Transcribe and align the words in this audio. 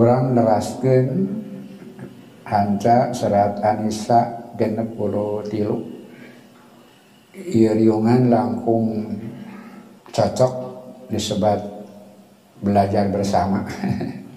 orang 0.00 0.32
neraskan 0.32 1.28
hanca 2.48 3.12
serat 3.12 3.60
Anisa 3.60 4.48
genep 4.56 4.96
puluh 4.96 5.44
tilu. 5.44 5.84
Riungan 7.36 8.32
langkung 8.32 9.16
cocok 10.08 10.52
disebut 11.12 11.60
belajar 12.64 13.12
bersama. 13.12 13.64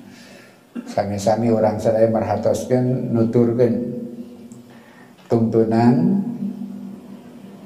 Sami-sami 0.93 1.47
orang 1.47 1.80
sadaya 1.80 2.11
merhatoskan 2.11 3.16
nuturkan 3.16 3.73
tuntunan 5.32 6.21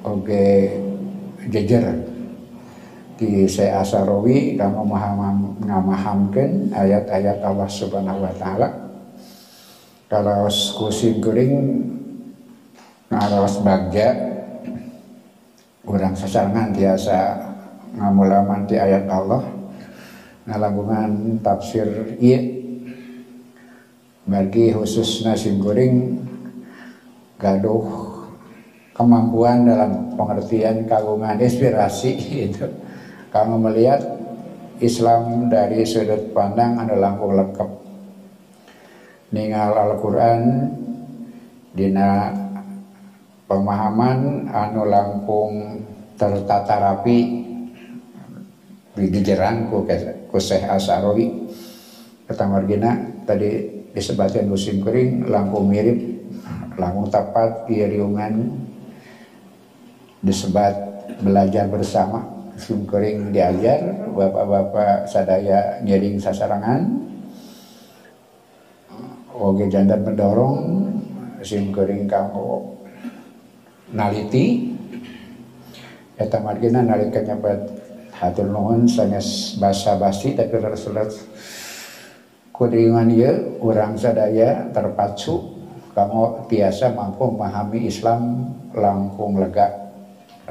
oke 0.05 0.45
jejer 1.49 2.16
di 3.17 3.49
saya 3.49 3.81
asarawi 3.81 4.53
kamu 4.53 4.85
ngamahamkan 5.65 6.69
ayat-ayat 6.69 7.41
Allah 7.41 7.65
Subhanahu 7.65 8.21
wa 8.21 8.33
taala. 8.37 8.69
Kalau 10.07 10.47
kusim 10.47 11.19
kuring 11.19 11.83
ngaros 13.09 13.59
bagja 13.65 14.13
orang 15.83 16.13
sasangan 16.13 16.71
biasa 16.71 17.17
ngamulaman 17.97 18.69
di 18.69 18.77
ayat 18.77 19.09
Allah. 19.09 19.43
Ngalagungan 20.47 21.43
tafsir 21.43 22.15
iya 22.23 22.39
bagi 24.23 24.71
khusus 24.71 25.27
nasi 25.27 25.59
goreng 25.59 26.23
gaduh 27.35 27.83
kemampuan 28.95 29.67
dalam 29.67 30.15
pengertian 30.15 30.87
kagungan 30.87 31.35
inspirasi 31.35 32.15
itu 32.47 32.86
kamu 33.37 33.69
melihat 33.69 34.01
Islam 34.81 35.45
dari 35.45 35.85
sudut 35.85 36.33
pandang 36.33 36.81
anu 36.81 36.97
langkung 36.97 37.37
lengkap 37.37 37.69
ningal 39.29 39.77
Al-Quran 39.77 40.41
dina 41.77 42.33
pemahaman 43.45 44.49
anu 44.49 44.89
langkung 44.89 45.53
tertata 46.17 46.81
rapi. 46.81 47.45
Dijeran 48.97 49.69
ku, 49.69 49.85
ku 50.33 50.41
Syekh 50.41 50.65
Asarawi 50.65 51.29
kata 52.25 52.49
margina 52.49 52.97
tadi 53.29 53.85
disebutkan 53.93 54.49
musim 54.49 54.81
kering 54.81 55.29
langkung 55.29 55.69
mirip 55.69 56.01
langkung 56.81 57.05
tepat 57.05 57.69
riungan 57.69 58.57
disebut 60.25 60.75
belajar 61.21 61.69
bersama 61.69 62.36
sungkering 62.57 63.29
diajar 63.29 64.09
bapak-bapak 64.11 65.05
sadaya 65.05 65.77
ngiring 65.85 66.17
sasarangan. 66.17 66.81
Oge 69.37 69.69
janda 69.69 69.93
mendorong 69.93 70.89
sungkering 71.45 72.09
kamu 72.09 72.73
naliti. 73.93 74.73
Eta 76.17 76.41
margina 76.41 76.81
nalika 76.81 77.21
nyabat 77.21 77.61
hatur 78.17 78.49
nuhun 78.49 78.89
sanes 78.89 79.53
basa 79.61 79.93
basi 80.01 80.33
tapi 80.33 80.57
rasulullah 80.57 81.05
kudingan 82.49 83.13
ya 83.13 83.37
orang 83.61 83.93
sadaya 83.93 84.65
terpacu 84.73 85.53
kamu 85.93 86.49
biasa 86.49 86.97
mampu 86.97 87.29
memahami 87.29 87.85
Islam 87.85 88.49
langkung 88.73 89.37
lega 89.37 89.86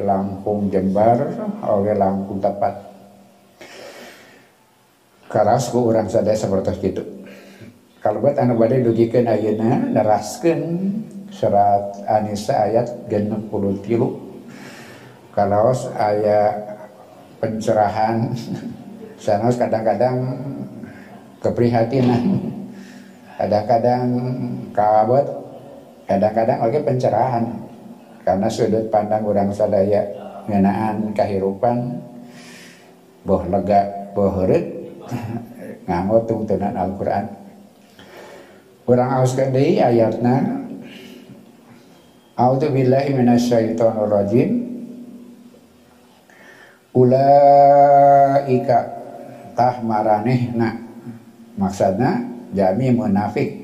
Lampung 0.01 0.69
Jember 0.69 1.37
oleh 1.65 1.97
Lampung 1.97 2.41
tepat. 2.41 2.75
Keras 5.27 5.69
ku 5.75 5.91
orang 5.91 6.07
sadaya 6.07 6.39
seperti 6.39 6.95
itu 6.95 7.17
kalau 8.07 8.23
buat 8.23 8.39
anu 8.39 8.55
badai 8.55 8.87
dugikan 8.87 9.27
ayana 9.27 9.83
neraskan 9.83 10.63
surat 11.35 11.91
Anisa 12.07 12.55
ayat 12.55 13.11
genep 13.11 13.51
puluh 13.51 13.83
tilu. 13.83 14.15
Kalau 15.35 15.75
ayat 15.99 16.55
pencerahan 17.43 18.31
sana 19.19 19.51
kadang-kadang 19.51 20.23
keprihatinan. 21.43 22.47
Kadang-kadang 23.43 24.07
kawabot 24.71 25.27
kadang-kadang 26.07 26.63
lagi 26.63 26.79
pencerahan 26.87 27.45
karena 28.27 28.51
sudut 28.51 28.91
pandang 28.91 29.23
orang 29.23 29.55
sadaya 29.55 30.03
ngenaan 30.51 31.15
kehidupan 31.15 32.03
boh 33.23 33.47
lega 33.47 34.11
boh 34.19 34.43
heret 34.43 34.67
nganggo 35.87 36.27
tuntunan 36.27 36.75
Al-Quran. 36.75 37.31
Orang 38.87 39.23
auskan 39.23 39.55
deui 39.55 39.79
ayatna 39.79 40.67
A'udzu 42.37 42.69
billahi 42.75 43.15
minasyaitonir 43.15 44.11
rajim 44.11 44.51
Ulaika 46.91 48.79
tah 49.55 49.79
maranehna. 49.87 50.83
Maksudna 51.55 52.27
jami 52.51 52.91
munafik. 52.91 53.55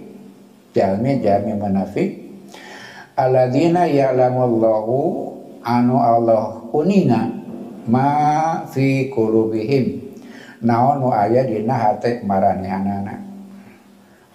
Jami 0.72 1.20
jami 1.20 1.52
munafik 1.58 2.21
alladzina 3.16 3.88
ya'lamullahu 3.88 4.96
anu 5.62 5.96
Allah 6.00 6.58
kunina 6.72 7.28
ma 7.86 8.10
fi 8.70 9.10
qulubihim. 9.12 10.14
Naon 10.62 11.02
nu 11.02 11.08
aya 11.10 11.42
dina 11.42 11.74
hate 11.74 12.22
maranehanana 12.22 13.18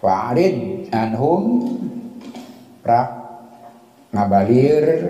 fa'rid 0.03 0.87
anhum 0.91 1.71
rak 2.83 3.09
ngabalir 4.11 5.07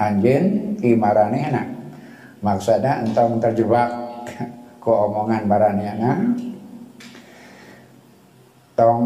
anjen 0.00 0.76
ti 0.80 0.96
maranehna 0.96 1.68
maksudna 2.40 3.04
entong 3.04 3.38
terjebak 3.44 3.92
ku 4.80 4.90
omongan 4.90 5.44
maranehna 5.44 6.32
tong 8.72 9.04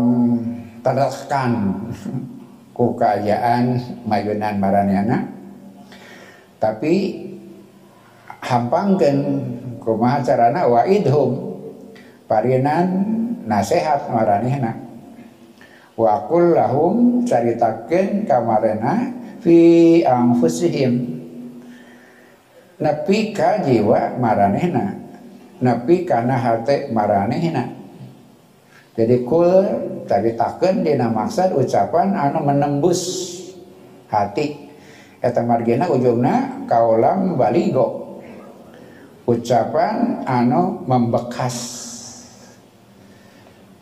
kukayaan 2.77 3.81
mayunan 4.05 4.61
maraniana. 4.61 5.25
Tapi 6.61 7.25
hampangkan 8.45 9.17
kumaha 9.81 10.21
carana 10.21 10.69
wa 10.69 10.85
idhum 10.85 11.57
parinan 12.29 12.89
nasehat 13.49 14.13
maranihna 14.13 14.77
wa 15.97 16.29
lahum 16.29 17.25
caritakeun 17.25 18.29
kamarena 18.29 19.17
fi 19.41 19.57
anfusihim. 20.05 21.17
Nepi 22.77 23.33
ka 23.33 23.65
jiwa 23.65 24.21
maranehna 24.21 25.07
nepi 25.65 26.05
kana 26.05 26.37
hate 26.37 26.93
maranehna 26.93 27.73
jadi 28.97 29.25
kul 29.25 29.65
tadi 30.07 30.39
taken 30.39 30.87
dina 30.87 31.11
maksud 31.11 31.53
ucapan 31.59 32.15
anu 32.15 32.41
menembus 32.47 33.03
hati. 34.09 34.71
Eta 35.19 35.43
margina 35.43 35.91
ujungna 35.91 36.65
kaulam 36.71 37.35
baligo 37.35 38.23
ucapan 39.27 40.23
anu 40.23 40.87
membekas. 40.87 41.85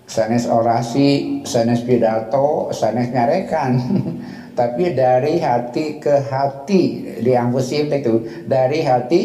Sanes 0.08 0.48
orasi 0.48 1.42
sanes 1.44 1.84
pidato 1.84 2.72
sanes 2.72 3.12
nyarekan. 3.12 3.72
Tapi 4.58 4.94
dari 4.94 5.42
hati 5.42 5.98
ke 5.98 6.30
hati 6.30 6.82
di 7.18 7.32
ampusim 7.34 7.90
itu. 7.90 8.46
Dari 8.46 8.86
hati 8.86 9.22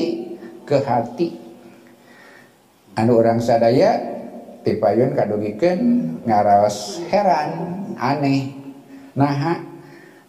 ke 0.65 0.81
hati. 0.81 1.29
Anu 2.97 3.21
orang 3.21 3.37
sadaya 3.37 4.18
tipayun 4.63 5.15
kadugikan 5.15 5.79
ngaraos 6.27 7.03
heran 7.07 7.49
aneh. 7.95 8.53
Nah 9.15 9.63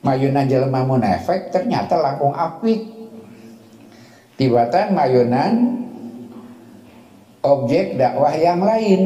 mayunan 0.00 0.46
jelema 0.48 0.86
munafik 0.86 1.52
ternyata 1.52 1.98
langkung 1.98 2.34
apik. 2.34 2.98
Tibatan 4.40 4.96
mayunan 4.96 5.52
objek 7.44 8.00
dakwah 8.00 8.32
yang 8.32 8.64
lain. 8.64 9.00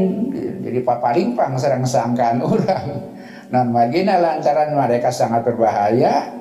Jadi 0.62 0.78
papalimpang 0.80 1.58
serang 1.58 1.82
sangkaan 1.82 2.38
orang 2.40 2.86
dan 3.50 3.68
margina 3.74 4.22
lantaran 4.22 4.72
mereka 4.72 5.10
sangat 5.10 5.44
berbahaya 5.44 6.32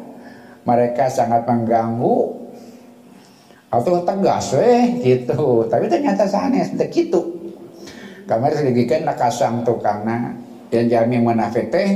mereka 0.63 1.11
sangat 1.11 1.43
mengganggu 1.43 2.39
atau 3.67 4.05
tegas 4.05 4.53
weh 4.55 5.01
gitu. 5.01 5.65
Tapi 5.67 5.89
ternyata 5.89 6.29
sanes 6.29 6.71
begitu 6.77 7.32
kamar 8.25 8.55
sedigikan 8.55 9.03
nakasang 9.03 9.63
tukangna 9.67 10.37
yang 10.73 10.89
jami 10.89 11.21
munafik 11.21 11.69
teh 11.69 11.89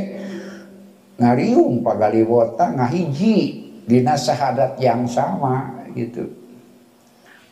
ngariung 1.18 1.82
pagaliwota 1.82 2.78
ngahiji 2.78 3.66
dina 3.88 4.14
sahadat 4.14 4.78
yang 4.78 5.10
sama 5.10 5.88
gitu. 5.96 6.30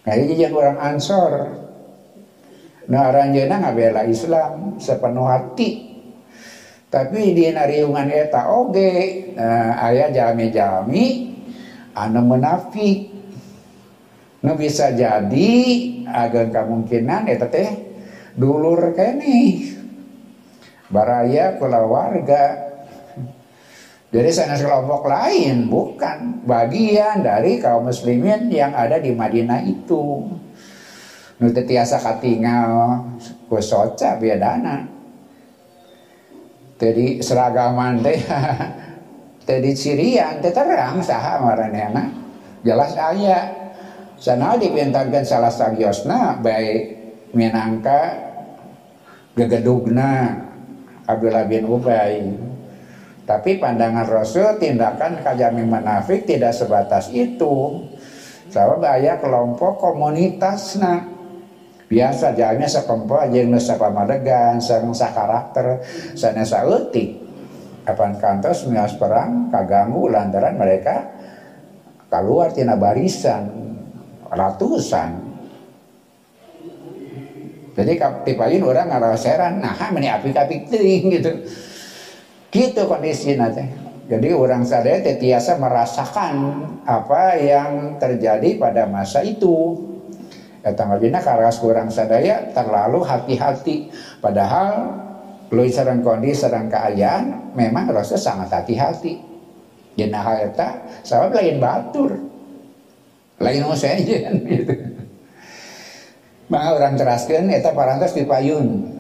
Ngahiji 0.05 0.35
yang 0.37 0.53
orang 0.53 0.77
ansor. 0.77 1.33
Nah 2.85 3.09
aranjeuna 3.09 3.65
ngabela 3.65 4.05
Islam 4.05 4.77
sepenuh 4.77 5.25
hati. 5.25 5.97
Tapi 6.85 7.33
di 7.33 7.49
nariungan 7.49 8.07
eta 8.13 8.53
oge 8.53 9.33
nah, 9.33 9.81
ayah 9.89 10.13
jalmi-jalmi 10.13 11.05
anu 11.97 12.21
menafik. 12.21 13.09
Nu 14.45 14.53
bisa 14.53 14.93
jadi 14.93 15.51
agak 16.05 16.53
kemungkinan 16.53 17.25
eta 17.25 17.49
teh 17.49 17.84
dulur 18.35 18.91
kene 18.93 19.71
baraya 20.91 21.57
keluarga 21.57 22.65
jadi 24.15 24.31
sana 24.31 24.55
kelompok 24.55 25.11
lain 25.11 25.67
bukan 25.67 26.47
bagian 26.47 27.19
dari 27.19 27.59
kaum 27.59 27.91
muslimin 27.91 28.47
yang 28.47 28.71
ada 28.71 28.95
di 28.95 29.11
Madinah 29.11 29.59
itu. 29.67 30.23
Nu 31.35 31.51
tiasa 31.51 31.99
katinggal 31.99 33.03
ku 33.51 33.59
soca 33.59 34.15
biadana. 34.15 34.87
Jadi 36.79 37.19
seragaman 37.19 37.99
teh 37.99 38.15
tadi 39.47 39.71
cirian 39.75 40.39
teh 40.39 40.55
terang 40.55 41.03
saha 41.03 41.43
maranehna. 41.43 42.07
Jelas 42.63 42.95
aya. 42.95 43.67
Sana 44.15 44.55
dipintarkan 44.55 45.27
salah 45.27 45.51
sagiosna 45.51 46.39
baik 46.39 46.94
minangka 47.35 48.15
gegedugna 49.35 50.41
Abdullah 51.05 51.45
bin 51.45 51.67
Ubay 51.67 52.33
tapi 53.25 53.57
pandangan 53.57 54.05
Rasul 54.05 54.61
tindakan 54.61 55.25
kajami 55.25 55.65
menafik 55.65 56.29
tidak 56.29 56.53
sebatas 56.53 57.09
itu. 57.09 57.81
Sebab 58.53 58.85
ayah 58.85 59.17
kelompok 59.17 59.81
komunitas 59.81 60.77
nah 60.77 61.01
biasa 61.89 62.37
jalannya 62.37 62.69
sekelompok 62.69 63.25
aja 63.25 63.41
yang 63.41 63.49
nusa 63.49 63.81
pamadegan, 63.81 64.61
sang 64.61 64.93
karakter, 64.93 65.81
sana 66.13 66.45
sautik. 66.45 67.25
Apan 67.85 68.17
kantos 68.21 68.65
mias 68.69 68.97
perang 68.97 69.49
kaganggu 69.49 70.09
lantaran 70.09 70.57
mereka 70.57 71.17
keluar 72.09 72.53
tina 72.53 72.77
barisan 72.77 73.49
ratusan. 74.29 75.34
Jadi 77.75 77.99
tipain 78.23 78.63
orang 78.63 78.87
ngaraseran, 78.87 79.59
nah 79.59 79.75
meni 79.91 80.07
apik-apik 80.07 80.71
ting 80.71 81.11
gitu. 81.11 81.43
Gitu 82.47 82.81
kondisi 82.87 83.35
nanti. 83.35 83.67
Jadi 84.07 84.31
orang 84.31 84.63
sadaya 84.63 85.03
tetiasa 85.03 85.59
merasakan 85.59 86.35
apa 86.87 87.35
yang 87.35 87.99
terjadi 87.99 88.55
pada 88.55 88.87
masa 88.87 89.19
itu. 89.27 89.75
Ya 90.63 90.71
tanggal 90.71 91.03
dina 91.03 91.19
karas 91.19 91.59
kurang 91.59 91.91
sadaya 91.91 92.47
terlalu 92.55 93.03
hati-hati. 93.03 93.91
Padahal 94.23 94.95
lu 95.51 95.67
sarang 95.67 95.99
kondisi 95.99 96.47
sarang 96.47 96.71
keayaan 96.71 97.51
memang 97.59 97.91
rasa 97.91 98.15
sangat 98.15 98.55
hati-hati. 98.55 99.19
Dina 99.99 100.23
hal 100.23 100.53
eta 100.53 100.85
sabab 101.03 101.35
lain 101.35 101.59
batur. 101.59 102.23
Lain 103.35 103.67
sejen 103.75 104.41
gitu. 104.47 104.94
Maka 106.45 106.77
orang 106.77 106.93
teraskan 106.93 107.49
eta 107.49 107.73
parantos 107.73 108.13
dipayun. 108.13 108.93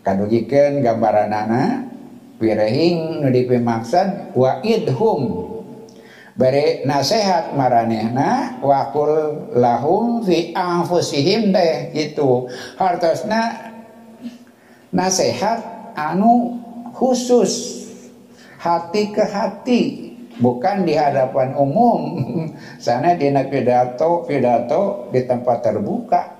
Kadugikeun 0.00 0.80
gambaran 0.80 1.28
anak 1.28 1.92
wirehing 2.40 3.20
nu 3.20 3.28
dipimaksad 3.28 4.32
wa 4.32 4.64
idhum. 4.64 5.52
Bare 6.40 6.88
nasihat 6.88 7.52
maranehna 7.52 8.64
wakul 8.64 9.12
lahum 9.60 10.24
fi 10.24 10.56
anfusihim 10.56 11.52
deh 11.52 11.92
gitu. 11.92 12.48
Hartosna 12.80 13.76
nasihat 14.88 15.92
anu 15.92 16.64
khusus 16.96 17.84
hati 18.56 19.12
ke 19.12 19.20
hati 19.20 19.82
bukan 20.40 20.88
di 20.88 20.96
hadapan 20.96 21.52
umum. 21.60 22.00
Sana 22.80 23.20
di 23.20 23.28
pidato 23.52 24.24
pidato 24.24 25.12
di 25.12 25.20
tempat 25.28 25.60
terbuka 25.60 26.39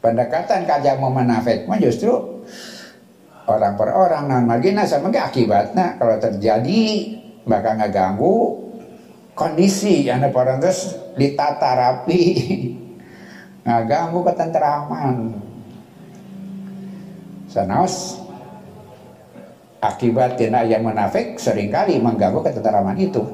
pendekatan 0.00 0.64
kajang 0.64 0.98
memanafik 1.00 1.68
mah 1.68 1.76
justru 1.76 2.40
orang 3.44 3.76
per 3.76 3.92
orang 3.92 4.24
non 4.28 4.44
margina 4.48 4.88
sama 4.88 5.12
akibatnya 5.12 6.00
kalau 6.00 6.16
terjadi 6.16 6.82
bakal 7.44 7.76
ngeganggu 7.76 8.34
kondisi 9.36 10.04
yang 10.04 10.20
orang 10.32 10.60
terus 10.60 10.96
ditata 11.16 11.70
rapi 11.76 12.22
ngaganggu 13.64 14.20
ketentraman. 14.24 15.16
Sanaos 17.50 18.22
akibat 19.82 20.38
tina 20.38 20.62
yang 20.62 20.86
menafik 20.86 21.34
sering 21.40 21.72
kali 21.72 21.98
mengganggu 21.98 22.40
ketentraman 22.46 22.94
itu. 23.00 23.26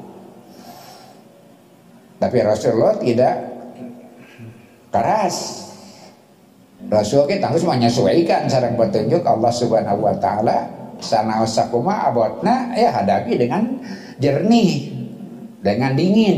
Tapi 2.17 2.37
Rasulullah 2.41 2.97
tidak 2.97 3.35
keras 4.89 5.66
Rasul 6.85 7.25
kita 7.25 7.49
harus 7.49 7.65
menyesuaikan 7.65 8.45
sarang 8.45 8.77
petunjuk 8.77 9.25
Allah 9.25 9.49
Subhanahu 9.49 10.05
wa 10.05 10.13
taala. 10.21 10.69
Sana 11.01 11.41
sakuma 11.45 12.09
abotna 12.09 12.73
ya 12.77 12.93
hadapi 12.93 13.33
dengan 13.37 13.81
jernih 14.21 14.93
dengan 15.65 15.97
dingin. 15.97 16.37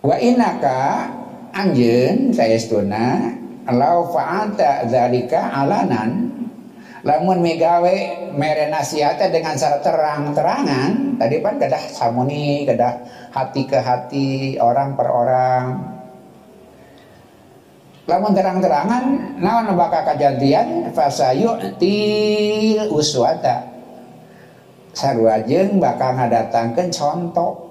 Wa 0.00 0.16
inaka 0.16 1.08
anjeun 1.52 2.32
saestuna 2.32 3.36
lau 3.68 4.08
fa'anta 4.08 4.88
zalika 4.88 5.52
alanan. 5.52 6.32
Lamun 7.00 7.40
megawe 7.40 7.96
mere 8.36 8.68
nasihatnya 8.68 9.32
dengan 9.32 9.56
cara 9.56 9.80
terang-terangan 9.80 11.16
tadi 11.16 11.40
kan 11.40 11.56
kedah 11.56 11.84
samuni 11.88 12.68
kedah 12.68 12.92
hati 13.32 13.64
ke 13.64 13.80
hati 13.80 14.60
orang 14.60 15.00
per 15.00 15.08
orang 15.08 15.64
lamun 18.10 18.34
terang-terangan 18.34 19.38
naon 19.38 19.70
bakal 19.78 20.02
kejadian 20.10 20.90
til 21.78 22.90
uswata. 22.90 23.70
Sarwajeng 24.90 25.78
bakal 25.78 26.18
ngadatangkeun 26.18 26.90
contoh 26.90 27.70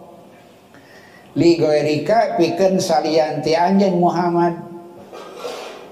ligoerika 1.36 2.40
pikeun 2.40 2.80
salianti 2.80 3.52
anjeun 3.60 4.00
Muhammad. 4.00 4.56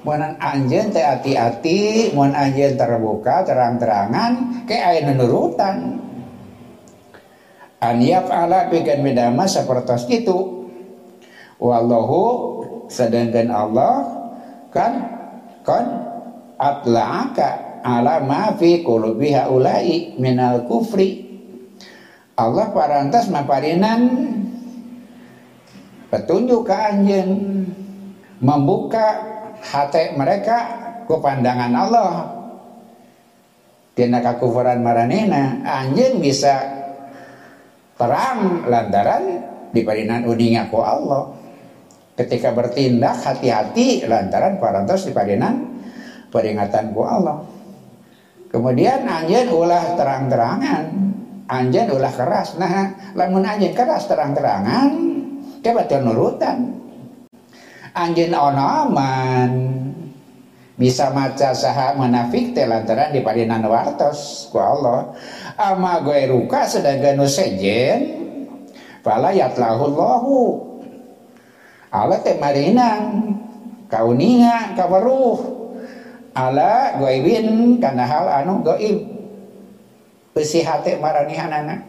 Mun 0.07 0.23
anjeun 0.39 0.95
teh 0.95 1.03
hati-hati 1.03 2.15
mun 2.15 2.31
anjeun 2.31 2.79
terbuka 2.79 3.43
terang-terangan 3.43 4.63
ke 4.63 4.79
aya 4.79 5.03
nurutan. 5.11 5.99
An 7.83 7.99
yaf'ala 7.99 8.71
pikeun 8.71 9.03
midama 9.03 9.43
sapertos 9.43 10.07
kitu. 10.07 10.63
Wallahu 11.59 12.23
sedangkan 12.87 13.51
Allah 13.51 14.16
kan? 14.77 14.93
Kan? 15.65 15.85
Atla'aka 16.57 17.81
ala 17.81 18.21
ma 18.21 18.53
fi 18.53 18.85
qulubi 18.85 19.33
haula'i 19.33 20.17
minal 20.21 20.69
kufri. 20.69 21.25
Allah 22.37 22.69
parantas 22.69 23.33
maparinan. 23.33 24.01
Petunjuk 26.07 26.69
ke 26.69 26.75
anjen 26.77 27.29
membuka 28.39 29.05
hati 29.59 30.15
mereka 30.15 30.57
ke 31.03 31.15
pandangan 31.19 31.73
Allah. 31.73 32.11
Tina 33.97 34.21
kakufuran 34.21 34.85
maranena 34.85 35.65
anjen 35.65 36.21
bisa 36.21 36.53
terang 37.97 38.69
lantaran 38.69 39.41
diparinan 39.73 40.29
uninga 40.29 40.69
ku 40.69 40.79
Allah 40.79 41.36
ketika 42.17 42.49
bertindak 42.51 43.21
hati-hati 43.21 44.09
lantaran 44.09 44.57
parantos 44.57 45.05
di 45.05 45.13
padenan 45.13 45.77
peringatan 46.33 46.91
ku 46.91 47.05
Allah. 47.05 47.45
Kemudian 48.49 49.05
anjen 49.05 49.53
ulah 49.53 49.93
terang-terangan. 49.93 50.85
Anjen 51.47 51.87
ulah 51.93 52.11
keras. 52.11 52.57
Nah 52.59 53.13
lamun 53.13 53.45
anjen 53.45 53.71
keras 53.71 54.09
terang-terangan 54.09 54.89
kebetul 55.61 56.01
nurutan. 56.03 56.73
Anjen 57.93 58.33
ono 58.33 58.65
aman. 58.65 59.51
Bisa 60.77 61.09
maca 61.09 61.57
saha 61.57 61.97
menafik 61.97 62.53
teh 62.53 62.69
lantaran 62.69 63.09
di 63.09 63.25
padenan 63.25 63.65
wartos 63.65 64.49
ku 64.53 64.61
Allah. 64.61 65.13
Ama 65.57 66.05
gue 66.05 66.29
ruka 66.29 66.69
sedangkan 66.69 67.25
sejen 67.25 68.25
fala 69.01 69.33
yatlahullahu 69.33 70.66
Allah 71.91 72.19
teh 72.19 72.35
marinang 72.35 73.35
kauninga 73.87 74.75
kawaruh 74.75 75.39
ala 76.35 76.99
goibin 76.99 77.79
karena 77.79 78.03
hal 78.03 78.25
anu 78.43 78.61
goib 78.61 79.07
besi 80.35 80.61
hati 80.61 80.99
maranihanana 80.99 81.87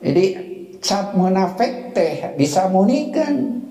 jadi 0.00 0.24
cap 0.80 1.12
munafik 1.16 1.96
teh 1.96 2.34
bisa 2.36 2.68
munikan 2.72 3.64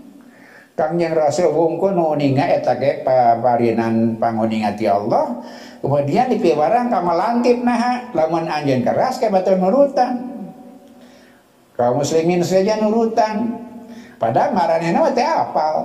Kangjeng 0.74 1.14
Rasul 1.14 1.54
wungku 1.54 1.94
nuninga 1.94 2.50
eta 2.50 2.74
ge 2.82 3.06
parinan 3.06 4.18
panguninga 4.18 4.74
ti 4.74 4.90
Allah. 4.90 5.46
Kemudian 5.86 6.34
dipiwarang 6.34 6.90
ka 6.90 6.98
malantip 6.98 7.62
naha, 7.62 8.10
lamun 8.18 8.50
anjeun 8.50 8.82
keras 8.82 9.22
ke 9.22 9.30
batur 9.30 9.62
nurutan. 9.62 10.34
Kaum 11.78 12.02
muslimin 12.02 12.42
saja 12.42 12.82
nurutan. 12.82 13.63
Padahal 14.24 14.56
maranehna 14.56 15.12
teh 15.12 15.28
apal. 15.28 15.84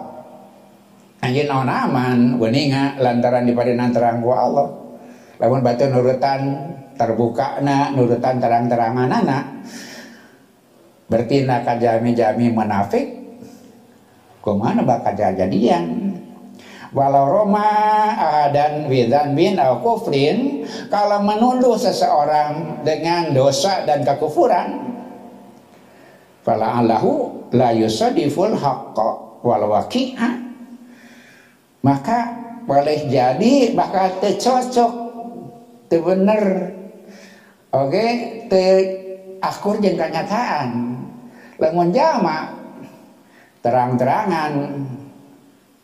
Anjeun 1.18 1.50
naon 1.50 1.66
aman 1.66 2.38
weninga 2.38 3.02
lantaran 3.02 3.42
di 3.42 3.50
parinan 3.50 3.90
terang 3.90 4.22
ku 4.22 4.30
Allah. 4.30 4.70
Lamun 5.42 5.66
batur 5.66 5.90
nurutan 5.90 6.70
terbuka 6.94 7.58
na 7.58 7.90
nurutan 7.90 8.38
terang-terangan 8.38 9.10
anak 9.10 9.44
bertindak 11.06 11.62
jami-jami 11.78 12.50
munafik 12.50 13.06
Ke 14.42 14.50
mana 14.54 14.82
bakal 14.82 15.14
jadian? 15.14 16.14
Walau 16.94 17.26
Roma 17.28 17.68
dan 18.54 18.88
widan 18.88 19.34
bin 19.34 19.60
al 19.60 19.82
kufrin 19.82 20.62
kalau 20.88 21.20
menuduh 21.20 21.76
seseorang 21.76 22.80
dengan 22.86 23.34
dosa 23.36 23.84
dan 23.84 24.06
kekufuran 24.06 24.96
fala 26.40 26.80
allahu 26.80 27.37
la 27.54 27.72
yusadiful 27.72 28.56
haqqa 28.56 29.08
wal 29.44 29.64
waqi'a. 29.68 30.30
Maka 31.84 32.18
boleh 32.66 33.06
jadi 33.08 33.72
bakal 33.72 34.20
tercocok 34.20 34.92
teu 35.88 36.04
bener 36.04 36.44
oke 37.72 38.06
teu 38.50 38.76
akur 39.40 39.80
jeung 39.80 39.96
kenyataan. 39.96 40.68
Lamun 41.58 41.90
jalma 41.90 42.54
terang-terangan 43.62 44.52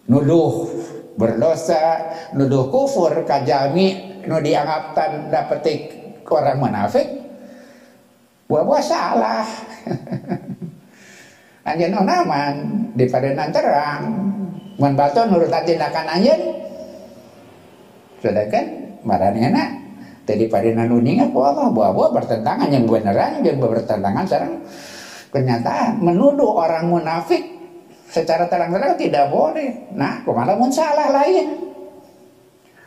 nuduh 0.06 0.68
berdosa 1.14 2.11
nuduh 2.35 2.68
kufur 2.71 3.25
kajami 3.26 4.21
nu 4.26 4.40
dianggapkan 4.40 5.30
dapetik 5.30 5.94
orang 6.28 6.59
munafik 6.59 7.06
buah-buah 8.49 8.83
salah 8.85 9.47
anjen 11.64 11.97
onaman 11.97 12.54
di 12.92 13.04
padenan 13.09 13.50
terang 13.50 14.02
mun 14.76 14.92
batu 14.92 15.25
nurut 15.25 15.52
tindakan 15.64 16.06
anjen 16.09 16.40
sedangkan 18.21 18.64
maraniana 19.04 19.85
tadi 20.25 20.49
padenan 20.49 20.88
uningat 20.90 21.30
Allah? 21.37 21.68
Buah-buah 21.71 22.11
bertentangan 22.16 22.68
yang 22.73 22.88
beneran 22.88 23.44
yang 23.44 23.61
bertentangan 23.61 24.25
sekarang 24.25 24.52
kenyataan. 25.30 26.00
Menuduh 26.00 26.56
orang 26.56 26.88
munafik 26.88 27.44
secara 28.09 28.49
terang-terang 28.49 28.97
tidak 28.97 29.28
boleh. 29.28 29.92
Nah, 29.92 30.25
ke 30.25 30.30
mana 30.33 30.56
pun 30.56 30.73
salah 30.73 31.12
lain. 31.12 31.47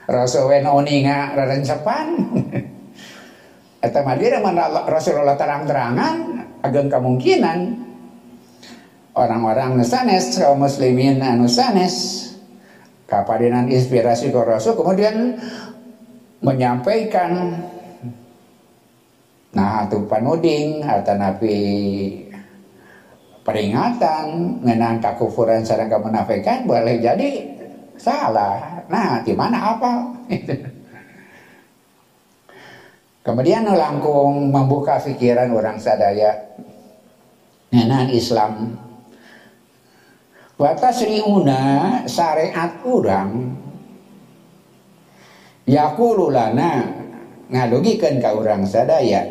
Rasulullah 0.10 0.74
uninga 0.74 1.36
sepan. 1.62 2.07
Eta 3.86 4.01
madira 4.01 4.41
mana 4.41 4.74
Rasulullah 4.89 5.38
terang-terangan 5.38 6.15
ageng 6.65 6.89
kemungkinan 6.89 7.87
orang-orang 9.18 9.82
nusanes 9.82 10.38
kaum 10.38 10.62
muslimin 10.62 11.18
anu 11.26 11.50
sanes 11.50 12.30
kapadinan 13.10 13.66
inspirasi 13.66 14.30
ke 14.30 14.38
Rasul 14.38 14.78
kemudian 14.78 15.42
menyampaikan 16.46 17.58
nah 19.58 19.90
itu 19.90 20.06
panuding 20.06 20.86
atau 20.86 21.18
nabi 21.18 21.58
peringatan 23.42 24.60
mengenai 24.62 25.02
kekufuran 25.02 25.64
sarang 25.66 25.88
kemunafikan 25.88 26.68
boleh 26.68 27.00
jadi 27.00 27.58
salah. 27.96 28.84
Nah, 28.92 29.24
di 29.24 29.32
mana 29.32 29.76
apa? 29.76 29.92
Kemudian 33.28 33.68
langkung 33.68 34.52
membuka 34.56 35.00
pikiran 35.04 35.52
orang 35.52 35.76
sadaya 35.80 36.56
mengenai 37.72 38.16
Islam. 38.16 38.87
Batas 40.58 41.06
riuna 41.06 42.02
syariat 42.10 42.82
orang 42.82 43.54
yakululana 45.70 46.98
ngadugikan 47.54 48.18
ke 48.18 48.30
orang 48.34 48.66
sadaya. 48.66 49.22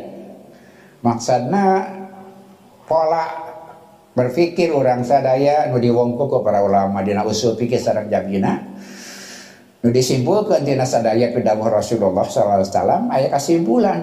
Maksudnya 1.02 1.66
pola 2.86 3.46
berpikir 4.16 4.72
orang 4.72 5.02
sadaya 5.02 5.68
nu 5.68 5.82
diwongko 5.82 6.24
ke 6.30 6.38
para 6.40 6.64
ulama 6.64 7.04
dina 7.04 7.26
usul 7.26 7.52
pikir 7.52 7.76
sareng 7.76 8.08
jamina 8.08 8.64
nu 9.84 9.92
disimpulkan 9.92 10.64
dina 10.64 10.88
sadaya 10.88 11.28
dawuh 11.36 11.68
Rasulullah 11.68 12.24
sallallahu 12.24 12.56
alaihi 12.64 12.70
wasallam 12.72 13.02
aya 13.12 13.28
kesimpulan 13.28 14.00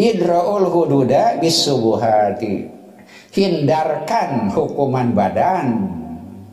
idraul 0.00 0.64
hududa 0.64 1.36
bisubuhati 1.44 2.81
hindarkan 3.32 4.52
hukuman 4.52 5.16
badan 5.16 5.66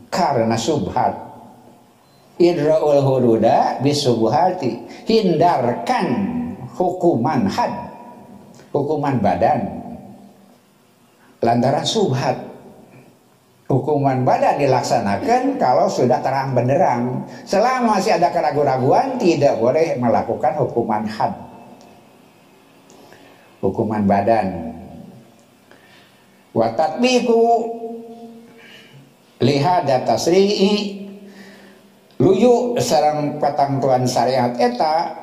karena 0.08 0.56
subhat. 0.56 1.28
Idraul 2.40 3.04
hududa 3.04 3.84
bisubuhati 3.84 4.88
hindarkan 5.04 6.08
hukuman 6.80 7.52
had 7.52 7.92
hukuman 8.72 9.20
badan. 9.20 9.76
Lantaran 11.44 11.84
subhat 11.84 12.40
hukuman 13.68 14.24
badan 14.24 14.56
dilaksanakan 14.56 15.60
kalau 15.60 15.92
sudah 15.92 16.24
terang 16.24 16.56
benderang. 16.56 17.28
Selama 17.44 18.00
masih 18.00 18.16
ada 18.16 18.32
keraguan-raguan 18.32 19.20
tidak 19.20 19.60
boleh 19.60 20.00
melakukan 20.00 20.56
hukuman 20.64 21.04
had. 21.12 21.36
Hukuman 23.60 24.08
badan 24.08 24.79
watatbiku 26.54 27.44
lihat 29.40 29.88
data 29.88 30.16
tasri'i 30.16 31.06
luyu 32.20 32.76
sarang 32.82 33.40
tuan 33.80 34.04
syariat 34.06 34.54
eta. 34.60 35.16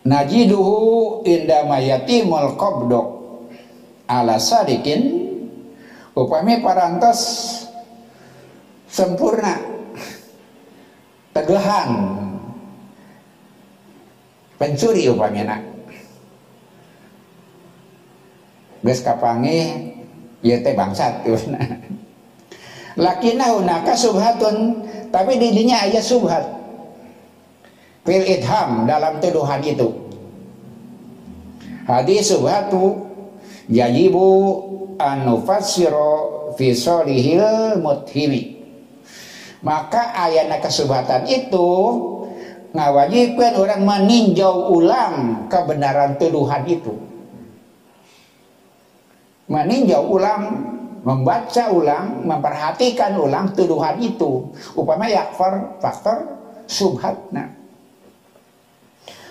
Najiduhu 0.00 1.20
inda 1.28 1.68
mayatimul 1.68 2.56
qabdok 2.56 3.06
ala 4.08 4.40
sadikin. 4.40 5.28
Upami 6.10 6.58
parantos 6.58 7.20
sempurna 8.90 9.54
tegahan 11.30 11.90
pencuri 14.58 15.06
upamina 15.06 15.69
geus 18.80 19.00
kapangi 19.04 19.92
ieu 20.40 20.58
teh 20.64 20.72
bangsat 20.72 21.24
lakina 23.04 23.52
hunaka 23.52 23.92
subhatun 23.92 24.88
tapi 25.10 25.42
di 25.42 25.50
dinya 25.50 25.82
aya 25.84 25.98
subhat. 25.98 26.46
Fil 28.06 28.24
idham 28.24 28.88
dalam 28.88 29.20
tuduhan 29.20 29.60
itu. 29.60 29.90
Hadis 31.84 32.30
subhatu 32.30 33.10
yajibu 33.66 34.26
an 34.96 35.26
nufassiro 35.26 36.40
muthimi 37.80 38.42
maka 39.60 40.12
ayana 40.12 40.60
kesubatan 40.60 41.24
itu 41.28 41.68
ngawajibkan 42.72 43.52
orang 43.56 43.82
meninjau 43.82 44.72
ulang 44.72 45.46
kebenaran 45.50 46.16
tuduhan 46.16 46.64
itu 46.68 46.94
meninjau 49.50 50.06
ulang 50.06 50.42
membaca 51.02 51.64
ulang 51.74 52.22
memperhatikan 52.22 53.18
ulang 53.18 53.50
tuduhan 53.52 53.98
itu. 53.98 54.46
Upama 54.78 55.10
yakfar 55.10 55.82
faktor 55.82 56.22
subhatna 56.70 57.60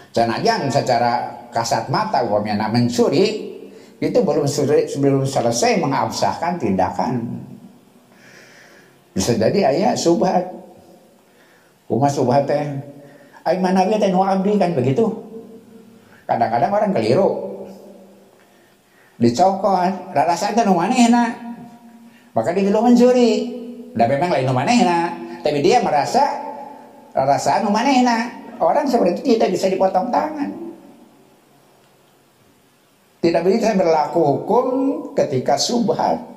Jangan 0.10 0.68
secara 0.68 1.12
kasat 1.54 1.88
mata 1.88 2.26
umpamanya 2.26 2.68
mencuri 2.68 3.56
itu 4.02 4.20
belum 4.20 4.44
sebelum 4.50 5.24
selesai 5.24 5.78
mengabsahkan 5.80 6.58
tindakan. 6.58 7.40
Bisa 9.14 9.38
jadi 9.38 9.70
ayah 9.70 9.94
subhat. 9.94 10.50
Rumah 11.90 12.10
subhat 12.10 12.46
teh 12.50 12.66
ay 13.46 13.58
mana 13.62 13.86
teh 13.86 14.10
nu 14.10 14.26
abdi 14.26 14.58
kan 14.58 14.74
begitu? 14.74 15.10
Kadang-kadang 16.26 16.70
orang 16.74 16.92
keliru 16.94 17.49
dicokot 19.20 20.16
rasa 20.16 20.56
kan 20.56 20.66
nu 20.66 20.74
manehna. 20.74 21.36
Maka 22.34 22.56
dia 22.56 22.72
belum 22.72 22.94
mencuri 22.94 23.32
dan 23.94 24.08
memang 24.08 24.30
lain 24.32 24.46
nu 24.48 24.56
manehna. 24.56 25.00
Tapi 25.44 25.60
dia 25.60 25.84
merasa 25.84 26.24
rasa 27.14 27.62
nu 27.62 27.70
manehna. 27.70 28.40
Orang 28.60 28.88
seperti 28.88 29.24
itu 29.24 29.40
tidak 29.40 29.56
bisa 29.56 29.68
dipotong 29.72 30.12
tangan. 30.12 30.52
Tidak 33.20 33.44
bisa 33.44 33.76
berlaku 33.76 34.20
hukum 34.20 34.66
ketika 35.16 35.60
subhat. 35.60 36.30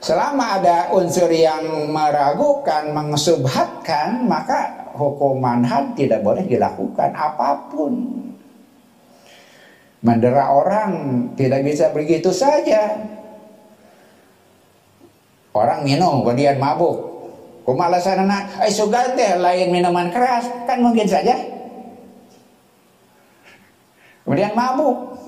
selama 0.00 0.58
ada 0.58 0.90
unsur 0.96 1.28
yang 1.28 1.92
meragukan, 1.92 2.90
mengesubhatkan, 2.90 4.24
maka 4.24 4.90
hukuman 4.96 5.62
had 5.62 5.92
tidak 5.94 6.24
boleh 6.24 6.42
dilakukan 6.48 7.12
apa 7.12 7.68
pun. 7.68 7.92
Mendera 10.00 10.48
orang 10.48 10.92
tidak 11.36 11.60
bisa 11.60 11.92
begitu 11.92 12.32
saja. 12.32 12.96
Orang 15.52 15.84
minum 15.84 16.24
kemudian 16.24 16.56
mabuk. 16.56 17.10
Kumalasan 17.68 18.24
anak, 18.24 18.64
sugal 18.72 19.12
teh 19.12 19.36
lain 19.36 19.68
minuman 19.68 20.08
keras, 20.08 20.48
kan 20.64 20.80
mungkin 20.80 21.04
saja. 21.04 21.36
Kemudian 24.24 24.56
mabuk. 24.56 25.20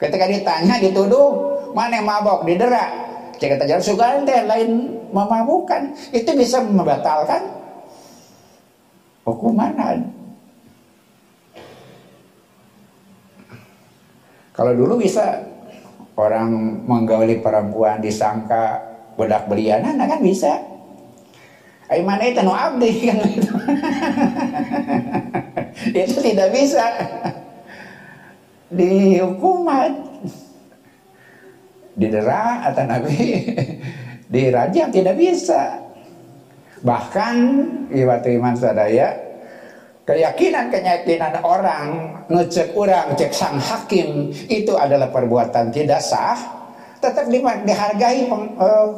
Ketika 0.00 0.26
ditanya 0.26 0.80
dituduh, 0.80 1.30
mana 1.76 2.00
yang 2.00 2.08
mabuk 2.08 2.48
didera. 2.48 2.88
Jika 3.36 3.60
terjadi 3.60 3.84
sugal 3.84 4.24
teh 4.24 4.40
lain 4.48 4.96
memabukkan, 5.12 5.92
itu 6.16 6.30
bisa 6.32 6.64
membatalkan 6.64 7.44
hukuman 9.28 9.76
Kalau 14.52 14.76
dulu 14.76 15.00
bisa 15.00 15.40
orang 16.16 16.52
menggauli 16.84 17.40
perempuan 17.40 18.04
disangka 18.04 18.84
budak 19.16 19.48
belianan 19.48 19.96
nah 19.96 20.08
kan 20.08 20.20
bisa. 20.20 20.60
Mana 21.92 22.24
itu 22.24 22.40
no 22.40 22.56
abdi 22.56 22.88
kan. 23.08 23.20
Itu. 25.92 26.18
tidak 26.24 26.48
bisa. 26.56 26.84
Dihukuman 28.72 29.92
didera 31.92 32.64
atau 32.72 32.84
nabi. 32.88 33.20
Dirajam 34.32 34.88
tidak 34.88 35.20
bisa. 35.20 35.84
Bahkan 36.80 37.34
iwatu 37.92 38.32
iman 38.40 38.56
sadaya 38.56 39.21
keyakinan-keyakinan 40.02 41.46
orang 41.46 42.18
ngecek 42.26 42.74
orang 42.74 43.14
cek 43.14 43.30
sang 43.30 43.58
hakim 43.58 44.34
itu 44.50 44.74
adalah 44.74 45.08
perbuatan 45.10 45.70
tidak 45.70 46.02
sah. 46.02 46.38
Tetap 47.02 47.26
dihargai 47.66 48.30
peng, 48.30 48.54
uh, 48.58 48.94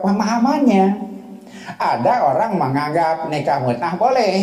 pemahamannya. 0.00 1.12
Ada 1.76 2.14
orang 2.24 2.56
menganggap 2.56 3.28
nikah 3.28 3.60
mutnah 3.60 3.92
boleh. 4.00 4.36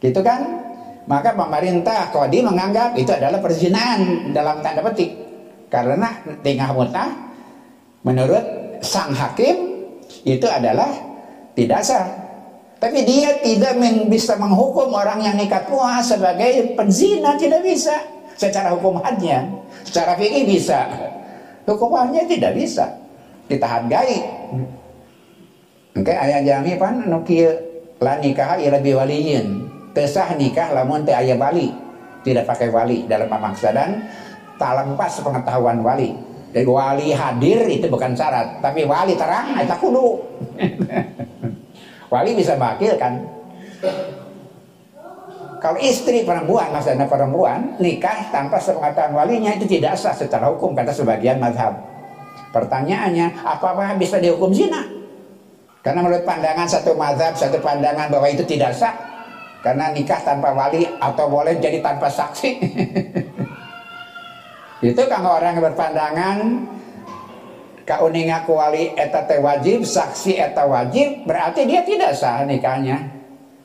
Gitu 0.00 0.20
kan? 0.24 0.64
Maka 1.04 1.36
pemerintah 1.36 2.08
kodi 2.12 2.40
menganggap 2.44 2.96
itu 2.96 3.12
adalah 3.12 3.40
perzinahan 3.40 4.32
dalam 4.32 4.64
tanda 4.64 4.80
petik. 4.84 5.12
Karena 5.68 6.08
nikah 6.40 6.72
mutnah 6.72 7.08
menurut 8.00 8.44
sang 8.80 9.12
hakim 9.12 9.84
itu 10.24 10.48
adalah 10.48 10.88
tidak 11.52 11.84
sah 11.84 12.27
tapi 12.78 13.02
dia 13.02 13.42
tidak 13.42 13.74
bisa 14.06 14.38
menghukum 14.38 14.94
orang 14.94 15.18
yang 15.22 15.34
nikah 15.34 15.66
tua 15.66 15.98
sebagai 15.98 16.78
penzina 16.78 17.34
tidak 17.34 17.62
bisa 17.66 17.94
secara 18.38 18.70
hukum 18.74 19.02
hadnya 19.02 19.46
secara 19.82 20.14
fikih 20.14 20.46
bisa 20.46 20.86
hukumannya 21.66 22.24
tidak 22.30 22.54
bisa 22.54 22.86
kita 23.50 23.66
hargai 23.66 24.22
Oke 25.98 26.14
ayah 26.14 26.38
jami 26.46 26.78
pan 26.78 27.10
anu 27.10 27.26
kieu 27.26 27.50
la 27.98 28.22
nikah 28.22 28.54
ila 28.62 28.78
bi 28.78 28.94
waliyin. 28.94 29.66
Tesah 29.90 30.38
nikah 30.38 30.70
lamun 30.70 31.02
teh 31.02 31.10
aya 31.10 31.34
wali. 31.34 31.74
Tidak 32.22 32.46
pakai 32.46 32.70
wali 32.70 33.10
dalam 33.10 33.26
memaksa 33.26 33.74
dan 33.74 34.06
tak 34.62 34.78
lepas 34.78 35.18
pengetahuan 35.18 35.82
wali. 35.82 36.14
Jadi 36.54 36.64
wali 36.70 37.10
hadir 37.10 37.66
itu 37.66 37.90
bukan 37.90 38.14
syarat, 38.14 38.62
tapi 38.62 38.86
wali 38.86 39.18
terang 39.18 39.58
eta 39.58 39.74
kudu. 39.76 40.22
wali 42.08 42.36
bisa 42.36 42.56
bakil 42.56 42.96
kan. 42.96 43.20
Kalau 45.58 45.78
istri 45.82 46.22
perempuan, 46.22 46.70
maksudnya 46.70 47.10
perempuan 47.10 47.74
nikah 47.82 48.30
tanpa 48.30 48.62
sepengetahuan 48.62 49.10
walinya 49.10 49.50
itu 49.58 49.66
tidak 49.66 49.98
sah 49.98 50.14
secara 50.14 50.46
hukum 50.54 50.70
kata 50.70 50.94
sebagian 50.94 51.42
mazhab. 51.42 51.74
Pertanyaannya, 52.54 53.42
apakah 53.42 53.98
bisa 53.98 54.22
dihukum 54.22 54.54
zina? 54.54 54.86
Karena 55.82 56.00
menurut 56.06 56.22
pandangan 56.22 56.66
satu 56.70 56.94
mazhab, 56.94 57.34
satu 57.34 57.58
pandangan 57.58 58.06
bahwa 58.06 58.30
itu 58.30 58.46
tidak 58.46 58.70
sah. 58.70 58.94
Karena 59.58 59.90
nikah 59.90 60.22
tanpa 60.22 60.54
wali 60.54 60.86
atau 60.86 61.26
boleh 61.26 61.58
jadi 61.58 61.82
tanpa 61.82 62.06
saksi. 62.06 62.50
itu 64.94 65.02
kalau 65.10 65.42
orang 65.42 65.58
yang 65.58 66.46
kauninga 67.88 68.44
wali 68.44 68.92
eta 68.92 69.24
wajib, 69.40 69.88
saksi 69.88 70.36
eta 70.36 70.68
wajib, 70.68 71.24
berarti 71.24 71.64
dia 71.64 71.80
tidak 71.80 72.12
sah 72.12 72.44
nikahnya. 72.44 73.16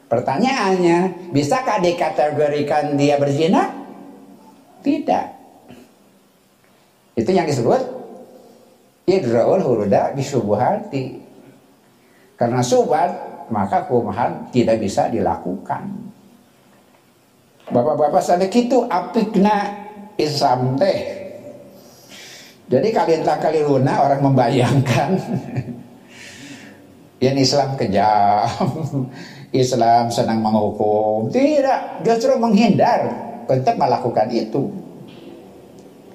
Pertanyaannya, 0.08 1.30
bisakah 1.36 1.84
dikategorikan 1.84 2.96
dia 2.96 3.20
berzina? 3.20 3.68
Tidak. 4.80 5.26
Itu 7.20 7.30
yang 7.36 7.44
disebut 7.44 7.82
idraul 9.04 9.60
huruda 9.60 10.16
bisubuhati 10.16 11.20
karena 12.40 12.60
subat, 12.64 13.12
maka 13.52 13.86
kumahan 13.86 14.50
tidak 14.50 14.80
bisa 14.80 15.08
dilakukan. 15.12 15.88
Bapak-bapak 17.72 18.20
sadek 18.20 18.52
itu 18.52 18.84
apikna 18.92 19.88
Islam 20.20 20.76
teh. 20.76 21.23
Jadi 22.71 22.88
kalian 22.95 23.28
tak 23.28 23.43
kali 23.43 23.63
luna 23.63 24.08
orang 24.08 24.23
membayangkan. 24.23 25.19
Yang 27.23 27.52
Islam 27.52 27.69
kejam, 27.80 28.47
Islam 29.63 30.12
senang 30.12 30.43
menghukum. 30.43 31.32
Tidak, 31.32 32.04
justru 32.04 32.36
menghindar. 32.36 33.32
Untuk 33.43 33.76
melakukan 33.76 34.32
itu. 34.32 34.71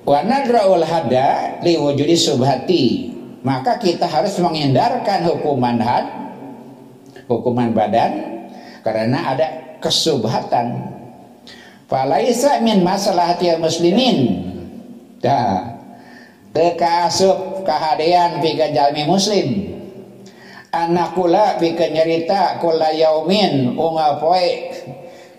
Wa 0.08 0.24
nadra'ul 0.24 0.84
hada 0.84 1.60
liwujudi 1.60 2.16
subhati. 2.16 2.84
Maka 3.44 3.76
kita 3.76 4.08
harus 4.08 4.34
menghindarkan 4.40 5.28
hukuman 5.28 5.78
had 5.78 6.08
hukuman 7.28 7.76
badan 7.76 8.40
karena 8.82 9.36
ada 9.36 9.46
kesubhatan. 9.84 10.96
Falaisa 11.86 12.58
min 12.64 12.80
masalahati 12.80 13.52
muslimin. 13.60 14.48
Dah 15.20 15.77
tekasub 16.52 17.64
kahadean 17.64 18.40
pika 18.40 18.72
jalmi 18.72 19.04
muslim. 19.04 19.48
Anakula 20.68 21.56
pika 21.56 21.88
nyerita 21.88 22.60
kula 22.60 22.92
yaumin 22.92 23.72
unga 23.76 24.20
poe 24.20 24.48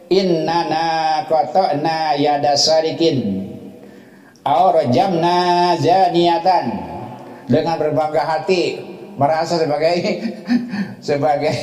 innana 0.10 1.26
qata'na 1.30 2.18
yada 2.18 2.58
sarikin. 2.58 3.46
Aw 4.42 4.66
rajamna 4.74 5.78
zaniatan 5.78 6.66
dengan 7.46 7.78
berbangga 7.78 8.26
hati 8.26 8.82
merasa 9.20 9.62
sebagai 9.62 9.98
sebagai 11.08 11.58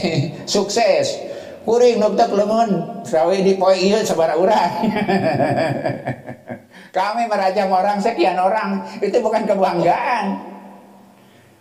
sukses. 0.46 1.26
Kuring 1.66 1.98
nuktak 1.98 2.30
lemun 2.30 3.02
sawi 3.02 3.42
di 3.42 3.58
poin 3.58 3.74
iya 3.74 3.98
sabara 4.06 4.38
urang 4.38 4.86
kami 6.96 7.28
merajam 7.28 7.68
orang 7.68 8.00
sekian 8.00 8.40
orang. 8.40 8.80
Itu 9.04 9.20
bukan 9.20 9.44
kebanggaan. 9.44 10.56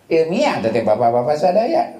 Ilmiah 0.08 0.64
tadi 0.64 0.80
bapak-bapak 0.80 1.36
sadaya 1.36 1.90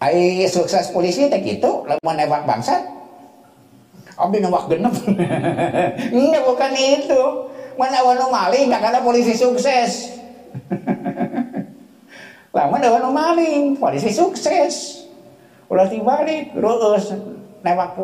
ai 0.00 0.48
sukses 0.48 0.88
polisi 0.90 1.30
itu 1.30 1.70
lemun 1.86 2.16
nembak 2.18 2.42
bangsat. 2.48 2.82
Abdi 4.18 4.42
nembak 4.42 4.66
genep. 4.66 4.94
Enggak 6.10 6.44
bukan 6.50 6.72
itu. 6.74 7.22
Mana 7.74 8.02
wanu 8.02 8.30
maling 8.30 8.70
ada 8.70 9.02
polisi 9.02 9.34
sukses. 9.34 10.10
Lama 12.54 12.78
dah 12.78 13.10
maling, 13.10 13.74
polisi 13.74 14.14
sukses. 14.14 15.02
Ulah 15.66 15.90
dibalik, 15.90 16.54
terus 16.54 17.10
nembak 17.66 17.98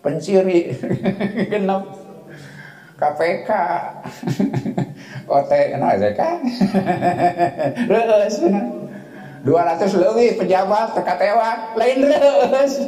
pencuri. 0.00 0.72
Genap 1.52 2.01
KPK 3.02 3.50
OT 5.26 5.52
no 5.82 5.86
SK 5.90 6.20
terus 7.90 8.34
200 9.42 9.90
lebih 9.98 10.38
pejabat 10.38 10.94
teka 10.94 11.18
tewak 11.18 11.74
lain 11.74 12.06
terus 12.06 12.78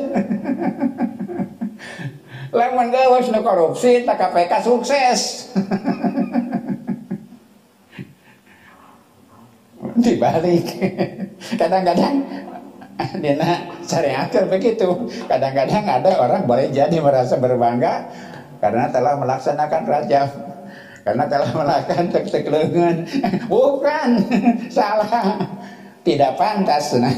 lamun 2.55 2.89
gawas 2.95 3.27
nu 3.35 3.43
korupsi 3.43 4.07
tak 4.07 4.23
KPK 4.23 4.63
sukses. 4.63 5.51
Dibalik. 9.95 10.67
Kadang-kadang 11.61 12.23
Dina 13.19 13.75
syariat 13.83 14.31
begitu. 14.47 15.11
Kadang-kadang 15.27 15.85
ada 15.87 16.11
orang 16.19 16.47
boleh 16.47 16.71
jadi 16.71 17.03
merasa 17.03 17.39
berbangga 17.39 18.07
karena 18.65 18.89
telah 18.89 19.21
melaksanakan 19.21 19.83
rajam 19.85 20.29
karena 21.05 21.25
telah 21.29 21.51
melakukan 21.53 22.09
tek 22.09 22.49
lengan 22.49 23.05
bukan. 23.45 24.11
Salah. 24.73 25.37
Tidak 26.05 26.37
pantas. 26.37 26.97
Nah 26.97 27.13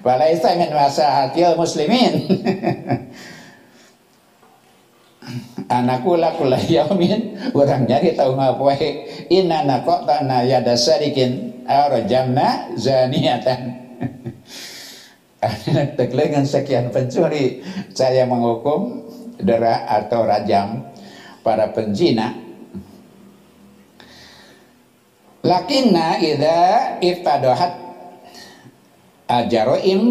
walaisa 0.00 0.56
min 0.56 0.72
masahatil 0.72 1.60
muslimin. 1.60 2.24
Anakku 5.68 6.16
lakulah 6.16 6.60
yaumin. 6.60 7.36
Orang 7.52 7.84
nyari 7.84 8.16
tahu 8.16 8.36
ngapain 8.36 9.28
inna 9.28 9.64
nakotana 9.68 10.44
yada 10.48 10.72
sarikin 10.72 11.64
arjamna 11.68 12.72
zaniatan 12.80 13.76
dengan 15.96 16.44
sekian 16.48 16.92
pencuri. 16.92 17.64
Saya 17.92 18.24
menghukum 18.24 19.05
derah 19.40 19.86
atau 19.88 20.24
rajam 20.24 20.82
para 21.46 21.70
penzina. 21.70 22.34
Lakinna 25.46 26.18
idza 26.18 26.98
iftadahat 26.98 27.72
ajaroim 29.30 30.02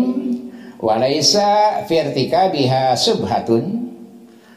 walaisa 0.79 1.83
firtika 1.83 2.47
biha 2.47 2.95
subhatun 2.95 3.91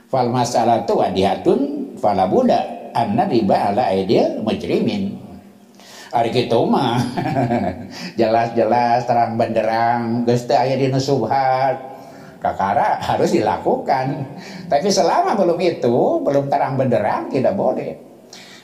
fal 0.07 0.31
masalatu 0.31 1.03
wadihatun 1.03 1.95
fala 1.99 2.31
buda 2.31 2.95
anna 2.95 3.27
riba 3.27 3.75
ala 3.75 3.91
aidil 3.91 4.39
mujrimin. 4.47 5.19
Hari 6.09 6.31
kita 6.33 6.57
mah 6.63 6.97
jelas-jelas 8.21 9.05
terang 9.05 9.37
benderang 9.37 10.25
geus 10.25 10.47
teu 10.49 10.57
aya 10.57 10.79
dina 10.79 10.97
subhat 10.97 11.98
kakara 12.39 13.03
harus 13.03 13.35
dilakukan 13.35 14.25
tapi 14.71 14.89
selama 14.91 15.35
belum 15.35 15.59
itu 15.59 16.23
belum 16.23 16.47
terang 16.47 16.79
benderang 16.79 17.27
tidak 17.31 17.59
boleh 17.59 18.09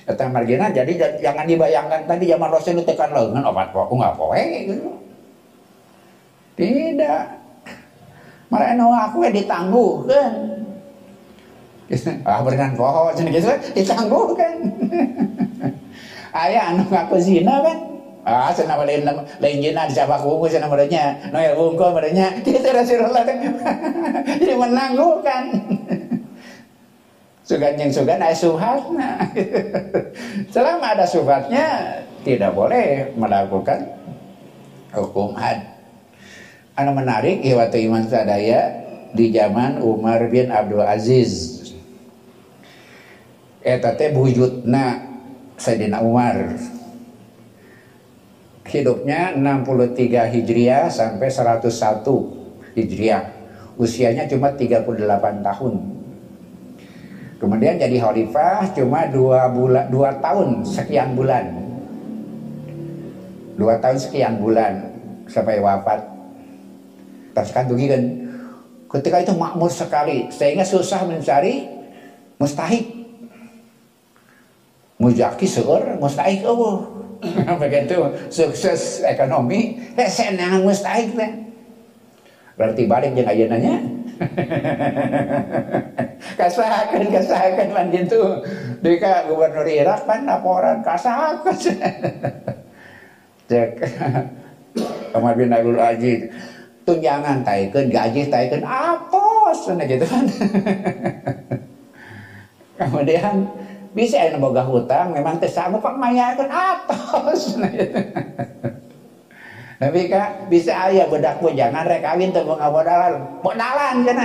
Kata 0.04 0.28
margina 0.28 0.68
jadi 0.68 1.16
jangan 1.16 1.48
dibayangkan 1.48 2.04
tadi 2.04 2.28
zaman 2.28 2.52
Rasul 2.52 2.76
itu 2.76 2.84
tekan 2.84 3.08
lengan 3.16 3.40
obat 3.48 3.72
kok 3.72 3.88
nggak 3.88 4.14
poe. 4.20 4.44
Tidak. 6.60 7.24
Malah 8.52 8.76
aku 9.08 9.24
ya 9.24 9.32
ditangguh 9.32 10.04
kan. 10.04 10.32
Ah 12.28 12.44
berenang 12.44 12.76
poho 12.76 13.16
jadi 13.16 13.32
gitu 13.80 14.36
kan. 14.36 14.56
Ayah 16.44 16.76
anu 16.76 16.84
ngaku 16.84 17.16
zina 17.16 17.64
kan. 17.64 17.93
Ah, 18.24 18.48
sana 18.56 18.80
lain 18.80 19.04
lain 19.04 19.56
jina 19.60 19.84
di 19.84 19.92
sabak 19.92 20.24
ungu 20.24 20.48
sana 20.48 20.64
merenya, 20.64 21.12
noel 21.28 21.52
bungko 21.52 21.92
merenya, 21.92 22.32
kita 22.40 22.72
Rasulullah. 22.80 23.20
Jadi 24.40 24.54
menangguhkan. 24.56 25.44
Sugan 27.44 27.76
yang 27.76 27.92
sugan 27.92 28.16
ada 28.16 28.32
subhatnya. 28.32 29.20
Selama 30.48 30.96
ada 30.96 31.04
subhatnya 31.04 32.00
tidak 32.24 32.56
boleh 32.56 33.12
melakukan 33.20 33.84
hukum 34.96 35.36
had. 35.36 35.60
Anu 36.72 36.96
menarik 36.96 37.44
waktu 37.44 37.84
iman 37.84 38.08
sadaya 38.08 38.72
di 39.12 39.28
zaman 39.28 39.84
Umar 39.84 40.24
bin 40.32 40.48
Abdul 40.48 40.88
Aziz. 40.88 41.60
Eta 43.60 43.92
teh 43.92 44.16
buyutna 44.16 45.04
Sayyidina 45.60 46.00
Umar. 46.00 46.56
Hidupnya 48.74 49.38
63 49.38 50.34
Hijriah 50.34 50.90
sampai 50.90 51.30
101 51.30 51.70
Hijriah. 52.74 53.22
Usianya 53.78 54.26
cuma 54.26 54.50
38 54.50 55.46
tahun 55.46 55.94
Kemudian 57.44 57.76
jadi 57.76 58.00
khalifah 58.00 58.72
cuma 58.72 59.04
dua 59.12 59.52
bulan, 59.52 59.92
dua 59.92 60.16
tahun 60.16 60.64
sekian 60.64 61.12
bulan, 61.12 61.44
dua 63.60 63.76
tahun 63.84 64.00
sekian 64.00 64.40
bulan 64.40 64.80
sampai 65.28 65.60
wafat. 65.60 66.08
Terus 67.36 67.50
kan 67.52 67.68
kan 67.68 68.02
ketika 68.96 69.16
itu 69.28 69.36
makmur 69.36 69.68
sekali 69.68 70.32
sehingga 70.32 70.64
susah 70.64 71.04
mencari 71.04 71.68
mustahik. 72.40 73.04
Mujaki 74.96 75.44
seur 75.44 76.00
mustahik 76.00 76.48
oh. 76.48 77.03
Begitu. 77.62 77.98
Sukses 78.28 79.04
ekonomi, 79.04 79.80
eh 79.96 80.10
senang 80.10 80.64
mustahik 80.64 81.12
teh. 81.16 81.30
Berarti 82.54 82.82
balik 82.86 83.18
jeung 83.18 83.26
ayeuna 83.26 83.58
kasahakan 86.38 87.10
kasahakan 87.10 87.68
man 87.74 87.90
gitu 87.90 88.46
dika 88.78 89.26
gubernur 89.26 89.66
Irak 89.66 90.06
kan 90.06 90.22
laporan 90.22 90.78
kasahakan 90.86 91.50
cek. 93.50 93.70
Umar 95.14 95.34
bin 95.34 95.50
Abdul 95.50 95.82
Aziz 95.82 96.30
tunjangan 96.86 97.42
taikan 97.42 97.90
gaji 97.90 98.30
taikan 98.30 98.62
apos. 98.62 99.70
Nah 99.74 99.86
gitu 99.86 100.06
kan. 100.06 100.24
Kemudian 102.74 103.50
bisa 103.94 104.18
yang 104.18 104.42
boga 104.42 104.66
hutang 104.66 105.14
memang 105.14 105.38
tersanggup 105.38 105.78
pak 105.78 105.94
maya 105.94 106.34
kan 106.34 106.50
atos 106.50 107.54
tapi 109.84 110.08
kak 110.08 110.48
bisa 110.48 110.72
ayah 110.88 111.10
bedak 111.10 111.42
pun 111.42 111.52
jangan 111.52 111.84
rek 111.84 112.00
kawin 112.00 112.32
tuh 112.32 112.46
mau 112.46 112.56
modalan, 112.56 113.20
modalan 113.42 114.06
kan? 114.06 114.16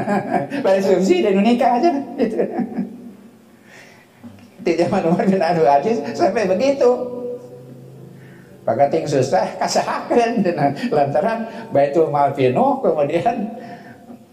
Balik 0.64 0.82
subsidi 0.82 1.22
dan 1.22 1.38
nikah 1.38 1.78
aja. 1.78 1.90
Gitu. 2.18 2.36
Di 4.66 4.72
zaman 4.74 5.06
Umar 5.06 5.24
bin 5.30 5.38
Abdul 5.38 5.70
Aziz 5.70 6.02
sampai 6.18 6.50
begitu. 6.50 6.90
Maka 8.66 8.90
ting 8.90 9.06
susah 9.06 9.54
kasahakan 9.56 10.44
lantaran 10.92 11.46
baitul 11.72 12.10
mal 12.12 12.34
penuh 12.36 12.82
kemudian 12.84 13.54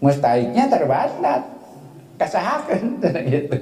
mustahiknya 0.02 0.68
terbatas 0.68 1.55
kasahakan 2.16 3.00
gitu. 3.32 3.56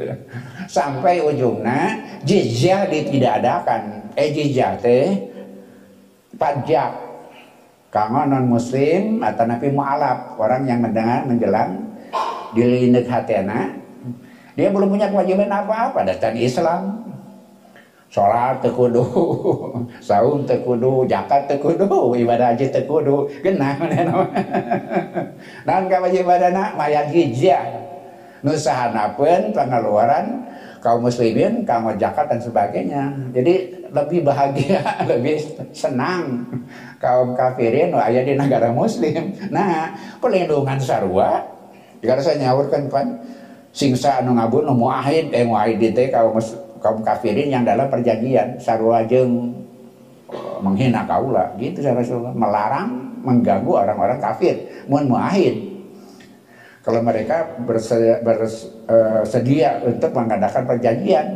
Sampai 0.71 1.21
ujungnya 1.21 2.01
jizya 2.23 2.89
ditidakadakan 2.89 4.15
eh 4.15 4.31
jizya 4.31 4.79
teh 4.79 5.31
pajak. 6.39 7.03
Kanggo 7.95 8.27
non 8.27 8.51
muslim 8.51 9.23
atau 9.23 9.47
nabi 9.47 9.71
mu'alaf 9.71 10.35
orang 10.35 10.67
yang 10.67 10.83
mendengar 10.83 11.23
menjelang 11.31 11.95
dilinik 12.51 13.07
hatena 13.07 13.71
dia 14.55 14.71
belum 14.71 14.91
punya 14.91 15.11
kewajiban 15.11 15.51
apa-apa 15.51 16.03
datang 16.07 16.35
Islam. 16.35 17.03
Sholat 18.11 18.63
tekudu 18.63 19.03
saum 20.07 20.47
tekudu 20.47 21.03
zakat 21.11 21.51
tekudu 21.51 22.15
ibadah 22.15 22.55
haji 22.55 22.71
tekudu 22.71 23.27
genah 23.43 23.75
dan 25.67 25.83
kewajiban 25.91 26.55
mayat 26.79 27.11
hijjah 27.11 27.84
nusahanapeun 28.45 29.57
pengeluaran 29.57 30.45
kaum 30.85 31.01
muslimin, 31.01 31.65
kaum 31.65 31.89
zakat 31.97 32.29
dan 32.29 32.41
sebagainya. 32.45 33.03
Jadi 33.33 33.89
lebih 33.89 34.21
bahagia, 34.21 34.85
lebih 35.11 35.41
senang 35.73 36.45
kaum 37.01 37.33
kafirin 37.33 37.97
wah 37.97 38.07
di 38.07 38.37
negara 38.37 38.69
muslim. 38.69 39.33
Nah, 39.49 39.97
perlindungan 40.21 40.77
sarwa 40.77 41.55
jika 42.05 42.21
saya 42.21 42.37
nyawurkan 42.37 42.93
pan 42.93 43.17
singsa 43.73 44.21
anu 44.21 44.37
ngabun 44.37 44.69
nu 44.69 44.77
muahid 44.77 45.33
eh 45.33 45.41
muahid 45.41 45.97
kaum 46.13 46.37
kaum 46.85 47.01
kafirin 47.01 47.49
yang 47.49 47.65
dalam 47.65 47.89
perjanjian 47.89 48.61
sarwa 48.61 49.01
jeung 49.09 49.57
eh, 50.29 50.57
menghina 50.61 51.09
kaula 51.09 51.57
gitu 51.57 51.81
ya 51.81 51.97
Rasulullah 51.97 52.37
melarang 52.37 53.17
mengganggu 53.25 53.73
orang-orang 53.73 54.21
kafir 54.21 54.85
mun 54.85 55.09
muahid 55.09 55.74
kalau 56.85 57.01
mereka 57.01 57.49
bersedia, 57.65 58.21
bersedia 58.21 59.81
eh, 59.81 59.89
untuk 59.89 60.13
mengadakan 60.13 60.69
perjanjian. 60.69 61.27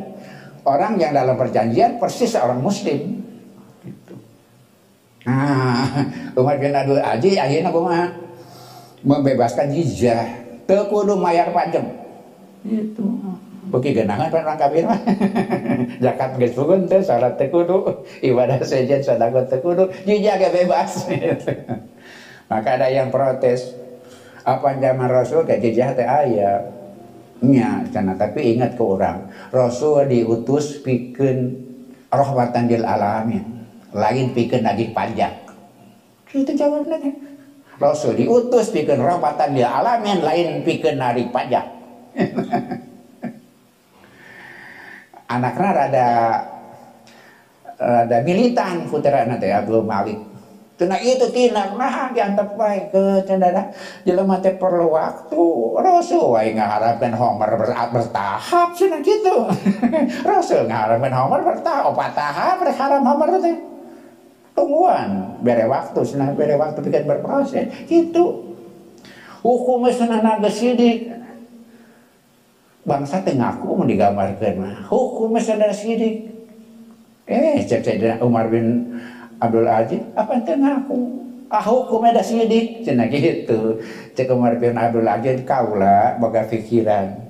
Orang 0.68 1.00
yang 1.00 1.16
dalam 1.16 1.40
perjanjian 1.40 1.96
persis 1.96 2.37
seorang 2.37 2.61
muslim. 2.61 3.24
Gitu. 3.80 4.14
nah 5.24 6.04
Umar 6.38 6.61
bin 6.61 6.76
Abdul 6.76 7.00
Aziz 7.00 7.40
akhirnya 7.40 7.72
mah 7.72 8.12
membebaskan 9.00 9.72
jizah 9.72 10.28
tekudu 10.68 11.16
mayar 11.16 11.48
panjang. 11.56 11.96
Itu 12.68 13.08
Bagi 13.68 13.92
genangan 13.92 14.32
pan 14.32 14.44
orang 14.44 14.61
kafir 14.61 14.84
mah. 14.84 15.00
Zakat 16.04 16.40
geus 16.40 16.56
pun 16.56 16.88
teh 16.88 17.00
salat 17.04 17.37
tekudu, 17.40 18.04
ibadah 18.24 18.61
sejen 18.64 19.00
sedekah 19.00 19.48
tekudu, 19.48 19.88
jizah 20.04 20.37
bebas. 20.52 21.08
Maka 22.52 22.80
ada 22.80 22.88
yang 22.88 23.12
protes, 23.12 23.76
apa 24.48 24.80
zaman 24.80 25.08
Rasul 25.12 25.44
kayak 25.44 25.61
jejah 25.61 25.88
teh 25.92 26.08
ayah. 26.08 26.64
Nya 27.38 27.87
karena 27.94 28.18
tapi 28.18 28.58
ingat 28.58 28.74
ke 28.74 28.82
orang 28.82 29.30
Rasul 29.54 30.11
diutus 30.11 30.82
bikin 30.82 31.54
rahmatan 32.11 32.66
lil 32.66 32.82
alamin. 32.82 33.44
Lain 33.94 34.34
bikin 34.34 34.66
lagi 34.66 34.90
pajak 34.90 35.48
itu 36.37 36.52
jawabnya 36.52 37.00
Rasul 37.78 38.18
diutus 38.20 38.68
bikin 38.74 39.00
rahmatan 39.00 39.56
lil 39.56 39.64
alamin 39.64 40.20
lain 40.20 40.48
bikin 40.66 41.00
nari 41.00 41.30
pajak 41.32 41.64
anaknya 45.32 45.68
rada 45.72 46.08
rada 47.78 48.18
militan 48.26 48.90
putra 48.90 49.24
nanti 49.24 49.48
Abdul 49.48 49.87
Malik 49.87 50.18
Tina 50.79 50.95
itu 51.03 51.27
tina 51.35 51.75
nah 51.75 52.14
diantep 52.14 52.55
baik 52.55 52.95
ke 52.95 53.05
cendana. 53.27 53.67
Jelema 54.07 54.38
teh 54.38 54.55
perlu 54.55 54.95
waktu. 54.95 55.43
Rasul 55.75 56.38
wae 56.38 56.55
ngaharapkeun 56.55 57.19
Homer 57.19 57.51
ber, 57.59 57.75
bertahap 57.91 58.79
cenah 58.79 59.03
gitu. 59.03 59.51
Rasul 60.31 60.71
ngaharapkeun 60.71 61.11
Homer 61.11 61.43
bertahap 61.43 61.91
opat 61.91 62.14
tahap 62.14 62.62
rek 62.62 62.79
haram 62.79 63.03
Homer 63.03 63.43
teh. 63.43 63.59
Tungguan 64.55 65.43
bere 65.43 65.67
waktu 65.67 65.99
cenah 65.99 66.38
bere 66.38 66.55
waktu 66.55 66.79
bikin 66.79 67.11
berproses 67.11 67.67
gitu. 67.91 68.55
Hukum 69.43 69.83
cenah 69.91 70.23
naga 70.23 70.47
sidik. 70.47 71.11
Bangsa 72.87 73.27
teh 73.27 73.35
ngaku 73.35 73.83
mau 73.83 73.83
digambarkeun 73.83 74.55
mah. 74.62 74.87
Hukum 74.87 75.35
cenah 75.43 75.75
sidik. 75.75 76.38
Eh 77.27 77.67
cek 77.67 78.23
Umar 78.23 78.47
bin 78.47 78.95
Abdul 79.38 79.66
Aziz 79.70 80.03
apa 80.18 80.35
ente 80.35 80.55
ngaku 80.55 80.98
ah 81.48 81.64
hukumnya 81.64 82.18
ada 82.18 82.22
sidik. 82.22 82.85
Cina 82.85 83.09
gitu. 83.09 83.81
Cek 84.12 84.27
kemarin 84.29 84.77
Abdul 84.77 85.09
Aziz 85.09 85.40
kaulah 85.48 86.18
boga 86.20 86.44
pikiran 86.44 87.29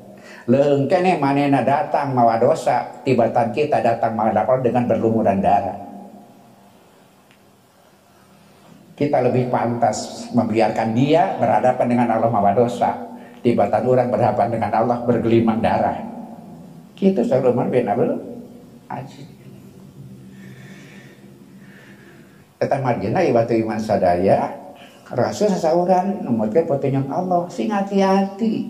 Leung 0.49 0.89
kene 0.89 1.21
manena 1.21 1.61
datang 1.61 2.17
mawa 2.17 2.41
dosa. 2.41 3.05
Tibatan 3.05 3.53
kita 3.53 3.85
datang 3.85 4.17
mawa 4.17 4.33
lapor 4.33 4.65
dengan 4.65 4.89
berlumuran 4.89 5.45
darah. 5.45 5.77
Kita 8.97 9.23
lebih 9.23 9.53
pantas 9.53 10.27
membiarkan 10.33 10.97
dia 10.97 11.37
berhadapan 11.37 11.87
dengan 11.87 12.09
Allah 12.17 12.33
mawa 12.33 12.57
dosa. 12.57 12.97
Tibatan 13.45 13.87
orang 13.87 14.09
berhadapan 14.11 14.49
dengan 14.51 14.73
Allah 14.73 14.99
bergelimang 15.05 15.61
darah. 15.61 16.01
Gitu 16.97 17.23
Sulaiman 17.23 17.69
bin 17.71 17.87
Abdul 17.87 18.17
Aziz 18.91 19.38
Eta 22.59 22.77
margina 22.83 23.23
ibatu 23.23 23.55
iman 23.55 23.79
sadaya 23.79 24.69
Rasul 25.09 25.49
sasauran 25.49 26.21
numutkeun 26.21 26.69
petunjuk 26.69 27.09
Allah 27.09 27.49
sing 27.49 27.73
hati-hati. 27.73 28.69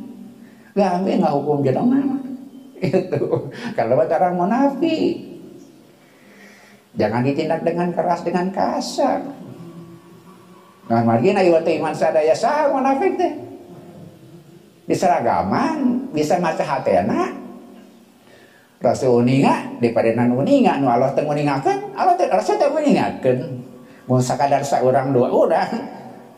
Gambe 0.77 1.18
nggak 1.18 1.35
hukum 1.35 1.66
jenengan. 1.66 2.22
Itu 2.79 3.51
kalau 3.74 3.98
orang 3.98 4.38
munafik. 4.38 5.27
Jangan 6.94 7.27
ditindak 7.27 7.62
dengan 7.66 7.90
keras 7.90 8.22
dengan 8.22 8.51
kasar. 8.55 9.22
Nah, 10.88 11.03
margina 11.03 11.42
ibatu 11.42 11.70
iman 11.74 11.94
sadaya 11.94 12.35
sah 12.38 12.70
munafik 12.70 13.18
teh. 13.18 13.35
Di 14.87 14.94
seragaman 14.94 16.11
bisa 16.14 16.38
maca 16.38 16.62
hatena. 16.62 17.35
Rasul 18.79 19.27
uninga 19.27 19.83
di 19.83 19.90
padenan 19.90 20.38
uninga 20.38 20.79
nu 20.79 20.87
Allah 20.87 21.11
teu 21.11 21.27
Allah 21.27 22.14
Rasul 22.31 22.62
teu 22.62 22.70
nguningakeun 22.70 23.59
mau 24.09 24.18
sakadar 24.18 24.64
seorang 24.64 25.12
dua 25.12 25.29
orang 25.29 25.71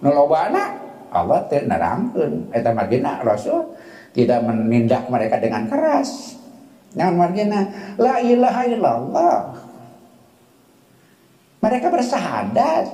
nolobana 0.03 0.77
Allah 1.11 1.47
teh 1.47 1.63
nerangkeun 1.67 2.51
eta 2.51 2.71
margina 2.75 3.23
Rasul 3.23 3.67
tidak 4.11 4.43
menindak 4.43 5.07
mereka 5.07 5.39
dengan 5.39 5.67
keras. 5.71 6.35
Yang 6.95 7.15
margina 7.15 7.61
la 7.99 8.19
ilaha 8.19 8.63
illallah. 8.67 9.37
Mereka 11.61 11.87
bersahadat. 11.93 12.85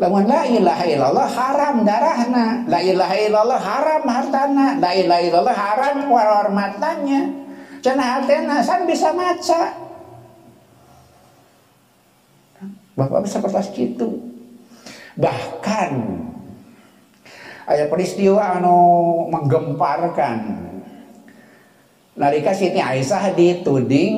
Lamun 0.00 0.24
la 0.24 0.48
ilaha 0.48 0.84
illallah 0.88 1.28
haram 1.28 1.84
darahna 1.84 2.64
la 2.64 2.80
ilaha 2.80 3.16
illallah 3.20 3.60
haram 3.60 4.02
hartana 4.08 4.80
la 4.80 4.90
ilaha 4.96 5.20
illallah 5.20 5.56
haram 5.56 5.96
warahmatannya 6.08 7.20
cenah 7.84 8.08
hatena 8.16 8.64
san 8.64 8.88
bisa 8.88 9.12
maca 9.12 9.76
Bapak 12.98 13.22
bisa 13.24 13.38
kertas 13.38 13.70
gitu. 13.72 14.18
Bahkan 15.18 15.90
ada 17.70 17.84
peristiwa 17.86 18.58
anu 18.58 18.78
menggemparkan. 19.30 20.38
Nalika 22.18 22.50
Siti 22.50 22.82
Aisyah 22.82 23.32
dituding 23.38 24.16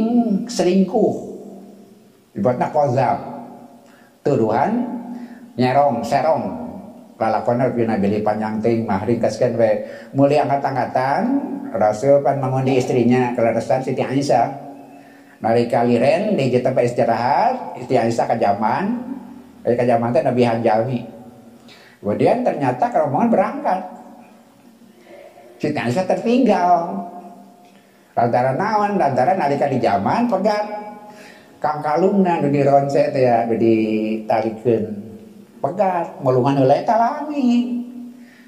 selingkuh. 0.48 1.14
Dibuatnya 2.32 2.72
kozab. 2.72 3.18
Tuduhan 4.24 4.72
nyerong, 5.60 6.00
serong. 6.00 6.44
Lalakonar 7.20 7.70
pina 7.76 8.00
beli 8.00 8.18
panjang 8.18 8.58
ting 8.58 8.82
mah 8.82 9.06
ringkaskan 9.06 9.54
we 9.54 9.86
mulia 10.10 10.42
angkat-angkatan 10.42 11.22
Rasul 11.70 12.18
pan 12.18 12.42
mengundi 12.42 12.74
istrinya 12.74 13.30
kelarasan 13.38 13.78
Siti 13.78 14.02
Aisyah 14.02 14.71
Nari 15.42 15.66
kaliren 15.66 16.38
di 16.38 16.54
kita 16.54 16.70
istirahat, 16.70 17.74
istianisa 17.74 18.30
ke 18.30 18.38
zaman, 18.38 18.94
dari 19.66 19.74
ke 19.74 19.82
zaman 19.82 20.14
itu 20.14 20.20
Nabi 20.22 20.42
Hanjali. 20.46 21.00
Kemudian 21.98 22.46
ternyata 22.46 22.86
rombongan 22.94 23.30
berangkat. 23.30 23.80
Aisyah 25.62 26.06
tertinggal. 26.06 26.78
Lantaran 28.14 28.58
nawan, 28.58 28.98
lantaran 28.98 29.38
nalika 29.38 29.66
di 29.66 29.78
zaman 29.82 30.30
pegat. 30.30 30.66
Kang 31.62 31.78
kalungna 31.78 32.42
nu 32.42 32.50
dironse 32.50 33.14
teh 33.14 33.22
ya, 33.22 33.46
ditarikeun. 33.46 34.84
Pegat, 35.62 36.18
melungan 36.22 36.58
heula 36.58 36.82
talami. 36.82 37.82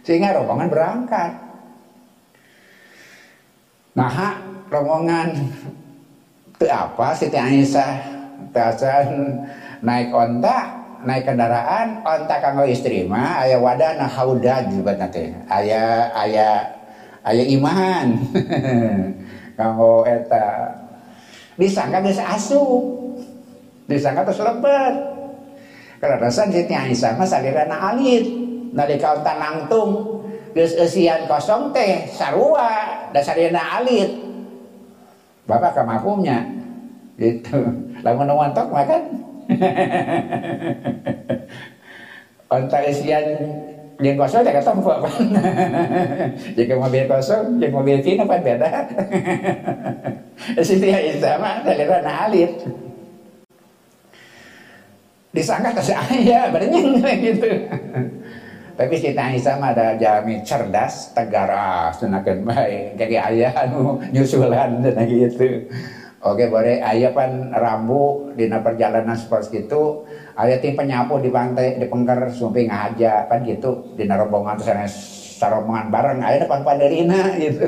Sehingga 0.02 0.34
rombongan 0.34 0.66
berangkat. 0.70 1.32
Nah, 3.94 4.14
rombongan 4.66 5.30
itu 6.54 6.66
apa 6.70 7.10
Siti 7.18 7.34
Aisyah 7.34 7.92
tasan 8.54 9.42
naik 9.82 10.14
onta 10.14 10.86
naik 11.02 11.26
kendaraan 11.26 12.06
onta 12.06 12.38
kanggo 12.38 12.62
istri 12.62 13.02
mah 13.10 13.42
aya 13.42 13.58
wadana 13.58 14.06
haudad 14.06 14.70
juga 14.70 14.94
nanti 14.94 15.34
aya 15.50 16.14
aya 16.14 16.62
aya 17.26 17.44
iman 17.58 18.14
kanggo 19.58 20.06
eta 20.06 20.70
disangka 21.58 21.98
geus 22.06 22.22
asup 22.22 22.82
disangka 23.90 24.22
terus 24.22 24.46
lebat 24.46 24.94
kalau 25.98 26.20
rasan 26.20 26.52
Siti 26.52 26.76
Aisyah 26.76 27.16
mah 27.16 27.24
salirana 27.24 27.96
alit. 27.96 28.28
Nalika 28.74 29.16
onta 29.16 29.38
nangtung 29.40 30.20
geus 30.52 30.76
eusian 30.76 31.24
kosong 31.30 31.72
teh 31.72 32.04
sarua 32.10 33.08
da 33.14 33.22
alit 33.78 34.23
Bapak 35.44 35.76
kemampunya 35.76 36.40
gitu. 37.20 37.60
Lamun 38.00 38.26
nontok 38.28 38.68
makan. 38.72 39.02
Onta 42.54 42.78
isian 42.86 43.24
yang 44.02 44.16
kosong 44.18 44.42
tak 44.42 44.58
ketemu 44.58 44.82
kan. 44.82 45.26
Jika 46.56 46.74
mobil 46.80 47.04
kosong, 47.06 47.60
jika 47.60 47.74
mobil 47.74 47.98
kini 48.02 48.24
kan 48.26 48.40
beda. 48.42 48.70
Siti 50.66 50.90
Aisyah 50.90 51.38
mah 51.38 51.62
daliran 51.62 52.02
alit. 52.02 52.52
Disangka 55.34 55.74
ke 55.74 55.82
saya, 55.82 56.46
bernyeng 56.54 57.02
gitu. 57.02 57.50
Tapi 58.74 58.98
Aisyah 58.98 59.54
mah 59.62 59.70
ada 59.70 59.94
jami 59.94 60.42
cerdas, 60.42 61.14
tegar, 61.14 61.46
ah, 61.46 61.94
senakan 61.94 62.42
baik. 62.42 62.98
Jadi 62.98 63.14
ayah 63.14 63.54
anu 63.54 64.02
nyusulan 64.10 64.82
dan 64.82 64.98
gitu. 65.10 65.70
Oke, 66.24 66.50
boleh 66.50 66.82
ayah 66.82 67.14
pan 67.14 67.54
rambu 67.54 68.34
di 68.34 68.50
perjalanan 68.50 69.14
seperti 69.14 69.70
itu. 69.70 70.02
Ayah 70.34 70.58
tim 70.58 70.74
penyapu 70.74 71.22
di 71.22 71.30
pantai, 71.30 71.78
di 71.78 71.86
pengker, 71.86 72.34
sumpi 72.34 72.66
ngaja, 72.66 73.30
kan 73.30 73.46
gitu. 73.46 73.94
Di 73.94 74.10
rombongan 74.10 74.58
terus 74.58 74.72
ada 74.74 74.86
sarombongan 75.38 75.86
bareng, 75.94 76.18
ayah 76.26 76.38
depan 76.48 76.60
paderina 76.66 77.30
gitu. 77.44 77.66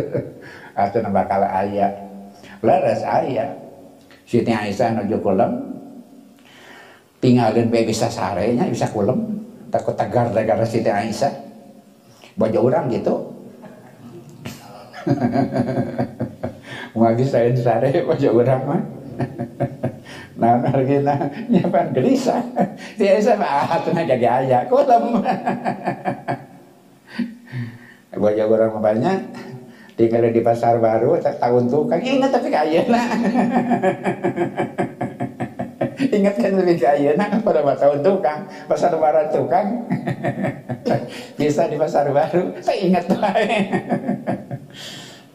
Itu 0.74 0.98
bakal 1.14 1.46
ayah. 1.46 1.92
Laras 2.66 3.06
ayah. 3.06 3.54
Siti 4.26 4.50
Aisyah 4.50 4.98
nuju 4.98 5.22
kulem. 5.22 5.52
Tinggalin 7.22 7.70
bisa 7.70 8.10
sarenya, 8.10 8.66
bisa 8.66 8.90
kulem 8.90 9.45
takut 9.76 9.92
tegar 9.92 10.32
gara 10.32 10.64
Siti 10.64 10.88
Aisyah. 10.88 11.32
Baju 12.40 12.58
orang 12.72 12.88
gitu. 12.88 13.36
Mau 16.96 17.12
saya 17.20 17.52
sare 17.52 17.92
baju 18.08 18.28
orang 18.40 18.62
mah. 18.64 18.82
Nah 20.36 20.60
hargina 20.68 21.32
nyapan 21.48 21.96
gelisah. 21.96 22.40
Siti 22.96 23.08
Aisyah 23.08 23.36
mah 23.36 23.68
ah 23.68 23.80
tuh 23.84 23.92
jadi 23.92 24.26
ayah 24.44 24.64
kulem 24.64 25.20
baju 28.16 28.42
orang 28.48 28.80
banyak. 28.80 29.20
Tinggal 29.96 30.28
di 30.28 30.44
pasar 30.44 30.76
baru 30.76 31.16
tahun 31.20 31.72
tukang 31.72 32.04
ingat 32.04 32.28
tapi 32.28 32.52
kaya 32.52 32.84
nah 32.84 33.08
Ingat 36.06 36.34
kan 36.38 36.52
lebih 36.54 36.76
kaya 36.78 37.12
nah 37.18 37.30
pada 37.42 37.62
tahun 37.74 38.00
tukang 38.02 38.46
pasar 38.70 38.94
baru 38.94 39.30
tukang. 39.30 39.86
Bisa 41.38 41.66
di 41.66 41.74
pasar 41.74 42.10
baru 42.14 42.54
saya 42.62 42.78
ingat 42.78 43.04
tuh 43.10 43.18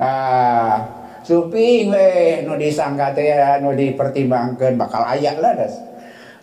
ah 0.02 0.80
suping 1.22 1.92
we 1.92 2.42
nu 2.48 2.56
disangka 2.56 3.12
teh 3.14 3.36
nu 3.60 3.76
dipertimbangkeun 3.76 4.80
bakal 4.80 5.04
aya 5.04 5.36
lah 5.38 5.54
das 5.54 5.78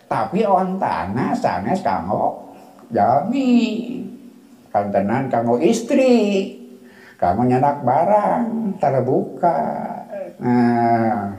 tapi 0.05 0.45
ontana 0.45 1.33
sanes 1.33 1.81
kanggo 1.81 2.53
jami. 2.93 3.97
Kantenan 4.69 5.33
kanggo 5.33 5.57
istri 5.57 6.53
kamu 7.17 7.49
nyenak 7.49 7.81
barang 7.81 8.77
terbuka 8.77 9.59
nah 10.39 11.35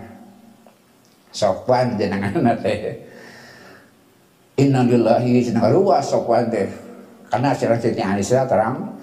sopan 1.30 1.94
jenengan 1.94 2.54
teh 2.58 2.98
innalillahi 4.58 5.50
luas 5.70 6.10
sopan 6.10 6.50
teh 6.50 6.68
karena 7.30 7.54
secara 7.54 7.78
Siti 7.78 8.02
Aisyah 8.02 8.42
terang 8.50 8.98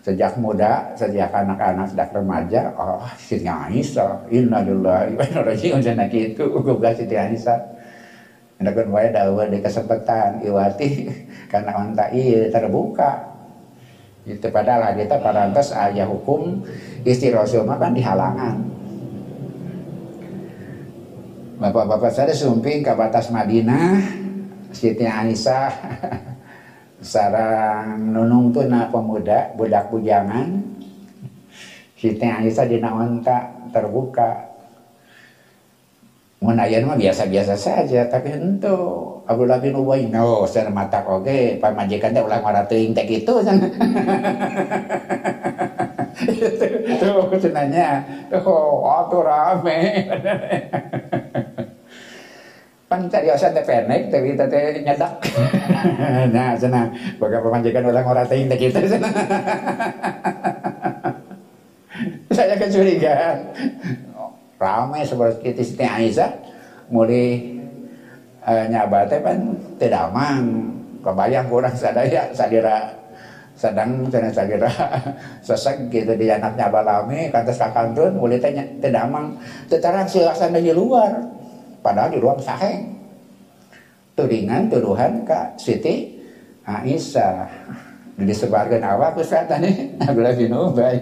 sejak 0.00 0.40
muda, 0.40 0.96
sejak 0.96 1.28
anak-anak, 1.28 1.92
sejak 1.92 2.12
remaja, 2.12 2.72
oh 2.76 3.04
Siti 3.16 3.48
Aisyah, 3.48 4.28
innalillahi 4.32 5.16
wa 5.16 5.24
inna 5.24 5.40
rajiun 5.44 5.80
cenah 5.80 6.08
kitu 6.08 6.44
uga 6.48 6.92
Siti 6.92 7.16
Aisyah. 7.16 7.80
Ndakeun 8.60 8.92
wae 8.92 9.08
dawa 9.08 9.48
di 9.48 9.64
kesempatan 9.64 10.44
iwati 10.44 11.08
karena 11.52 11.72
onta 11.80 12.12
ieu 12.12 12.52
terbuka. 12.52 13.32
Itu 14.28 14.52
padahal 14.52 15.00
kita 15.00 15.16
parantos 15.16 15.72
ayah 15.72 16.04
hukum 16.04 16.60
istri 17.08 17.32
Rasul 17.32 17.64
kan 17.64 17.96
dihalangan. 17.96 18.79
Bapak-bapak 21.60 22.08
saya 22.08 22.32
sumping 22.32 22.80
ke 22.80 22.88
batas 22.96 23.28
Madinah, 23.28 24.00
Siti 24.72 25.04
Aisyah 25.04 25.68
sarang 27.04 28.00
nunung 28.16 28.48
tuh 28.48 28.64
na 28.64 28.88
pemuda 28.88 29.52
budak 29.60 29.92
bujangan. 29.92 30.56
Siti 32.00 32.24
Aisyah 32.24 32.64
di 32.64 32.80
onta 32.80 33.68
terbuka 33.76 34.48
Munayan 36.40 36.88
mah 36.88 36.96
biasa-biasa 36.96 37.52
saja, 37.52 38.08
tapi 38.08 38.32
itu 38.32 38.76
Abdullah 39.28 39.60
bin 39.60 39.76
Ubay 39.76 40.08
no, 40.08 40.48
saya 40.48 40.72
mata 40.72 41.04
oke, 41.04 41.60
pamajikan 41.60 42.16
teh 42.16 42.24
ulah 42.24 42.40
ngora 42.40 42.64
teuing 42.64 42.96
teh 42.96 43.04
kitu. 43.04 43.44
Tuh 47.00 47.28
tuh 47.28 47.38
cenanya, 47.40 48.00
tuh 48.32 48.40
oh, 48.48 49.20
rame. 49.20 49.80
pan 52.90 53.06
cariosan 53.06 53.54
teh 53.54 53.62
pendek 53.62 54.10
tapi 54.10 54.34
teh 54.34 54.82
nyedak. 54.82 55.14
Nah 56.34 56.58
sana 56.58 56.90
boga 57.22 57.38
pemanjikan 57.38 57.86
orang 57.86 58.02
orang 58.02 58.26
teh 58.26 58.42
teh 58.50 58.58
kita 58.58 58.82
sana 58.90 59.06
saya 62.36 62.58
kecurigaan. 62.58 63.46
Ramai 64.58 65.06
seperti 65.06 65.54
kita 65.54 65.62
Siti 65.62 65.86
Aisyah. 65.86 66.34
Mulai 66.90 67.54
uh, 68.42 68.66
nyaba 68.66 69.06
teh 69.06 69.22
pan 69.22 69.38
tidak 69.78 70.10
mang 70.10 70.74
kebayang 71.06 71.46
kurang 71.46 71.78
sadaya 71.78 72.34
sadira 72.34 72.90
sedang 73.54 74.02
cina 74.10 74.34
sadira. 74.34 74.66
Sesek 75.46 75.94
gitu 75.94 76.18
di 76.18 76.26
anak 76.26 76.58
nyaba 76.58 76.82
lami 76.82 77.30
kantas 77.30 77.54
kakantun 77.54 78.18
mulai 78.18 78.42
teh 78.42 78.50
tidak 78.82 79.06
mang 79.06 79.38
tetarang 79.70 80.10
silasan 80.10 80.58
di 80.58 80.74
luar 80.74 81.38
padahal 81.80 82.12
di 82.12 82.18
ruang 82.20 82.40
saheng 82.40 82.96
tudingan 84.16 84.68
tuduhan 84.68 85.24
ke 85.24 85.40
Siti 85.56 86.20
Aisyah 86.64 87.48
disebarkan 88.20 88.84
awak 88.84 89.16
Ustaz 89.16 89.48
tadi 89.48 89.96
Abdullah 89.96 90.36
bin 90.36 90.52
Ubay 90.52 90.96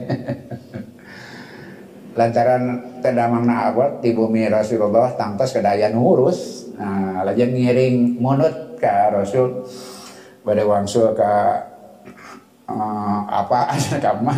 lantaran 2.19 2.83
tedamangna 2.99 3.71
abot 3.71 4.03
di 4.03 4.11
bumi 4.15 4.47
Rasulullah 4.51 5.15
tangtos 5.15 5.55
kedaya 5.55 5.91
ngurus 5.95 6.71
nah 6.79 7.27
lagi 7.27 7.47
ngiring 7.47 8.19
munut 8.23 8.79
ke 8.79 8.95
Rasul 9.11 9.67
pada 10.47 10.63
wangsul 10.63 11.15
ke 11.15 11.33
uh, 12.71 13.21
apa 13.27 13.75
kama 14.05 14.35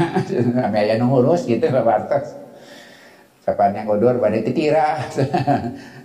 aya 0.73 0.97
ngurus 1.01 1.45
gitu 1.45 1.69
babartos 1.69 2.37
sapan 3.45 3.77
yang 3.77 3.89
udur 3.89 4.21
pada 4.21 4.37
titira 4.41 5.01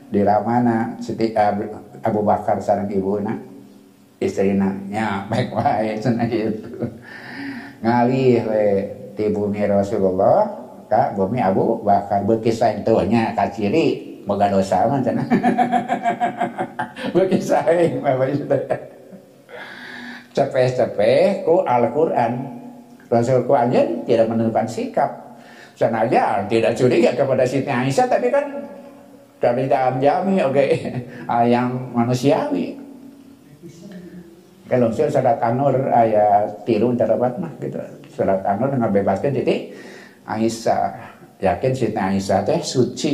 di 0.10 0.22
ramana 0.22 0.98
Siti 1.02 1.34
Abu 1.36 2.20
Bakar 2.22 2.62
sarang 2.62 2.89
ibuna. 2.89 3.34
Istrina. 4.15 4.72
Nya 4.88 5.28
baik 5.28 5.52
wae 5.52 6.00
cenah 6.00 6.26
gitu 6.32 6.88
ngalih 7.84 8.41
we 8.48 8.65
di 9.13 9.26
bumi 9.30 9.62
Rasulullah 9.70 10.48
ka 10.88 11.13
bumi 11.13 11.44
Abu 11.44 11.84
Bakar. 11.84 12.24
Berkisah 12.24 12.80
itu 12.80 12.94
nya 13.12 13.36
kaciri 13.36 14.18
boga 14.26 14.50
dosa 14.50 14.89
mah 14.89 15.04
cenah 15.06 15.28
berkisah 17.13 17.62
bapak 18.02 18.28
itu 18.34 18.46
cepet-cepet 20.36 21.48
ku 21.48 21.63
Al-Quran. 21.63 22.56
Rasul 23.06 23.46
aja 23.54 23.82
tidak 24.04 24.28
menentukan 24.28 24.68
sikap. 24.68 25.10
Senaja 25.76 26.44
tidak 26.48 26.74
curiga 26.76 27.12
kepada 27.13 27.44
Siti 27.44 27.68
Aisyah 27.68 28.08
tapi 28.08 28.32
kan 28.32 28.48
dari 29.39 29.67
dalam 29.67 30.00
jami 30.00 30.39
oke 30.39 30.56
okay. 30.56 30.69
yang 31.54 31.91
manusiawi. 31.91 32.86
Kalau 34.65 34.89
saya 34.89 35.13
surat 35.13 35.38
Anur 35.45 35.78
ayat 35.93 36.65
tiru 36.65 36.89
terdapat 36.98 37.38
mah 37.38 37.54
gitu. 37.62 37.78
Surat 38.10 38.41
Anur 38.41 38.74
bebaskan 38.74 39.38
titik 39.38 39.78
Aisyah. 40.26 41.13
Yakin 41.38 41.71
Siti 41.78 41.93
Aisyah 41.93 42.41
teh 42.41 42.62
suci. 42.65 43.13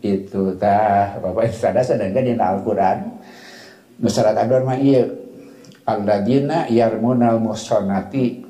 Itu 0.00 0.60
tah 0.60 1.16
Bapak 1.20 1.52
sadar 1.56 1.80
sedangkan 1.80 2.24
di 2.28 2.32
Al-Quran. 2.36 2.98
Surat 4.12 4.36
Anur 4.36 4.60
mah 4.60 4.76
iya. 4.76 5.08
Alladzina 5.88 6.68
yarmunal 6.68 7.40
musonati 7.40 8.44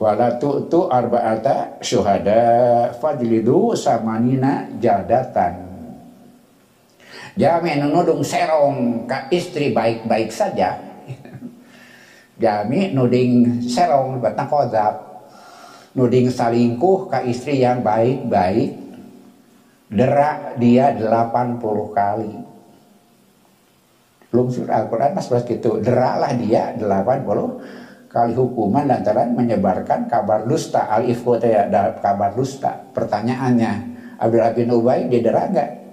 wala 0.00 0.40
tu'tu 0.40 0.88
arba'ata 0.88 1.84
syuhada. 1.84 2.96
Fajlidu 2.96 3.76
samanina 3.76 4.72
jadatan 4.80 5.65
Jami 7.36 7.76
nudung 7.76 8.24
serong 8.24 9.04
ke 9.04 9.28
istri 9.36 9.68
baik-baik 9.76 10.32
saja. 10.32 10.80
Jami 12.42 12.96
nuding 12.96 13.60
serong 13.60 14.24
batang 14.24 14.48
kozab 14.48 14.94
nuding 15.92 16.32
salingkuh 16.32 17.12
ke 17.12 17.28
istri 17.28 17.60
yang 17.60 17.84
baik-baik. 17.84 18.88
Derak 19.92 20.56
dia 20.56 20.96
80 20.96 21.60
kali. 21.92 22.32
Belum 24.32 24.48
surah 24.50 24.82
Al-Quran 24.84 25.12
mas 25.14 25.28
gitu. 25.28 25.78
Deraklah 25.78 26.32
dia 26.40 26.72
80 26.74 28.10
kali 28.10 28.32
hukuman 28.32 28.88
lantaran 28.88 29.36
menyebarkan 29.36 30.08
kabar 30.08 30.48
dusta. 30.48 30.88
Al-ifku 30.88 31.36
ya 31.44 31.68
kabar 32.00 32.32
dusta. 32.32 32.80
Pertanyaannya 32.96 33.72
Abdullah 34.16 34.52
bin 34.56 34.72
Ubay 34.72 35.06
diderak 35.06 35.52
enggak 35.52 35.85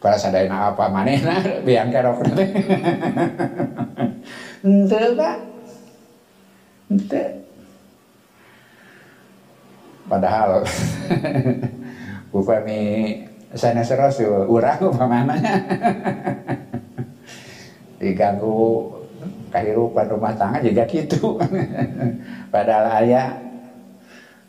para 0.00 0.16
sadayana 0.20 0.72
apa 0.72 0.88
manehna 0.92 1.40
biang 1.66 1.88
kerok 1.90 2.22
ente 4.66 5.00
pak. 5.16 5.36
Ente 6.92 7.24
padahal 10.06 10.62
upami 12.36 12.80
sana 13.56 13.82
serasul 13.82 14.46
urang 14.46 14.94
upamanya 14.94 15.42
diganggu 17.98 18.92
kehidupan 19.50 20.06
rumah 20.12 20.36
tangga 20.36 20.60
juga 20.60 20.84
gitu. 20.84 21.40
Padahal 22.52 23.02
ayah 23.02 23.40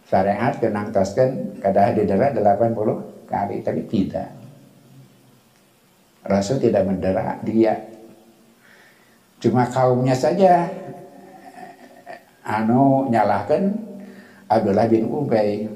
syariat 0.07 0.53
kenang 0.59 0.91
toskan 0.91 1.57
kadah 1.63 1.95
didera 1.95 2.32
80 2.36 3.28
kali 3.28 3.55
tapi 3.63 3.82
tidak 3.88 4.36
Rasul 6.28 6.59
tidak 6.59 6.84
mendera 6.84 7.39
dia. 7.41 7.80
Cuma 9.39 9.65
kaumnya 9.71 10.13
saja. 10.13 10.67
Anu 12.47 13.07
nyalahkan 13.11 13.75
Abdullah 14.47 14.88
bin 14.88 15.07
Ubay. 15.07 15.67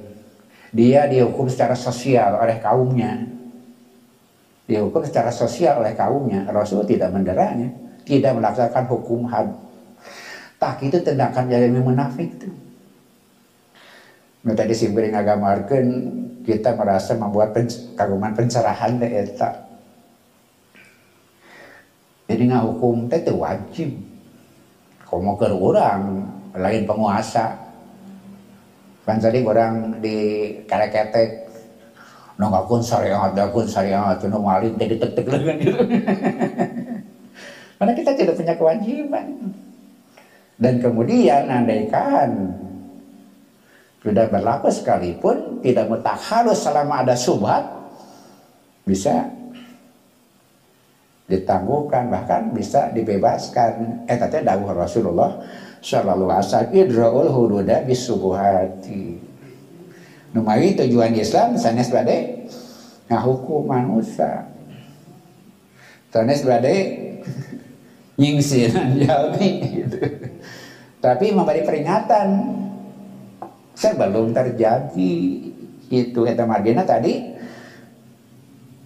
Dia 0.71 1.07
dihukum 1.07 1.51
secara 1.51 1.75
sosial 1.75 2.39
oleh 2.39 2.59
kaumnya. 2.63 3.27
Dihukum 4.67 5.03
secara 5.03 5.31
sosial 5.31 5.83
oleh 5.83 5.95
kaumnya. 5.95 6.47
Rasul 6.47 6.87
tidak 6.87 7.11
menderanya. 7.11 7.71
Tidak 8.07 8.31
melaksanakan 8.31 8.85
hukum 8.87 9.27
had. 9.27 9.51
Tak 10.59 10.79
itu 10.83 10.99
tindakan 11.03 11.51
jadi 11.51 11.67
munafik 11.71 12.37
itu. 12.37 12.49
Nah, 14.41 14.57
tadi 14.57 14.73
simbering 14.73 15.13
agama 15.13 15.53
kita 16.41 16.73
merasa 16.73 17.13
membuat 17.13 17.53
kaguman 17.93 18.33
pencerahan 18.33 18.97
jadi 22.31 22.47
nggak 22.47 22.65
hukum 22.71 23.11
itu 23.11 23.33
wajib. 23.35 23.89
Mau 25.11 25.35
ke 25.35 25.51
orang 25.51 26.23
lain 26.55 26.87
penguasa. 26.87 27.51
Kan 29.03 29.19
tadi 29.19 29.43
orang 29.43 29.99
di 29.99 30.47
kareketek 30.63 31.51
nongakun 32.39 32.79
syariat 32.79 33.35
dakun 33.35 33.67
syariat. 33.67 34.15
Nu 34.23 34.39
maling 34.39 34.79
jadi 34.79 34.95
tek 34.95 35.11
tek 35.19 35.27
gitu 35.27 35.75
karena 37.81 37.97
kita 37.97 38.13
tidak 38.13 38.37
punya 38.37 38.53
kewajiban. 38.55 39.25
Dan 40.61 40.77
kemudian 40.79 41.49
andaikan 41.49 42.53
sudah 44.05 44.29
berlaku 44.29 44.69
sekalipun 44.69 45.59
tidak 45.65 45.89
harus 46.29 46.61
selama 46.61 47.01
ada 47.01 47.17
subhat 47.17 47.65
bisa 48.85 49.40
ditangguhkan 51.31 52.11
bahkan 52.11 52.51
bisa 52.51 52.91
dibebaskan. 52.91 54.03
Eh 54.11 54.19
tadi 54.19 54.43
dawuh 54.43 54.75
Rasulullah 54.75 55.39
Shallallahu 55.79 56.29
alaihi 56.29 56.85
idraul 56.85 57.31
hududa 57.31 57.87
bisubuhati. 57.87 59.17
Numai 60.35 60.75
tujuan 60.75 61.15
Islam 61.15 61.55
sanes 61.55 61.87
bade 61.87 62.47
ngahukum 63.07 63.71
manusia. 63.71 64.51
Sanes 66.11 66.43
bade 66.43 66.75
nyingsiran 68.21 69.01
jalmi 69.01 69.49
gitu. 69.81 69.97
tapi 71.01 71.33
memberi 71.33 71.65
peringatan 71.65 72.27
sebelum 73.73 74.29
terjadi 74.29 75.15
itu 75.89 76.21
eta 76.29 76.45
margina 76.45 76.85
tadi 76.85 77.33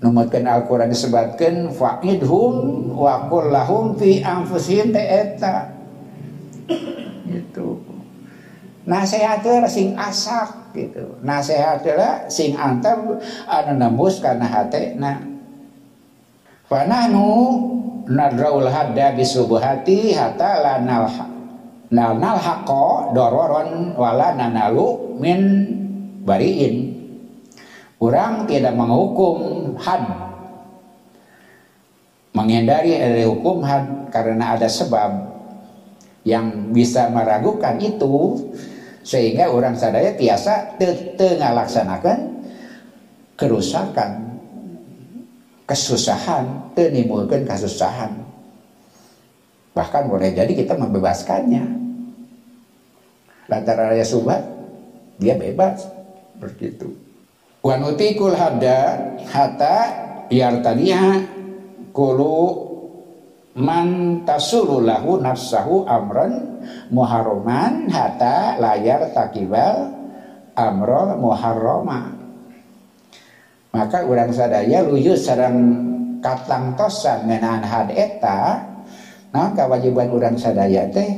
numutkeun 0.04 0.44
Al-Qur'an 0.44 0.92
disebutkan 0.92 1.72
fa'idhum 1.72 2.54
wa 2.92 3.28
lahum 3.30 3.96
fi 3.96 4.20
anfusihim 4.20 4.92
eta 4.92 5.72
gitu. 7.28 7.80
Nasihatnya 8.86 9.66
sing 9.66 9.98
asak 9.98 10.76
gitu. 10.78 11.18
Nasihatnya 11.26 12.30
sing 12.30 12.54
antar 12.54 13.02
anu 13.50 13.72
nembus 13.80 14.22
karena 14.22 14.46
hati 14.46 14.94
nah 15.00 15.18
panahnu 16.70 17.26
nadraul 18.06 18.70
hadda 18.70 19.18
bisubuhati 19.18 20.14
hatta 20.14 20.62
lanal 20.62 21.10
nal 21.90 22.38
haqo 22.38 23.14
dororon 23.14 23.98
wala 23.98 24.38
nanalu 24.38 25.18
min 25.18 25.40
bariin 26.26 26.95
orang 28.00 28.48
tidak 28.48 28.74
menghukum 28.76 29.72
had. 29.80 30.04
Menghindari 32.36 33.00
dari 33.00 33.24
hukum 33.24 33.64
had 33.64 34.12
karena 34.12 34.60
ada 34.60 34.68
sebab 34.68 35.36
yang 36.28 36.76
bisa 36.76 37.08
meragukan 37.08 37.80
itu 37.80 38.52
sehingga 39.06 39.54
orang 39.54 39.78
sadaya 39.78 40.18
tiasa 40.18 40.76
tengah 41.16 41.54
laksanakan 41.54 42.44
kerusakan 43.38 44.36
kesusahan 45.70 46.74
menimbulkan 46.74 47.46
kesusahan. 47.46 48.12
Bahkan 49.76 50.04
boleh 50.08 50.32
jadi 50.32 50.50
kita 50.52 50.78
membebaskannya. 50.78 51.84
Lantaran 53.46 53.94
raya 53.94 54.02
subat 54.02 54.42
dia 55.22 55.38
bebas 55.38 55.86
wanutikul 57.66 58.38
hada 58.38 58.94
hatta 59.26 59.78
yartaniha 60.30 61.26
kulu 61.90 62.62
man 63.58 64.22
tasululahu 64.22 65.18
nafsahu 65.18 65.82
amran 65.90 66.62
muharraman 66.94 67.90
hatta 67.90 68.62
layar 68.62 69.10
takibal 69.18 69.90
amrol 70.54 71.18
muharrama. 71.18 72.14
Maka 73.74 74.08
orang 74.08 74.32
sadaya 74.32 74.86
luyu 74.86 75.18
sarang 75.20 75.58
katlang 76.24 76.78
tosan 76.80 77.28
ngenaan 77.28 77.66
had 77.66 77.92
eta 77.92 78.64
nah 79.36 79.52
kewajiban 79.52 80.16
orang 80.16 80.40
sadaya 80.40 80.88
teh 80.96 81.12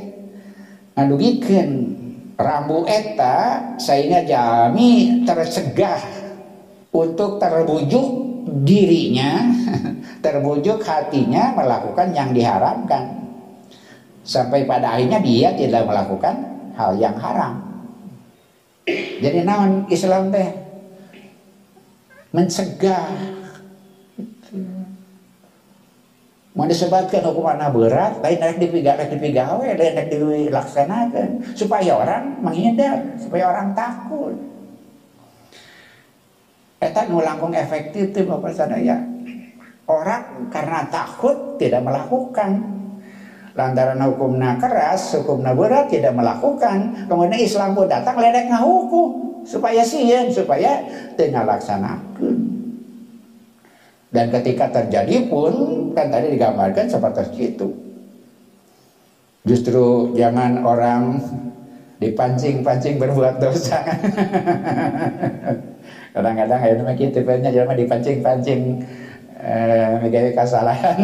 ngadugikeun 0.98 1.70
rambu 2.34 2.82
eta 2.82 3.62
sehingga 3.78 4.26
jami 4.26 5.22
tercegah 5.22 6.17
untuk 6.92 7.36
terbujuk 7.36 8.28
dirinya 8.64 9.44
terbujuk 10.24 10.80
hatinya 10.82 11.52
melakukan 11.56 12.12
yang 12.16 12.32
diharamkan. 12.32 13.16
Sampai 14.24 14.68
pada 14.68 14.96
akhirnya 14.96 15.24
dia 15.24 15.56
tidak 15.56 15.88
melakukan 15.88 16.36
hal 16.76 16.92
yang 17.00 17.16
haram. 17.16 17.64
Jadi 19.20 19.44
naon 19.44 19.88
Islam 19.88 20.28
teh? 20.28 20.48
Mencegah. 22.32 23.08
Mau 26.52 26.66
disebutkan 26.66 27.22
hukuman 27.22 27.70
berat 27.70 28.18
lain 28.18 28.38
naik 28.42 28.58
dipigawe 28.58 28.98
dipigawe 29.06 29.62
lain 29.78 29.94
naik 29.94 30.10
dilaksanakan 30.10 31.54
supaya 31.54 31.94
orang 31.94 32.42
menghindar 32.42 33.14
supaya 33.14 33.46
orang 33.46 33.78
takut 33.78 34.34
Eta 36.78 37.10
nu 37.10 37.18
langkung 37.18 37.50
efektif 37.54 38.14
tuh 38.14 38.22
Bapak 38.22 38.54
sadaya. 38.54 39.02
Orang 39.88 40.46
karena 40.52 40.86
takut 40.86 41.58
tidak 41.58 41.82
melakukan. 41.82 42.78
Lantaran 43.58 43.98
hukumnya 44.06 44.54
keras, 44.62 45.18
hukumnya 45.18 45.50
berat 45.50 45.90
tidak 45.90 46.14
melakukan. 46.14 47.08
Kemudian 47.10 47.42
Islam 47.42 47.74
pun 47.74 47.90
datang 47.90 48.14
ledek 48.14 48.46
ngahukum 48.54 49.42
supaya 49.42 49.82
sieun 49.82 50.30
supaya 50.30 50.78
tinggal 51.18 51.42
laksanakan. 51.42 52.36
Dan 54.14 54.30
ketika 54.30 54.70
terjadi 54.70 55.26
pun 55.26 55.52
kan 55.98 56.14
tadi 56.14 56.38
digambarkan 56.38 56.86
seperti 56.86 57.58
itu. 57.58 57.68
Justru 59.42 60.14
jangan 60.14 60.62
orang 60.62 61.18
dipancing-pancing 61.98 63.02
berbuat 63.02 63.42
dosa. 63.42 63.82
kadang-kadang 66.12 66.60
ya 66.60 66.72
nama 66.76 66.92
kita 66.96 67.20
tipenya 67.20 67.50
jangan 67.52 67.76
dipancing-pancing 67.76 68.62
eh, 69.38 70.32
kesalahan 70.34 70.98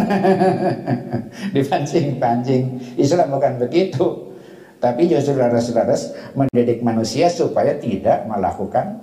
dipancing-pancing. 1.57 2.63
Islam 2.99 3.31
bukan 3.35 3.63
begitu. 3.63 4.35
Tapi 4.83 5.09
justru 5.09 5.41
laras-laras 5.41 6.13
mendidik 6.37 6.85
manusia 6.85 7.33
supaya 7.33 7.73
tidak 7.81 8.29
melakukan 8.29 9.01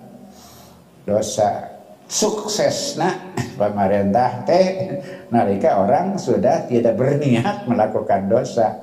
dosa. 1.10 1.74
Sukses 2.06 3.00
nah 3.00 3.18
pemerintah 3.58 4.46
teh 4.46 5.00
nalika 5.34 5.82
orang 5.82 6.22
sudah 6.22 6.70
tidak 6.70 7.00
berniat 7.00 7.66
melakukan 7.66 8.30
dosa. 8.30 8.78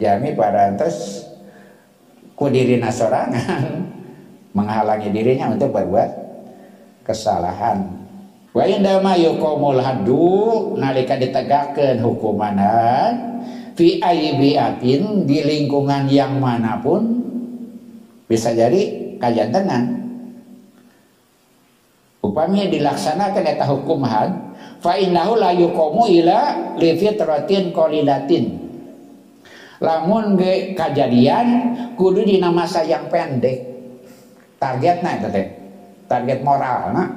Jami 0.00 0.32
pada 0.32 0.72
antes 0.72 1.26
kudiri 2.32 2.80
nasorangan 2.80 3.95
menghalangi 4.56 5.12
dirinya 5.12 5.52
untuk 5.52 5.76
berbuat 5.76 6.10
kesalahan. 7.04 7.84
Wa 8.56 8.64
indama 8.64 9.12
yuqamul 9.20 9.84
haddu 9.84 10.72
nalika 10.80 11.20
ditegakkan 11.20 12.00
hukumanan 12.00 13.44
fi 13.76 14.00
aibiatin 14.00 15.28
di 15.28 15.44
lingkungan 15.44 16.08
yang 16.08 16.40
mana 16.40 16.80
pun 16.80 17.20
bisa 18.24 18.56
jadi 18.56 19.12
kajantenan 19.20 20.08
upami 22.24 22.72
dilaksanakan 22.72 23.44
eta 23.44 23.68
hukum 23.68 24.08
had 24.08 24.32
fa 24.80 24.96
innahu 24.96 25.36
la 25.36 25.52
yuqamu 25.52 26.08
ila 26.24 26.40
li 26.80 26.96
fitratin 26.96 27.76
qalilatin. 27.76 28.64
Lamun 29.76 30.40
ge 30.40 30.72
kejadian 30.72 31.76
kudu 32.00 32.24
dina 32.24 32.48
masa 32.48 32.80
yang 32.80 33.12
pendek 33.12 33.75
targetnya 34.56 35.10
itu 35.20 35.28
teh 35.32 35.46
target 36.06 36.40
moral 36.40 36.94
nah. 36.94 37.08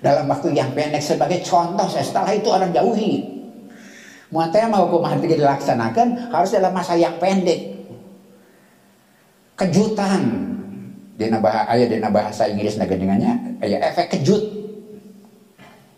dalam 0.00 0.24
waktu 0.30 0.56
yang 0.56 0.72
pendek 0.72 1.02
sebagai 1.04 1.44
contoh 1.44 1.84
setelah 1.90 2.32
itu 2.32 2.48
orang 2.48 2.72
jauhi. 2.72 3.40
Muatnya 4.30 4.70
mau 4.70 4.86
hukum 4.86 5.02
hati 5.02 5.26
dilaksanakan 5.26 6.30
harus 6.30 6.54
dalam 6.54 6.70
masa 6.70 6.94
yang 6.94 7.18
pendek. 7.18 7.82
Kejutan. 9.58 10.48
Di 11.18 11.28
bahasa 11.28 11.68
ayat 11.68 11.88
di 11.92 12.00
bahasa 12.00 12.48
Inggris 12.48 12.80
dengannya 12.80 13.60
kayak 13.60 13.92
efek 13.92 14.06
kejut. 14.16 14.40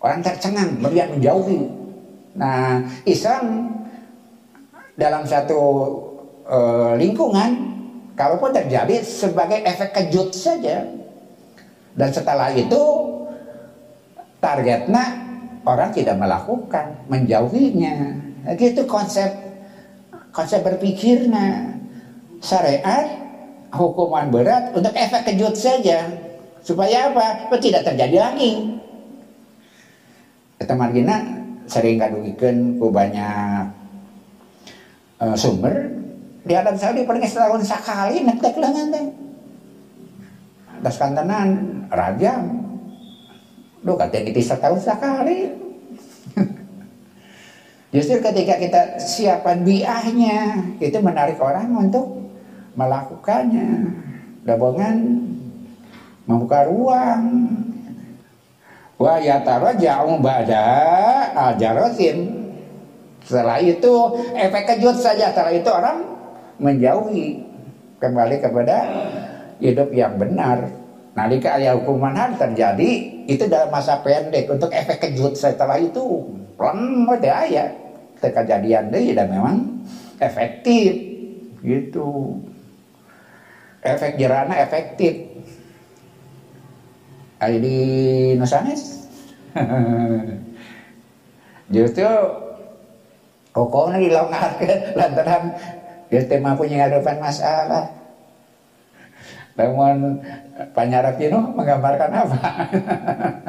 Orang 0.03 0.19
tercengang 0.25 0.83
melihat 0.83 1.15
menjauhi. 1.15 1.63
Nah 2.35 2.83
Islam 3.07 3.71
dalam 4.99 5.23
satu 5.23 5.61
uh, 6.49 6.99
lingkungan 6.99 7.82
kalaupun 8.15 8.53
terjadi 8.53 9.01
sebagai 9.05 9.61
efek 9.65 9.97
kejut 9.97 10.33
saja 10.37 10.85
dan 11.93 12.09
setelah 12.09 12.49
itu 12.57 12.83
targetnya 14.41 15.05
orang 15.63 15.93
tidak 15.95 16.17
melakukan, 16.19 16.99
menjauhinya. 17.07 18.19
Gitu 18.59 18.83
konsep 18.89 19.31
konsep 20.35 20.65
berpikirnya. 20.65 21.79
Syariat 22.43 23.07
hukuman 23.71 24.27
berat 24.35 24.75
untuk 24.75 24.91
efek 24.99 25.31
kejut 25.31 25.55
saja 25.55 26.11
supaya 26.59 27.15
apa? 27.15 27.55
Tidak 27.55 27.87
terjadi 27.87 28.19
lagi. 28.19 28.83
Kita 30.59 30.75
margina 30.75 31.23
sering 31.71 32.03
kadugikan 32.03 32.83
ku 32.83 32.91
banyak 32.91 33.71
uh, 35.23 35.37
sumber 35.39 35.87
di 36.43 36.53
Arab 36.59 36.74
Saudi 36.74 37.07
pernah 37.07 37.22
setahun 37.22 37.62
sekali 37.62 38.26
nektek 38.26 38.59
lengan 38.59 38.90
teh. 38.90 39.07
Das 40.82 40.99
kantenan 40.99 41.49
rajam. 41.86 42.43
Duh 43.86 43.95
katanya 43.95 44.34
itu 44.34 44.43
setahun 44.43 44.82
sekali. 44.82 45.55
Justru 47.95 48.18
ketika 48.18 48.59
kita 48.59 48.80
siapkan 48.99 49.62
biahnya, 49.62 50.66
itu 50.82 50.99
menarik 50.99 51.38
orang 51.38 51.70
untuk 51.78 52.26
melakukannya. 52.74 54.03
Dabongan 54.43 54.97
membuka 56.26 56.66
ruang. 56.66 57.22
Wa 58.99 59.22
jauh 59.78 60.18
ba'da 60.18 60.66
ajarotin. 61.55 62.51
Setelah 63.22 63.62
itu 63.62 63.95
efek 64.34 64.62
kejut 64.66 64.99
saja. 64.99 65.30
Setelah 65.30 65.55
itu 65.55 65.70
orang 65.70 66.12
menjauhi 66.63 67.43
kembali 67.99 68.37
kepada 68.39 68.77
hidup 69.59 69.91
yang 69.91 70.17
benar. 70.17 70.71
Nalika 71.13 71.61
ayah 71.61 71.77
hukuman 71.77 72.17
hal 72.17 72.41
terjadi 72.41 72.91
itu 73.29 73.45
dalam 73.45 73.69
masa 73.69 74.01
pendek 74.01 74.49
untuk 74.49 74.73
efek 74.73 75.05
kejut 75.05 75.37
setelah 75.37 75.77
itu 75.77 76.25
pelan 76.57 77.05
ada 77.05 77.45
ayat 77.45 77.71
kejadian 78.17 78.89
deh 78.89 79.13
dan 79.13 79.29
memang 79.29 79.57
efektif 80.17 80.97
gitu. 81.61 82.41
Efek 83.83 84.17
jerana 84.17 84.57
efektif. 84.63 85.29
Di 87.43 87.79
Nusanes 88.39 89.11
justru 91.75 92.07
pokoknya 93.51 93.99
dilonggarkan 93.99 94.79
lantaran 94.95 95.45
dia 96.13 96.23
tema 96.29 96.53
punya 96.53 96.85
hadapan 96.85 97.17
masalah. 97.25 97.89
Namun 99.57 100.21
panyarap 100.77 101.17
itu 101.17 101.33
menggambarkan 101.33 102.11
apa? 102.13 102.41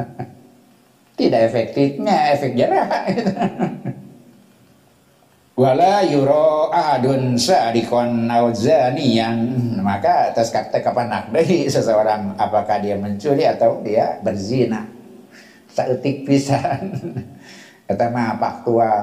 Tidak 1.19 1.41
efektifnya 1.51 2.31
efek 2.31 2.55
jerah 2.55 2.87
wala 5.53 6.01
yuro 6.01 6.73
ahadun 6.73 7.37
sadikon 7.37 8.25
yang 8.97 9.37
maka 9.85 10.33
atas 10.33 10.49
kata 10.49 10.81
kapan 10.81 11.29
dari 11.29 11.69
seseorang 11.69 12.33
apakah 12.41 12.81
dia 12.81 12.97
mencuri 12.97 13.45
atau 13.45 13.77
dia 13.85 14.17
berzina? 14.25 14.89
Seetik 15.73 16.25
pisan. 16.25 16.93
Kata 17.89 18.05
mah 18.13 18.37
faktual 18.37 19.01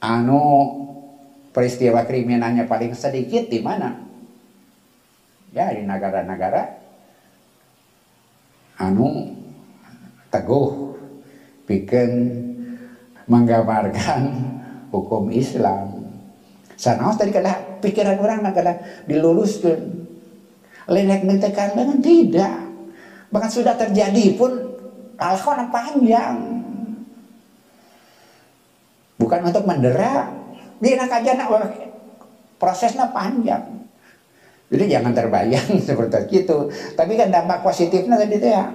anu 0.00 0.44
peristiwa 1.54 2.02
kriminalnya 2.02 2.66
paling 2.66 2.98
sedikit 2.98 3.46
di 3.46 3.62
mana 3.62 3.94
ya 5.54 5.70
di 5.70 5.86
negara-negara 5.86 6.62
anu 8.82 9.38
teguh 10.34 10.98
bikin 11.70 12.10
menggambarkan 13.30 14.22
hukum 14.92 15.32
Islam. 15.32 16.04
Sanaos 16.74 17.16
tadi 17.16 17.32
kala 17.32 17.80
pikiran 17.80 18.20
orang 18.20 18.44
kala 18.52 19.04
diluluskan. 19.08 20.04
Lenek 20.84 21.24
netekan 21.24 21.72
dengan 21.72 21.98
tidak. 22.04 22.54
Bahkan 23.32 23.50
sudah 23.50 23.72
terjadi 23.72 24.36
pun 24.36 24.52
alkohol 25.16 25.72
panjang. 25.72 26.60
Bukan 29.16 29.40
untuk 29.48 29.64
mendera. 29.64 30.43
Dia 30.84 31.00
nak 31.00 31.16
aja 31.16 31.32
nak 31.32 31.48
prosesnya 32.60 33.08
panjang. 33.08 33.88
Jadi 34.68 34.84
jangan 34.84 35.16
terbayang 35.16 35.80
seperti 35.88 36.44
itu. 36.44 36.68
Tapi 36.92 37.16
kan 37.16 37.32
dampak 37.32 37.64
positifnya 37.64 38.20
tadi 38.20 38.36
itu 38.36 38.48
ya. 38.52 38.68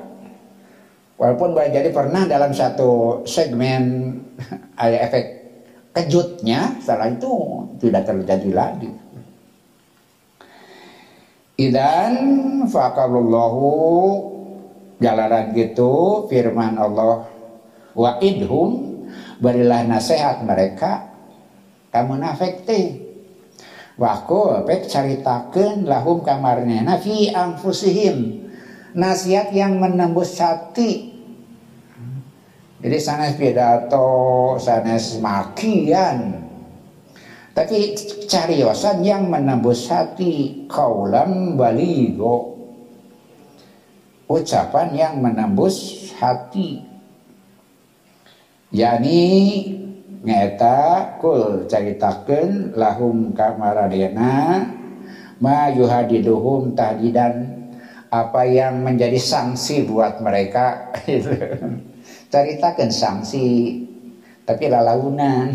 Walaupun 1.19 1.51
boleh 1.51 1.69
jadi 1.69 1.91
pernah 1.91 2.25
dalam 2.25 2.49
satu 2.49 3.21
segmen 3.29 4.15
ada 4.81 4.97
efek 5.05 5.25
kejutnya 5.93 6.79
setelah 6.81 7.13
itu 7.13 7.33
tidak 7.77 8.07
terjadi 8.09 8.49
lagi. 8.55 8.89
Idan 11.59 12.15
fakalullahu 12.71 13.67
jalanan 15.03 15.51
gitu 15.51 16.23
firman 16.31 16.79
Allah 16.79 17.27
wa 17.91 18.11
idhum 18.23 19.03
berilah 19.43 19.83
nasihat 19.83 20.39
mereka 20.47 21.08
kamu 21.89 22.13
nafek 22.21 22.65
teh 22.65 22.85
Waku 23.99 24.63
pek 24.63 24.87
caritakeun 24.87 25.83
lahum 25.83 26.23
kamarnya 26.23 26.87
nafi 26.87 27.35
anfusihim 27.35 28.47
nasihat 28.95 29.51
yang 29.51 29.75
menembus 29.75 30.39
hati 30.39 31.09
jadi 32.79 32.95
sanes 32.95 33.35
pidato, 33.35 34.55
sanes 34.55 35.19
makian. 35.19 36.47
Tapi 37.51 37.91
cariosan 38.23 39.03
yang 39.03 39.27
menembus 39.27 39.91
hati 39.91 40.63
kaulam 40.71 41.59
baligo. 41.59 42.55
Ucapan 44.31 44.95
yang 44.95 45.15
menembus 45.19 46.07
hati. 46.15 46.79
Yani 48.71 49.19
ngeta 50.19 51.15
kul 51.23 51.67
caritakeun 51.69 52.75
lahum 52.75 53.31
kamaradena 53.31 54.67
ma 55.39 55.71
yuhadiduhum 55.71 56.75
tahdidan 56.75 57.55
apa 58.09 58.41
yang 58.49 58.81
menjadi 58.81 59.15
sanksi 59.21 59.85
buat 59.85 60.19
mereka 60.19 60.91
ceritakan 62.33 62.89
sanksi 62.89 63.47
tapi 64.49 64.65
lalaunan. 64.65 65.53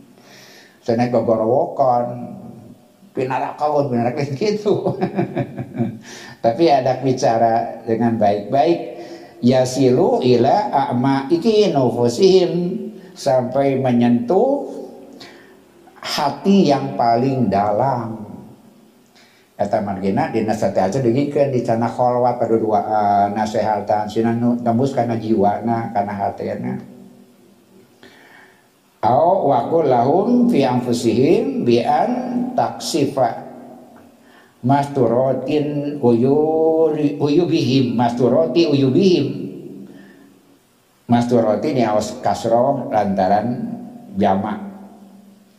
Sana 0.84 1.08
gogorowokon 1.08 2.36
pinarakawan 3.16 3.88
pinarakan 3.88 4.28
gitu. 4.40 4.96
Tapi 6.44 6.64
ada 6.68 7.00
bicara 7.00 7.84
dengan 7.84 8.20
baik-baik 8.20 9.00
yasilu 9.40 10.20
ila 10.20 10.68
a'ma 10.68 11.32
iki 11.32 11.72
nufusihim 11.72 12.52
sampai 13.14 13.78
menyentuh 13.78 14.68
hati 16.00 16.70
yang 16.70 16.96
paling 16.96 17.50
dalam. 17.52 18.16
Eta 19.60 19.84
margina 19.84 20.32
di 20.32 20.40
nasate 20.40 20.80
aja 20.80 21.04
digikeun 21.04 21.52
di 21.52 21.60
cana 21.60 21.84
kholwat 21.84 22.40
pada 22.40 22.56
dua 22.56 22.80
uh, 22.80 23.26
nasehatan 23.36 24.08
sinan 24.08 24.40
tembus 24.64 24.96
kana 24.96 25.20
jiwana 25.20 25.92
kana 25.92 26.16
hatena 26.16 26.80
au 29.04 29.48
waqul 29.48 29.88
lahum 29.88 30.48
fi 30.52 30.64
anfusihim 30.64 31.64
bi 31.64 31.80
an 31.80 32.12
taksifa 32.52 33.48
masturotin 34.60 35.96
uyuri 36.04 37.16
uyubihim 37.16 37.96
masturoti 37.96 38.68
uyubihim 38.68 39.49
masturoti 41.10 41.74
ni 41.74 41.82
awas 41.82 42.22
kasro 42.22 42.86
lantaran 42.94 43.66
jamak 44.14 44.62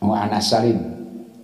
mu'anas 0.00 0.48
salim 0.48 0.92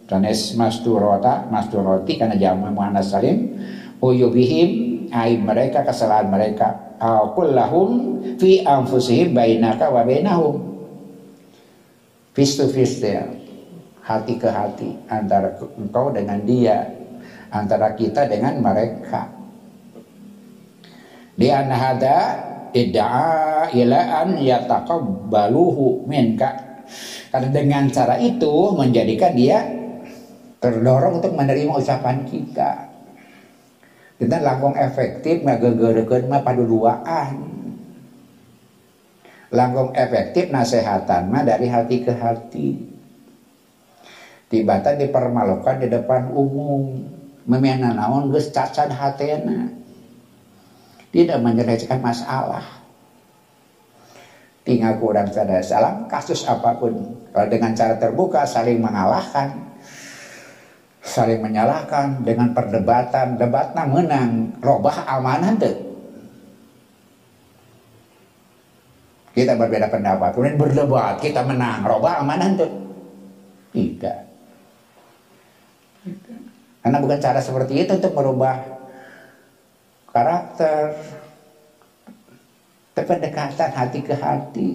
Sanes 0.09 0.57
masturota, 0.57 1.45
masturoti 1.53 2.17
karena 2.17 2.33
jama 2.41 2.73
muannas 2.73 3.13
salim. 3.13 3.61
Uyubihim 4.01 5.05
ai 5.13 5.37
mereka 5.37 5.85
kesalahan 5.85 6.33
mereka. 6.33 6.97
Kullahum 7.37 8.17
fi 8.41 8.65
anfusihim 8.65 9.37
bainaka 9.37 9.93
wa 9.93 10.01
bainahum. 10.09 10.65
Face 12.33 12.57
to 12.57 12.73
there. 12.73 13.29
Hati 14.01 14.41
ke 14.41 14.49
hati 14.49 14.97
antara 15.13 15.61
engkau 15.77 16.09
dengan 16.09 16.41
dia, 16.49 16.89
antara 17.53 17.93
kita 17.93 18.25
dengan 18.25 18.65
mereka. 18.65 19.29
Di 21.37 21.53
anhada 21.53 22.48
idda'a 22.73 23.71
ila 23.73 24.01
an 24.25 24.39
yataqabbaluhu 24.41 26.09
minka. 26.09 26.85
Karena 27.29 27.51
dengan 27.53 27.85
cara 27.93 28.17
itu 28.17 28.73
menjadikan 28.73 29.37
dia 29.37 29.61
terdorong 30.59 31.21
untuk 31.21 31.37
menerima 31.37 31.77
ucapan 31.77 32.25
kita. 32.25 32.89
Kita 34.19 34.37
langkung 34.43 34.75
efektif 34.75 35.47
ngagegerekeun 35.47 36.27
mah 36.27 36.43
paduduaan. 36.43 37.35
Langkung 39.55 39.95
efektif 39.95 40.51
nasehatan 40.51 41.31
mah 41.31 41.45
dari 41.47 41.69
hati 41.71 41.97
ke 42.03 42.13
hati. 42.17 42.69
Tibatan 44.49 44.97
dipermalukan 44.97 45.77
di 45.85 45.87
depan 45.93 46.33
umum. 46.33 47.05
Memena 47.49 47.97
naon 47.97 48.29
geus 48.29 48.53
cacat 48.53 48.93
hatena 48.93 49.79
tidak 51.13 51.39
menyelesaikan 51.41 52.01
masalah. 52.01 52.65
Tinggal 54.69 55.01
kurang 55.01 55.33
sadar 55.33 55.65
salam 55.65 56.05
kasus 56.13 56.45
apa 56.45 56.77
pun 56.77 56.93
kalau 57.33 57.49
dengan 57.49 57.73
cara 57.73 57.97
terbuka 57.97 58.45
saling 58.45 58.85
mengalahkan 58.85 59.69
saling 61.01 61.41
menyalahkan 61.41 62.21
dengan 62.21 62.53
perdebatan. 62.53 63.41
Debatnya 63.41 63.89
menang. 63.89 64.61
Robah 64.61 65.09
amanah 65.09 65.57
tuh 65.57 65.77
kita 69.33 69.57
berbeda 69.57 69.89
pendapat. 69.89 70.37
Kemudian 70.37 70.61
berdebat 70.61 71.17
kita 71.25 71.41
menang. 71.49 71.87
Robah 71.89 72.21
amanah 72.21 72.49
tuh 72.59 72.71
tidak. 73.73 74.29
Karena 76.85 76.99
bukan 77.01 77.19
cara 77.21 77.41
seperti 77.41 77.85
itu 77.85 77.93
untuk 77.97 78.13
merubah 78.17 78.78
karakter, 80.19 80.99
pendekatan 82.99 83.71
hati 83.71 84.01
ke 84.03 84.15
hati. 84.19 84.69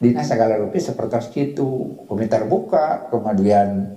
Dina 0.00 0.24
segala 0.24 0.56
rupi 0.56 0.80
seperti 0.80 1.52
itu, 1.52 1.68
kami 2.08 2.24
terbuka, 2.28 3.08
kemudian 3.12 3.96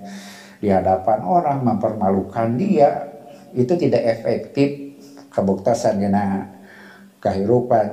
di 0.60 0.68
hadapan 0.68 1.24
orang 1.24 1.58
mempermalukan 1.64 2.60
dia, 2.60 3.08
itu 3.56 3.72
tidak 3.76 4.20
efektif 4.20 5.00
kebuktasan 5.32 6.00
dina 6.00 6.44
kehidupan 7.18 7.86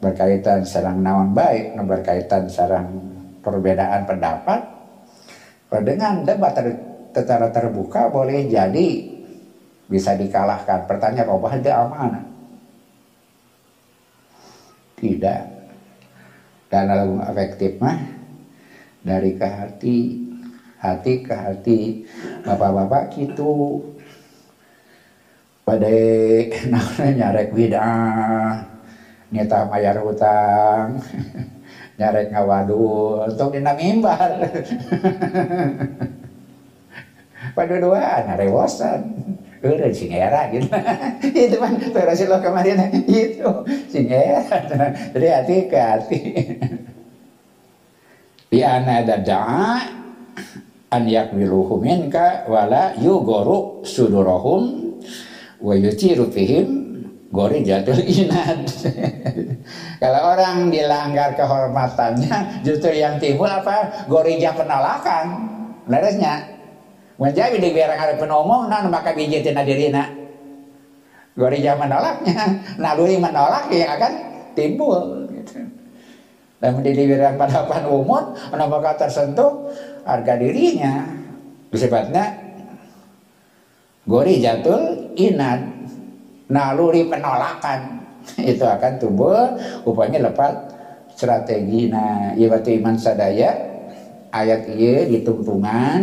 berkaitan 0.00 0.64
sarang 0.64 1.04
nawan 1.04 1.36
baik, 1.36 1.76
berkaitan 1.84 2.48
sarang 2.48 2.88
perbedaan 3.44 4.08
pendapat. 4.08 4.60
Dengan 5.72 6.20
debat 6.28 6.52
secara 7.16 7.48
terbuka 7.48 8.12
boleh 8.12 8.44
jadi 8.44 8.88
bisa 9.92 10.16
dikalahkan. 10.16 10.88
Pertanyaan 10.88 11.28
apa 11.28 11.36
oh, 11.36 11.52
ada 11.52 11.72
amanah? 11.84 12.24
Tidak. 14.96 15.42
Dan 16.72 16.88
dalam 16.88 17.20
efektif 17.28 17.76
mah 17.76 18.00
dari 19.04 19.36
ke 19.36 19.44
hati, 19.44 19.98
hati 20.80 21.12
ke 21.20 21.34
hati. 21.36 21.80
Bapak-bapak 22.48 23.12
gitu 23.12 23.84
pada 25.62 25.86
namanya 26.66 27.10
nyarek 27.14 27.54
bidah 27.54 28.66
nyata 29.30 29.58
mayar 29.70 29.96
hutang 30.02 30.98
nyarek 31.98 32.34
ngawadul 32.34 33.30
untuk 33.30 33.54
dina 33.54 33.72
mimbar 33.78 34.42
pada 37.56 37.74
dua 37.78 38.00
anak 38.20 38.42
rewosan 38.42 39.22
udah 39.62 39.90
singera 39.94 40.50
gitu. 40.50 40.66
Itu 41.46 41.56
kan 41.62 41.78
versi 41.78 42.24
lo 42.26 42.42
kemarin 42.42 42.90
itu 43.06 43.50
singera 43.86 44.42
jadi 45.14 45.26
hati 45.38 45.56
ke 45.70 45.78
hati 45.78 46.20
ya 48.50 48.82
ana 48.82 49.06
da'a 49.06 49.70
an 50.92 51.02
yakmiluhu 51.06 51.78
minka 51.78 52.44
wala 52.50 52.92
yugoru 52.98 53.86
sudurahum 53.86 54.92
wa 55.62 55.74
yutiru 55.78 56.28
fihim 56.28 56.68
gori 57.32 57.64
jatuh 57.64 57.96
inat 57.96 58.66
kalau 60.02 60.34
orang 60.34 60.66
dilanggar 60.74 61.38
kehormatannya 61.38 62.66
justru 62.66 62.90
yang 62.98 63.22
timbul 63.22 63.46
apa? 63.46 64.06
Gorija 64.10 64.50
penolakan. 64.50 65.26
Leresnya 65.86 66.61
Menjadi 67.20 67.56
di 67.60 67.70
biar 67.72 67.92
ada 67.92 68.16
penomong, 68.16 68.68
nah 68.68 68.84
maka 68.88 69.12
bijitin 69.12 69.58
dirina. 69.62 70.08
Gorija 71.32 71.76
menolaknya, 71.76 72.60
naluri 72.82 73.16
menolak 73.16 73.72
yang 73.72 73.96
akan 73.96 74.12
timbul. 74.52 75.28
Gitu. 75.32 75.64
Dan 76.60 76.78
menjadi 76.78 77.32
pada 77.36 77.64
pan 77.70 77.84
umum, 77.88 78.36
maka 78.36 78.90
tersentuh 78.96 79.72
harga 80.04 80.36
dirinya. 80.36 81.08
Disebutnya 81.72 82.36
gori 84.04 84.42
jatuh 84.42 85.14
inat, 85.16 85.72
naluri 86.52 87.08
penolakan 87.08 88.04
itu 88.52 88.62
akan 88.62 88.92
tumbuh 89.00 89.56
upaya 89.88 90.20
lepas 90.20 90.52
strategi 91.16 91.88
nah 91.88 92.36
iwatu 92.36 92.68
iman 92.76 92.94
sadaya 92.94 93.50
ayat 94.28 94.68
iya 94.76 95.08
ditungtungan 95.08 96.00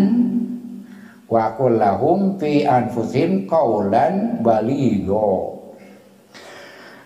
wa 1.30 1.54
kullahum 1.54 2.42
fi 2.42 2.66
anfusim 2.66 3.46
kaulan 3.46 4.42
baligo 4.42 5.60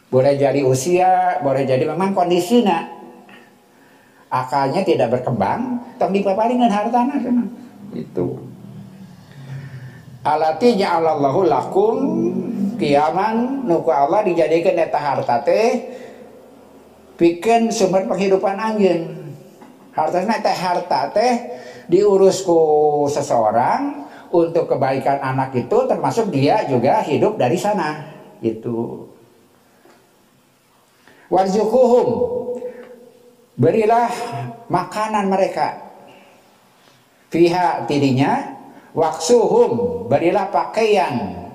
Boleh 0.07 0.39
jadi 0.39 0.63
usia 0.63 1.43
boleh 1.43 1.67
jadi 1.67 1.83
memang 1.83 2.15
kondisinya. 2.15 2.95
Akalnya 4.31 4.87
tidak 4.87 5.19
berkembang 5.19 5.83
tapi 5.99 6.23
dipaparingan 6.23 6.71
hartana 6.71 7.17
itu 7.95 8.46
alati 10.35 10.75
ja'alallahu 10.75 11.47
lakum 11.47 11.95
kiaman. 12.75 13.63
Nuku 13.63 13.87
Allah 13.87 14.27
dijadikan 14.27 14.75
eta 14.75 14.99
harta 14.99 15.39
teh 15.47 15.95
bikin 17.17 17.71
sumber 17.73 18.05
penghidupan 18.05 18.55
anjing 18.59 19.33
hartanya 19.97 20.37
teh 20.37 20.53
harta 20.53 21.09
teh 21.09 21.33
diurus 21.89 22.45
ku 22.45 22.59
seseorang 23.09 24.05
untuk 24.29 24.69
kebaikan 24.69 25.17
anak 25.23 25.55
itu 25.55 25.77
termasuk 25.87 26.29
dia 26.29 26.67
juga 26.67 27.01
hidup 27.01 27.39
dari 27.39 27.57
sana. 27.57 28.05
Itu 28.43 29.09
warzukuhum 31.31 32.07
berilah 33.57 34.11
makanan 34.69 35.25
mereka. 35.31 35.89
Pihak 37.27 37.91
tidinya 37.91 38.56
waksuhum 38.97 39.71
berilah 40.09 40.49
pakaian. 40.49 41.45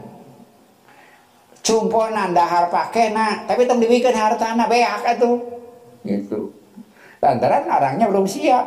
Cumponan 1.63 2.35
dahar 2.35 2.71
pakena 2.71 3.47
tapi 3.47 3.67
tong 3.67 3.83
dibikin 3.83 4.15
hartana 4.15 4.71
beak 4.71 5.03
itu. 5.19 5.31
Gitu. 6.07 6.55
Lantaran 7.19 7.67
orangnya 7.67 8.07
belum 8.11 8.27
siap. 8.27 8.67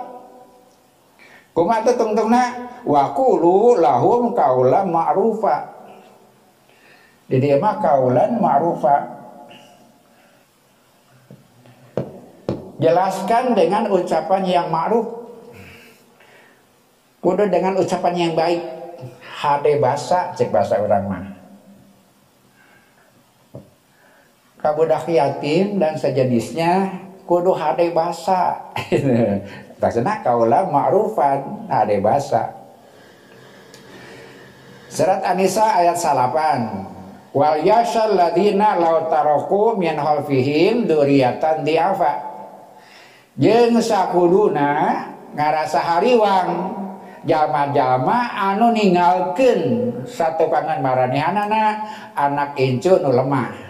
Kumata 1.56 1.96
tung 1.96 2.16
tungna 2.16 2.76
wakulu 2.84 3.80
lahum 3.80 4.36
kaula 4.36 4.84
ma'rufa. 4.84 5.72
Jadi 7.32 7.56
emang 7.56 7.80
kaulan 7.80 8.40
ma'rufa. 8.40 8.96
Jelaskan 12.76 13.56
dengan 13.56 13.88
ucapan 13.88 14.44
yang 14.44 14.68
ma'ruf 14.68 15.25
kudu 17.26 17.50
dengan 17.50 17.74
ucapan 17.82 18.14
yang 18.14 18.34
baik. 18.38 18.62
Hade 19.36 19.82
bahasa 19.82 20.32
cek 20.38 20.54
bahasa 20.54 20.78
orang 20.78 21.04
mah. 21.10 21.26
Kabudak 24.62 25.10
yatim 25.10 25.82
dan 25.82 25.98
sejenisnya 25.98 27.02
kudu 27.26 27.58
hade 27.58 27.90
basa. 27.90 28.62
Maksudnya 29.82 30.22
kaulah 30.22 30.70
ma'rufan 30.70 31.70
hade 31.70 31.98
basa. 32.00 32.54
Surat 34.88 35.26
Anisa 35.26 35.82
ayat 35.82 35.98
salapan. 35.98 36.88
Wal 37.36 37.68
yashal 37.68 38.16
ladina 38.16 38.80
law 38.80 39.12
taraku 39.12 39.76
min 39.76 40.00
halfihim 40.00 40.88
duriatan 40.88 41.68
diafa. 41.68 42.24
Jeung 43.36 43.76
sakuduna 43.84 45.04
ngarasa 45.36 45.84
hariwang 45.84 46.85
jalma-jalma 47.26 48.38
anu 48.54 48.72
ninggalkeun 48.72 49.92
satu 50.06 50.48
kangen 50.48 50.80
maranihanana 50.80 51.82
anak 52.14 52.54
incu 52.58 53.02
nu 53.02 53.10
lemah 53.12 53.66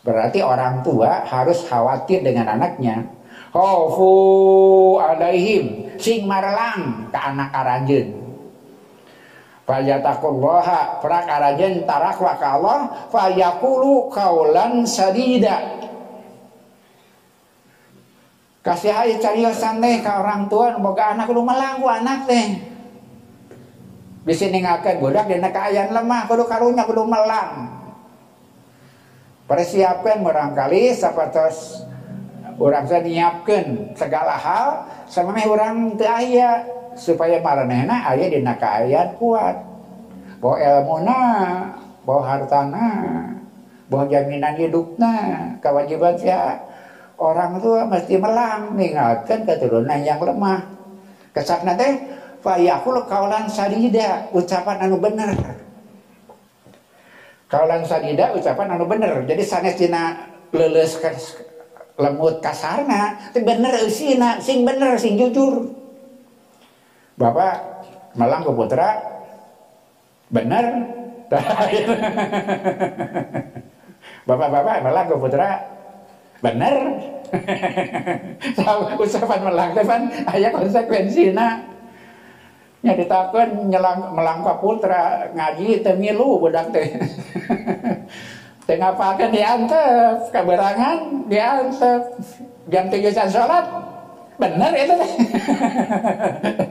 Berarti 0.00 0.40
orang 0.40 0.80
tua 0.80 1.28
harus 1.28 1.60
khawatir 1.68 2.24
dengan 2.24 2.56
anaknya. 2.56 3.04
Khofu 3.52 4.96
alaihim 4.96 5.92
sing 6.00 6.24
marlang 6.24 7.12
ke 7.12 7.18
anak 7.20 7.50
aranjeun. 7.52 8.08
Fayatakullaha 9.68 11.04
prak 11.04 11.26
aranjeun 11.28 11.84
tarakwa 11.84 12.32
ka 12.40 12.48
Allah 12.56 12.78
fayaqulu 13.12 14.08
qaulan 14.08 14.88
sadida. 14.88 15.60
Kasih 18.60 18.92
aja 18.92 19.16
cariosan 19.16 19.80
teh 19.80 20.04
ka 20.04 20.20
orang 20.20 20.44
tua 20.52 20.76
boga 20.76 21.16
anak 21.16 21.32
kudu 21.32 21.40
melang 21.40 21.80
ku 21.80 21.88
anak 21.88 22.28
teh. 22.28 22.60
Bisa 24.20 24.52
ninggalkan 24.52 25.00
budak 25.00 25.32
dina 25.32 25.48
kaayaan 25.48 25.96
lemah 25.96 26.28
kudu 26.28 26.44
karunya 26.44 26.84
kudu 26.84 27.08
melang. 27.08 27.72
Persiapkan 29.48 30.20
barangkali 30.20 30.92
sapatos 30.92 31.88
orang 32.60 32.84
saya 32.84 33.00
nyiapkan 33.00 33.96
segala 33.96 34.36
hal 34.36 34.84
sama 35.08 35.40
orang 35.40 35.96
teu 35.96 36.04
aya 36.04 36.60
supaya 36.92 37.40
maranehna 37.40 38.12
aya 38.12 38.28
dina 38.28 38.60
kaayaan 38.60 39.16
kuat. 39.16 39.56
Bawa 40.36 40.56
ilmuna 40.60 41.20
bawa 42.04 42.22
hartana 42.28 42.88
bawa 43.88 44.04
jaminan 44.04 44.52
hidupna 44.52 45.12
kewajiban 45.64 46.12
saya 46.20 46.60
orang 47.20 47.60
tua 47.60 47.84
mesti 47.84 48.16
melang 48.16 48.72
ninggalkan 48.74 49.44
keturunan 49.44 50.00
yang 50.00 50.16
lemah. 50.16 50.64
Kesakna 51.36 51.76
teh 51.76 52.00
fayakul 52.40 53.04
kaulan 53.04 53.46
sadida 53.46 54.32
ucapan 54.32 54.88
anu 54.88 54.96
bener. 54.96 55.36
Kaulan 57.46 57.84
sadida 57.84 58.32
ucapan 58.32 58.74
anu 58.74 58.88
bener. 58.88 59.28
Jadi 59.28 59.42
sanes 59.44 59.76
dina 59.76 60.16
leles 60.50 60.96
lemut 62.00 62.40
kasarna 62.40 63.30
tapi 63.30 63.44
bener 63.44 63.84
usina 63.84 64.40
sing 64.40 64.64
bener 64.64 64.96
sing 64.96 65.20
jujur. 65.20 65.68
Bapak 67.20 67.84
malang 68.16 68.42
ke 68.48 68.50
putra 68.56 68.88
bener. 70.32 70.96
Bapak-bapak 74.26 74.82
malang 74.82 75.06
ke 75.06 75.14
putra 75.14 75.79
bener. 76.40 76.76
Ucapan 79.00 79.40
melang 79.46 79.70
teman 79.70 80.10
ayah 80.34 80.50
konsekuensinya 80.50 81.70
nya 82.80 82.96
ditakon 82.96 83.68
nyelang 83.68 84.16
melangkah 84.16 84.56
putra 84.56 85.28
ngaji 85.36 85.84
temilu 85.84 86.40
budak 86.40 86.72
teh. 86.72 86.88
Teh 88.64 88.76
ngapakeun 88.80 89.34
diantep 89.36 90.32
kaberangan 90.32 91.28
diantep. 91.28 92.02
Jam 92.70 92.86
tujuh 92.88 93.12
sholat 93.12 93.66
bener 94.40 94.72
itu 94.72 94.94
teh. 94.96 95.12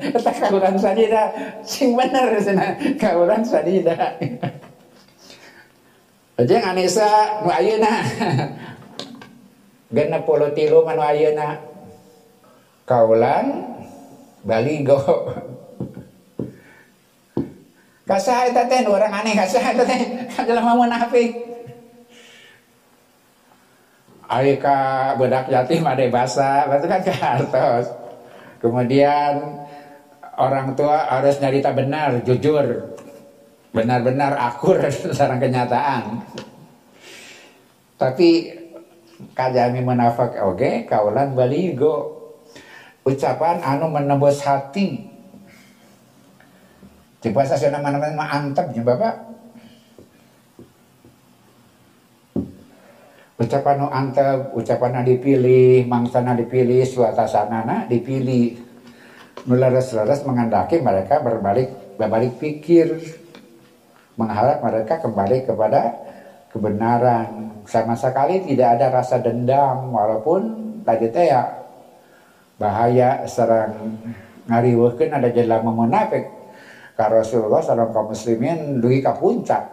Eta 0.18 0.32
kauran 0.34 0.76
sadida 0.82 1.30
sing 1.62 1.94
bener 1.94 2.42
sana 2.42 2.74
kauran 2.98 3.46
sadida. 3.46 4.18
Ajeng 6.42 6.64
Anissa 6.66 7.44
nu 7.46 7.54
ayeuna 7.54 7.94
genep 9.90 10.24
puluh 10.26 10.54
tilu 10.54 10.86
manu 10.86 11.02
ayeuna 11.02 11.62
kaulan 12.86 13.78
baligo 14.46 15.02
Kasah 18.10 18.50
eta 18.50 18.66
teh 18.66 18.82
orang 18.90 19.22
aneh 19.22 19.38
kasah 19.38 19.62
eta 19.70 19.86
teh 19.86 20.02
mau 20.66 20.82
munafik. 20.82 21.30
Ari 24.26 24.58
ka 24.58 25.14
budak 25.14 25.46
yatim 25.46 25.86
ada 25.86 26.02
bahasa, 26.10 26.66
itu 26.66 26.90
kan 26.90 27.02
ke 27.06 27.14
hartos. 27.14 27.86
Kemudian 28.58 29.62
orang 30.42 30.74
tua 30.74 31.06
harus 31.06 31.38
nyarita 31.38 31.70
benar, 31.70 32.26
jujur, 32.26 32.98
benar-benar 33.78 34.34
akur 34.42 34.82
sarang 35.18 35.38
kenyataan. 35.38 36.26
Tapi 37.94 38.58
kajami 39.36 39.84
menafak 39.84 40.40
oke, 40.40 40.88
kaulan 40.88 41.36
baligo. 41.36 42.20
Ucapan 43.04 43.64
anu 43.64 43.90
menembus 43.90 44.44
hati, 44.44 45.08
di 47.20 47.30
bahasa 47.36 47.60
sana 47.60 47.84
mana-mana 47.84 48.28
antep 48.32 48.72
ya 48.76 48.84
Bapak. 48.84 49.16
Ucapan 53.40 53.76
nu 53.80 53.88
antep, 53.88 54.52
ucapan 54.52 55.08
dipilih, 55.08 55.88
mangsana 55.88 56.36
dipilih, 56.36 56.84
suasanana 56.84 57.88
dipilih. 57.88 58.60
Nularas-laras 59.48 60.28
mengandaki 60.28 60.84
mereka 60.84 61.24
berbalik 61.24 61.96
berbalik 61.96 62.36
pikir, 62.36 63.00
mengharap 64.20 64.60
mereka 64.60 65.00
kembali 65.00 65.48
kepada 65.48 66.09
kebenaran. 66.50 67.62
Sama 67.70 67.94
sekali 67.94 68.42
tidak 68.46 68.80
ada 68.80 69.02
rasa 69.02 69.22
dendam, 69.22 69.94
walaupun 69.94 70.42
tadi 70.84 71.08
teh 71.14 71.30
ya 71.30 71.60
bahaya 72.60 73.24
serang 73.24 73.96
ngariwehkeun 74.52 75.16
ada 75.16 75.30
jelema 75.32 75.72
munafik 75.72 76.28
ka 77.00 77.08
Rasulullah 77.08 77.64
sareng 77.64 77.96
kaum 77.96 78.12
muslimin 78.12 78.84
dugi 78.84 79.00
ka 79.00 79.16
puncak 79.16 79.64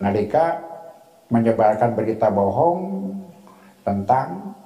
nalika 0.00 0.64
menyebarkan 1.28 1.92
berita 1.92 2.32
bohong 2.32 3.12
tentang 3.84 4.56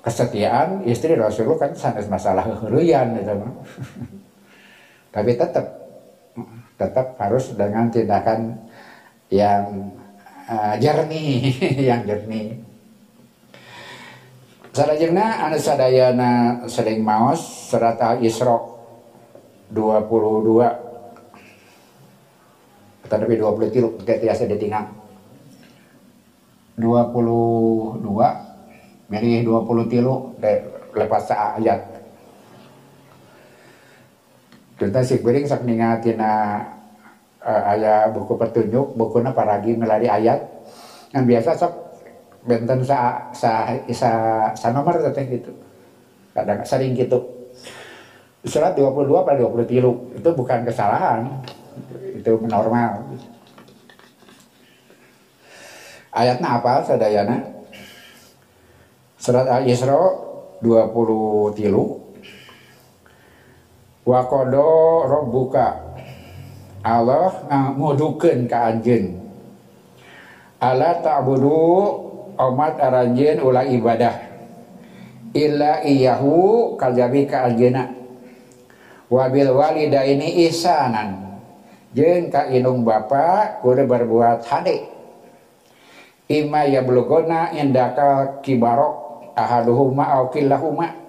kesetiaan 0.00 0.88
istri 0.88 1.12
Rasulullah 1.12 1.68
kan 1.68 1.76
sanes 1.76 2.08
masalah 2.08 2.48
heureuyan 2.48 3.12
gitu 3.20 3.34
tapi 5.14 5.36
tetap 5.36 5.77
tetap 6.78 7.18
harus 7.18 7.52
dengan 7.58 7.90
tindakan 7.90 8.54
yang 9.28 9.92
uh, 10.46 10.78
jernih 10.78 11.52
yang 11.90 12.06
jernih. 12.06 12.62
Salajengna 14.70 15.42
anu 15.42 15.58
sadayana 15.58 16.62
sering 16.70 17.02
maos 17.02 17.42
surat 17.42 17.98
Al-Isra 17.98 18.54
22 19.74 20.88
atau 23.08 23.18
lebih 23.24 23.40
20 23.42 23.74
tilu 23.74 23.88
kita 24.04 24.20
tiasa 24.20 24.44
ditinggal 24.44 24.84
22 26.76 28.04
milih 29.08 29.40
20 29.48 29.92
tilu 29.92 30.36
lepas 30.94 31.24
ayat 31.32 31.97
kita 34.78 35.02
sih 35.02 35.18
bering 35.18 35.42
sak 35.42 35.66
ningatina 35.66 36.62
uh, 37.42 37.62
ayat 37.74 38.14
buku 38.14 38.38
petunjuk 38.38 38.94
buku 38.94 39.18
na 39.18 39.34
paragi 39.34 39.74
melari 39.74 40.06
ayat. 40.06 40.38
Yang 41.10 41.24
biasa 41.26 41.50
sok 41.58 41.74
benten 42.46 42.86
sa 42.86 43.28
sa 43.34 43.74
sa, 43.90 44.10
sa 44.54 44.68
nomor 44.70 45.02
teteh 45.02 45.42
gitu. 45.42 45.50
Kadang 46.30 46.62
sering 46.62 46.94
gitu. 46.94 47.18
Surat 48.46 48.78
22 48.78 49.26
pada 49.26 49.34
20 49.42 49.66
tilu. 49.66 50.14
Itu 50.14 50.30
bukan 50.30 50.62
kesalahan. 50.62 51.26
Itu 52.14 52.38
normal. 52.46 53.02
Ayatnya 56.14 56.48
apa 56.54 56.86
sadayana 56.86 57.36
surat 59.18 59.46
al-isra 59.50 59.98
20 60.62 61.58
tilu 61.58 62.07
wakodo 64.08 65.04
robbuka 65.04 65.84
Allah 66.80 67.44
ngudukeun 67.76 68.48
ka 68.48 68.72
anjeun. 68.72 69.20
Ala 70.56 71.04
ta'budu 71.04 71.52
umat 72.38 72.80
aranjeun 72.80 73.44
ulah 73.44 73.68
ibadah. 73.68 74.16
Illa 75.36 75.84
iyahu 75.84 76.72
kajabi 76.80 77.28
ka 77.28 77.52
anjeunna. 77.52 77.92
Wabil 79.12 79.52
walida 79.52 80.08
ini 80.08 80.48
ihsanan. 80.48 81.28
Jeung 81.92 82.32
ka 82.32 82.48
inung 82.48 82.88
bapa 82.88 83.60
kudu 83.60 83.84
berbuat 83.84 84.48
hade 84.48 84.88
imma 86.28 86.68
yabluguna 86.68 87.56
indaka 87.56 88.38
kibarok 88.44 89.32
ahaduhuma 89.32 90.04
au 90.12 90.28
killahuma 90.28 91.07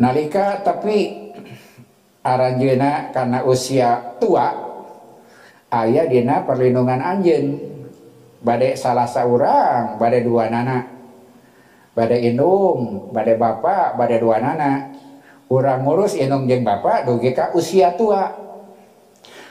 nalika 0.00 0.64
tapi 0.64 1.28
aranjeuna 2.24 3.12
karena 3.12 3.44
usia 3.44 4.16
tua 4.16 4.48
ayah 5.70 6.08
dina 6.08 6.42
perlindungan 6.42 6.98
anjen 6.98 7.60
badai 8.40 8.74
salah 8.74 9.06
seorang 9.06 10.00
badai 10.00 10.24
dua 10.24 10.48
nana. 10.48 10.98
Badai 11.90 12.32
indung 12.32 13.12
badai 13.12 13.36
bapak 13.36 14.00
badai 14.00 14.18
dua 14.18 14.40
nana. 14.40 14.90
Orang 15.50 15.82
ngurus 15.82 16.14
indung 16.14 16.46
jeng 16.46 16.64
bapak 16.64 17.04
dugi 17.04 17.36
usia 17.54 17.94
tua. 17.94 18.32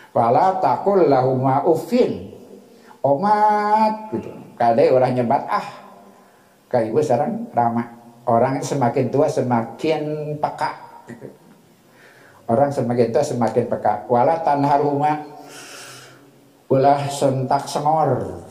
Pala 0.09 0.57
takul 0.57 1.05
lahuma 1.05 1.61
ufin 1.69 2.33
omat 3.05 4.09
gitu. 4.17 4.31
Kadai 4.57 4.89
orang 4.91 5.15
nyebat 5.15 5.43
ah 5.47 5.67
kayak 6.67 6.91
ibu 6.91 6.99
sekarang 6.99 7.47
ramah 7.55 7.98
orang 8.29 8.61
semakin 8.61 9.09
tua 9.09 9.25
semakin 9.25 10.37
peka 10.37 10.89
Orang 12.49 12.73
semakin 12.73 13.13
tua 13.13 13.21
semakin 13.21 13.69
peka. 13.69 14.09
Wala 14.09 14.41
tanharuma 14.41 15.21
ulah 16.65 17.05
sentak 17.05 17.69
semor 17.69 18.41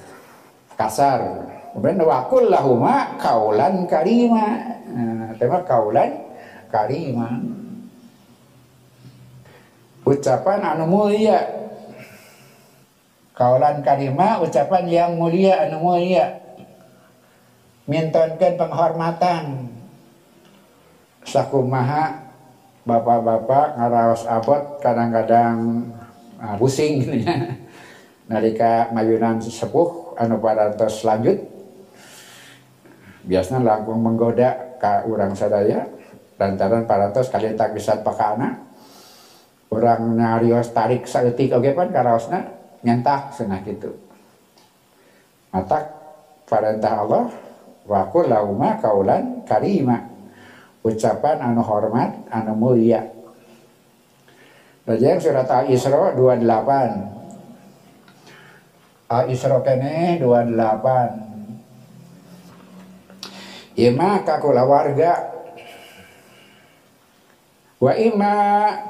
kasar. 0.79 1.51
Kemudian 1.75 2.07
wakul 2.07 2.47
lahuma 2.47 3.19
kaulan 3.19 3.91
karima. 3.91 4.79
Nah, 4.87 5.35
tema 5.35 5.67
kaulan 5.67 6.15
karima. 6.71 7.43
Ucapan 10.07 10.63
anu 10.63 10.87
mulia. 10.87 11.43
Kaulan 13.35 13.83
karima 13.83 14.39
ucapan 14.39 14.87
yang 14.87 15.19
mulia 15.19 15.67
anu 15.67 15.83
mulia. 15.83 16.39
Mintonkan 17.91 18.55
penghormatan. 18.55 19.68
Sakumaha 21.29 22.33
bapak-bapak 22.89 23.77
ngaraos 23.77 24.25
abot 24.25 24.81
kadang-kadang 24.81 25.85
nah, 26.41 26.57
pusing 26.57 27.05
gitu 27.05 27.21
ya. 27.21 27.37
Nalika 28.33 28.89
mayunan 28.97 29.37
sepuh 29.37 30.17
anu 30.17 30.41
parantos 30.41 31.05
lanjut. 31.05 31.37
Biasanya 33.29 33.61
langkung 33.61 34.01
menggoda 34.01 34.81
ke 34.81 35.05
orang 35.05 35.37
sadaya 35.37 35.85
lantaran 36.41 36.89
parantos 36.89 37.29
kalian 37.29 37.61
tak 37.61 37.77
bisa 37.77 38.01
pakana. 38.01 38.65
Orang 39.69 40.17
nyarios 40.17 40.73
tarik 40.73 41.05
saeutik 41.05 41.53
oke 41.53 41.77
pan 41.77 41.93
karaosna 41.93 42.41
nyentak 42.81 43.37
senah 43.37 43.61
gitu. 43.69 43.93
Matak 45.53 45.93
parentah 46.49 47.05
Allah 47.05 47.29
wakul 47.85 48.33
lauma 48.33 48.81
kaulan 48.81 49.45
karima 49.45 50.08
ucapan 50.89 51.45
anu 51.45 51.61
hormat 51.61 52.25
anu 52.33 52.57
mulia. 52.57 53.05
Rajang 54.89 55.21
surat 55.21 55.45
Al-Isra 55.45 56.17
28 56.17 59.13
Al-Isra 59.13 59.61
kene 59.61 60.17
28 60.21 61.29
Ima 63.79 64.27
kakula 64.27 64.67
warga. 64.67 65.39
Wa 67.79 67.95
ima 67.95 68.35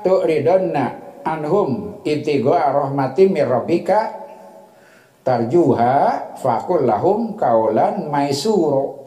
tu'ridonna 0.00 1.20
anhum 1.20 2.00
itigoa 2.08 2.72
rahmati 2.72 3.28
mirrabika 3.28 4.16
tarjuha 5.20 6.32
fakul 6.40 6.88
lahum 6.88 7.36
kaulan 7.36 8.08
maisuro 8.08 8.97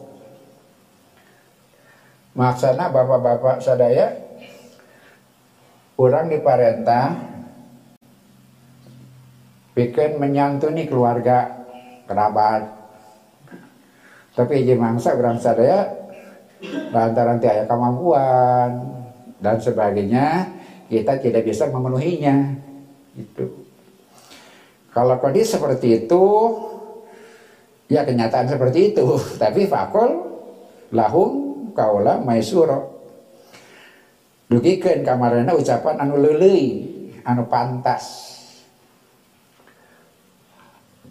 Maksana 2.32 2.88
bapak-bapak 2.88 3.60
sadaya 3.60 4.08
orang 6.00 6.32
diparentah 6.32 7.12
bikin 9.76 10.16
menyantuni 10.16 10.88
keluarga 10.88 11.64
kerabat. 12.08 12.72
Tapi 14.32 14.64
izin 14.64 14.80
mangsa 14.80 15.12
orang 15.12 15.36
sadaya 15.36 15.92
lantaran 16.88 17.36
tiada 17.36 17.68
kemampuan 17.68 18.80
dan 19.36 19.60
sebagainya 19.60 20.48
kita 20.88 21.20
tidak 21.20 21.44
bisa 21.44 21.68
memenuhinya. 21.68 22.56
Itu 23.12 23.68
kalau 24.92 25.20
kondisi 25.20 25.56
seperti 25.56 26.04
itu 26.04 26.24
ya 27.92 28.08
kenyataan 28.08 28.48
seperti 28.48 28.96
itu. 28.96 29.04
Tapi 29.42 29.68
fakul 29.68 30.32
lahum 30.96 31.41
kaula 31.72 32.20
maisuro. 32.20 33.02
Dugikan 34.48 35.00
kamarana 35.00 35.56
ucapan 35.56 35.96
anu 36.00 36.20
lelei 36.20 36.84
anu 37.24 37.48
pantas. 37.48 38.36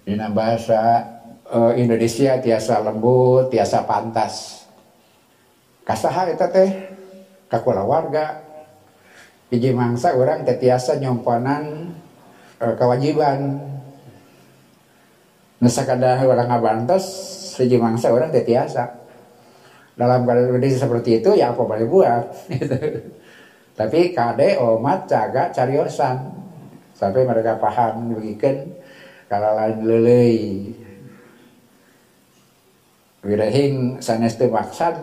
Dina 0.06 0.30
bahasa 0.30 1.06
uh, 1.50 1.74
Indonesia 1.74 2.38
tiasa 2.38 2.82
lembut 2.86 3.50
tiasa 3.50 3.86
pantas. 3.86 4.66
Kasaha 5.82 6.30
eta 6.30 6.50
teh? 6.50 6.70
Kakula 7.50 7.82
warga. 7.82 8.46
Hiji 9.52 9.76
mangsa 9.76 10.16
orang 10.16 10.48
tetiasa 10.48 10.96
nyomponan 11.02 11.92
uh, 12.64 12.74
kewajiban 12.80 13.60
Nusakada 15.62 16.18
orang 16.26 16.50
ngabantos 16.50 17.06
hiji 17.62 17.78
mangsa 17.78 18.10
orang 18.10 18.34
tetiasa 18.34 19.01
dalam 19.96 20.24
kondisi 20.24 20.80
seperti 20.80 21.20
itu 21.20 21.36
ya 21.36 21.52
apa 21.52 21.62
boleh 21.62 21.88
buat? 21.88 22.26
Gitu. 22.52 22.78
tapi 23.72 24.14
kade 24.14 24.60
omat 24.62 25.10
jaga 25.10 25.50
cariosan 25.50 26.28
sampai 26.94 27.26
mereka 27.26 27.58
paham 27.58 28.14
begitu 28.14 28.78
kalau 29.32 29.56
lain 29.58 29.78
lelei. 29.88 30.40
Wirahing 33.22 34.02
sanes 34.02 34.34
maksad 34.38 34.98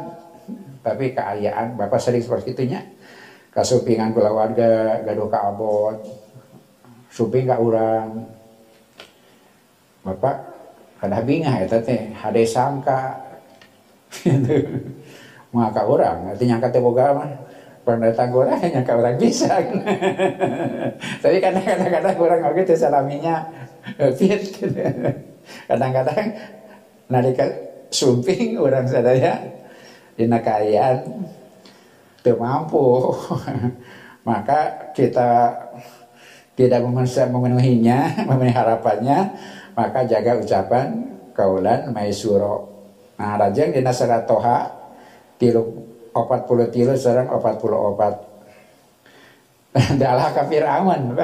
tapi 0.83 1.15
keayaan 1.15 1.79
bapak 1.79 2.01
sering 2.03 2.23
seperti 2.23 2.55
itunya. 2.55 2.83
Kasupingan 3.55 4.15
kula 4.15 4.31
warga 4.31 5.03
gaduh 5.03 5.27
ka 5.27 5.55
abot 5.55 5.99
suping 7.09 7.49
ka 7.51 7.59
urang. 7.59 8.31
Bapak 10.07 10.37
kada 10.99 11.23
bingah 11.23 11.63
eta 11.63 11.83
teh 11.83 12.15
hade 12.15 12.45
sangka 12.47 13.28
maka 15.53 15.81
orang 15.89 16.33
artinya 16.35 16.61
kata 16.61 16.79
boga 16.81 17.17
mah 17.17 17.31
pendatang 17.89 18.31
orang 18.37 18.61
hanya 18.69 18.85
orang 18.85 19.17
bisa. 19.17 19.49
Tapi 21.25 21.37
kadang-kadang 21.41 22.17
orang 22.21 22.41
oke 22.53 22.61
itu 22.69 22.77
salaminya 22.77 23.49
fit 24.21 24.45
kadang-kadang 25.65 26.37
nalika 27.09 27.49
sumping 27.89 28.61
orang 28.61 28.85
sadaya 28.85 29.41
di 30.13 30.29
nakayaan 30.29 31.25
itu 32.21 32.33
mampu. 32.37 33.17
Maka 34.29 34.93
kita 34.93 35.57
tidak 36.53 36.85
memenuhinya 36.85 38.29
memenuhi 38.29 38.53
harapannya 38.53 39.33
maka 39.73 40.03
jaga 40.05 40.43
ucapan 40.43 41.07
kaulan 41.33 41.95
maisuro 41.95 42.78
Nah, 43.19 43.35
rajeng 43.35 43.75
dina 43.75 43.91
surat 43.91 44.25
Toha 44.31 44.71
tilu 45.43 45.85
opat 46.15 46.47
puluh 46.47 46.71
tilu 46.71 46.95
serang 46.95 47.27
opat 47.35 47.59
puluh 47.59 47.95
opat. 47.95 48.15
Dalah 50.01 50.31
kafir 50.31 50.63
aman. 50.63 51.13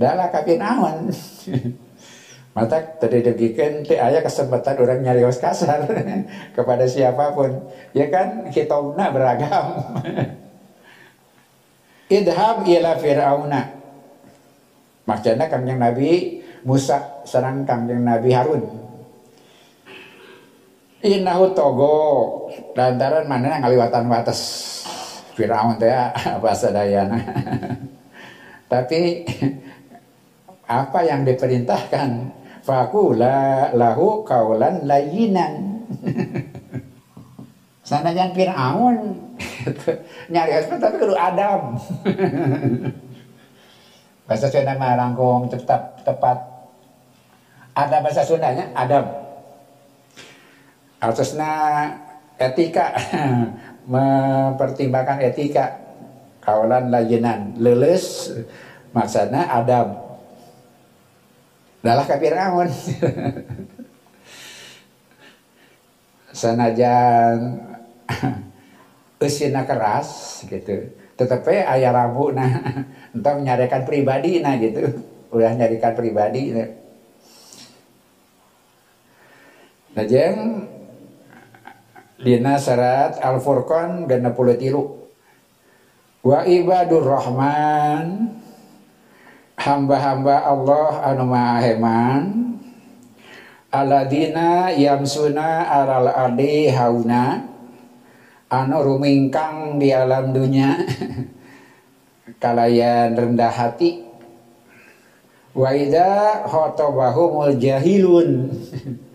Dalah 0.00 0.28
kafir 0.32 0.56
aman. 0.58 0.96
mata 2.52 2.84
tadi 3.00 3.24
degikan 3.24 3.80
teh 3.80 3.96
ayah 3.96 4.20
kesempatan 4.20 4.76
orang 4.76 5.00
nyarios 5.00 5.40
kasar 5.40 5.88
kepada 6.52 6.84
siapa 6.84 7.32
pun 7.32 7.64
ya 7.96 8.12
kan 8.12 8.52
kita 8.52 8.76
beragam 8.92 9.66
idham 12.12 12.56
ila 12.60 12.92
fir'auna 13.00 13.62
maksudnya 15.08 15.48
kangjeng 15.48 15.80
Nabi 15.80 16.41
Musa 16.62 17.22
serang 17.26 17.66
kangjeng 17.66 18.06
Nabi 18.06 18.30
Harun. 18.30 18.62
Innahu 21.02 21.50
togo 21.50 21.94
lantaran 22.78 23.26
mana 23.26 23.58
ngaliwatan 23.58 24.06
batas 24.06 24.40
Fir'aun 25.34 25.74
teh 25.82 25.90
bahasa 26.42 26.70
dayana. 26.70 27.18
Tapi 28.72 29.26
apa 30.82 30.98
yang 31.02 31.26
diperintahkan? 31.26 32.40
Fakula 32.62 33.74
lahu 33.74 34.22
kaulan 34.22 34.86
layinan. 34.86 35.82
Sana 37.82 38.14
jangan 38.14 38.32
Fir'aun. 38.38 38.98
Nyari 40.30 40.52
husband 40.54 40.78
tapi 40.78 40.94
kudu 41.02 41.18
Adam. 41.18 41.74
Bahasa 44.30 44.46
Sunda 44.46 44.78
mah 44.78 44.94
langkung 44.94 45.50
tetap 45.50 45.98
tepat 46.06 46.51
ada 47.72 47.96
bahasa 48.04 48.22
Sundanya 48.24 48.68
Adam 48.76 49.08
harusnya 51.00 51.52
etika 52.38 52.94
mempertimbangkan 53.92 55.18
etika 55.24 55.80
kaulan 56.44 56.92
layinan 56.92 57.56
leles 57.58 58.30
maksudnya 58.94 59.48
Adam 59.48 60.02
Dalah 61.82 62.06
ke 62.06 62.14
Fir'aun. 62.14 62.70
Sanajan 66.30 67.38
usina 69.26 69.66
keras 69.66 70.42
gitu. 70.46 70.94
Tetapi 71.18 71.54
ayah 71.66 71.92
rabu 71.92 72.30
nah 72.30 72.48
entah 73.10 73.34
menyarikan 73.34 73.82
pribadi 73.82 74.38
nah 74.38 74.54
gitu. 74.62 74.86
Udah 75.34 75.52
nyarikan 75.58 75.92
pribadi. 75.98 76.54
Nah. 76.54 76.70
Najeng 79.92 80.72
Dina 82.22 82.56
serat 82.56 83.20
Al-Furqan 83.20 84.08
genep 84.08 84.32
puluh 84.32 84.56
tilu. 84.56 85.04
Wa 86.22 86.46
ibadur 86.48 87.02
rahman 87.02 88.30
hamba-hamba 89.58 90.48
Allah 90.48 90.90
anu 91.12 91.26
maheman 91.28 92.22
aladina 93.74 94.70
yamsuna 94.70 95.66
alal 95.66 96.08
adi 96.08 96.70
hauna 96.70 97.42
anu 98.48 98.76
rumingkang 98.86 99.82
di 99.82 99.90
alam 99.90 100.30
dunia 100.30 100.78
kalayan 102.42 103.12
rendah 103.18 103.50
hati. 103.52 104.08
Wa 105.52 105.74
idza 105.74 106.46
khotabahumul 106.48 107.60
jahilun 107.60 108.48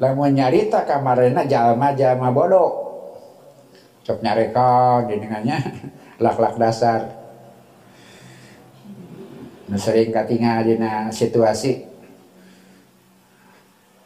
lamun 0.00 0.32
nyarita 0.32 0.88
kamarena 0.88 1.44
jalma-jalma 1.44 2.32
bodoh 2.32 2.82
cok 4.02 4.18
nyareka 4.18 5.02
jenengannya 5.06 5.58
lak-lak 6.22 6.58
dasar. 6.58 7.00
Nu 9.70 9.78
sering 9.78 10.12
katingal 10.12 10.66
dina 10.66 11.08
situasi. 11.08 11.86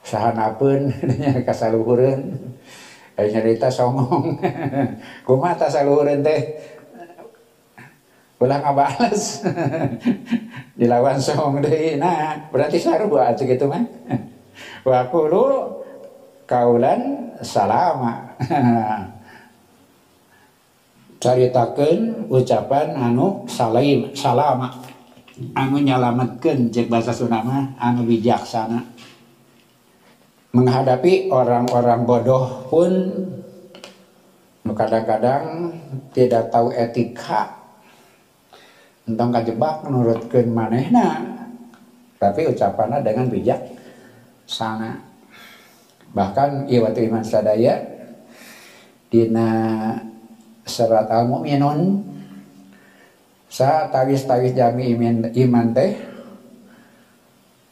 Sahanapun 0.06 0.94
kasaluhureun. 1.48 2.38
Aya 3.16 3.26
nyarita 3.32 3.72
songong. 3.72 4.38
Kumaha 5.26 5.58
ta 5.58 5.66
saluhureun 5.66 6.22
teh? 6.22 6.40
Ulah 8.36 8.60
ngabales. 8.60 9.42
Dilawan 10.76 11.16
song 11.16 11.64
deui. 11.64 11.96
Nah 11.96 12.52
berarti 12.52 12.76
sarua 12.76 13.32
atuh 13.32 13.48
kitu 13.48 13.64
mah 13.64 13.80
wa 14.86 15.02
qulu 15.10 15.46
kaulan 16.46 17.34
salama. 17.42 18.22
Caritakeun 21.22 22.30
ucapan 22.30 22.94
anu 22.94 23.42
salim 23.50 24.14
salama. 24.14 24.70
Anu 25.58 25.82
nyalametkan 25.82 26.70
cek 26.70 26.86
bahasa 26.86 27.10
Sunama 27.10 27.74
anu 27.82 28.06
bijaksana. 28.06 28.78
Menghadapi 30.54 31.28
orang-orang 31.28 32.08
bodoh 32.08 32.64
pun 32.70 32.92
kadang-kadang 34.70 35.74
tidak 36.14 36.48
tahu 36.48 36.70
etika. 36.72 37.52
Tentang 39.04 39.34
kajebak 39.34 39.84
menurutkan 39.84 40.46
manehna. 40.50 41.20
Tapi 42.16 42.48
ucapannya 42.48 43.04
dengan 43.04 43.28
bijak 43.28 43.60
sana. 44.46 45.02
Bahkan 46.14 46.70
iwatu 46.70 47.02
iman 47.04 47.26
sadaya 47.26 47.82
dina 49.10 49.50
serat 50.64 51.10
al-mu'minun 51.10 52.00
sa 53.50 53.90
tawis-tawis 53.90 54.56
jami 54.56 54.94
iman, 54.96 55.28
iman 55.34 55.66
teh 55.74 55.92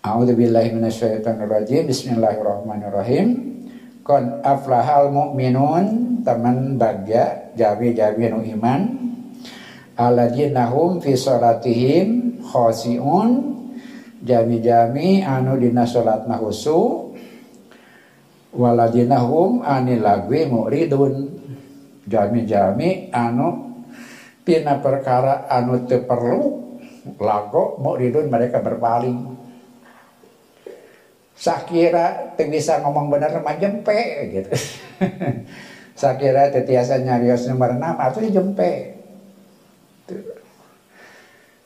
A'udzubillahi 0.04 0.76
minasyaitonirrajim 0.76 1.88
Bismillahirrahmanirrahim. 1.88 3.56
Kon 4.04 4.44
aflahal 4.44 5.08
mu'minun 5.08 6.20
teman 6.20 6.76
bagya 6.76 7.48
jami-jami 7.56 8.28
nu 8.28 8.44
iman. 8.52 8.84
Aladinahum 9.96 11.00
fi 11.00 11.16
salatihim 11.16 12.36
khosiun 12.44 13.53
Jami-jami 14.24 15.20
anu 15.20 15.60
dina 15.60 15.84
salatna 15.84 16.40
husu 16.40 17.12
Waladinahum 18.54 19.60
anil 19.66 20.00
lagwi 20.00 20.46
mu'ridun. 20.46 21.14
Jami-jami 22.06 23.10
anu 23.12 23.74
Pina 24.44 24.76
perkara 24.76 25.48
anu 25.48 25.88
teu 25.88 26.04
perlu 26.04 26.68
lago 27.16 27.80
mau 27.80 27.96
ridun 27.96 28.28
mereka 28.28 28.60
berpaling. 28.60 29.32
Sakira 31.32 32.36
teu 32.36 32.52
bisa 32.52 32.84
ngomong 32.84 33.08
bener 33.08 33.40
mah 33.40 33.56
jempe 33.56 33.96
gitu. 34.36 34.52
Sakira 36.00 36.52
teu 36.52 36.60
tiasa 36.60 37.00
nyarios 37.00 37.48
nomor 37.48 37.72
6 37.72 37.80
atau 37.80 38.20
jempe. 38.20 38.72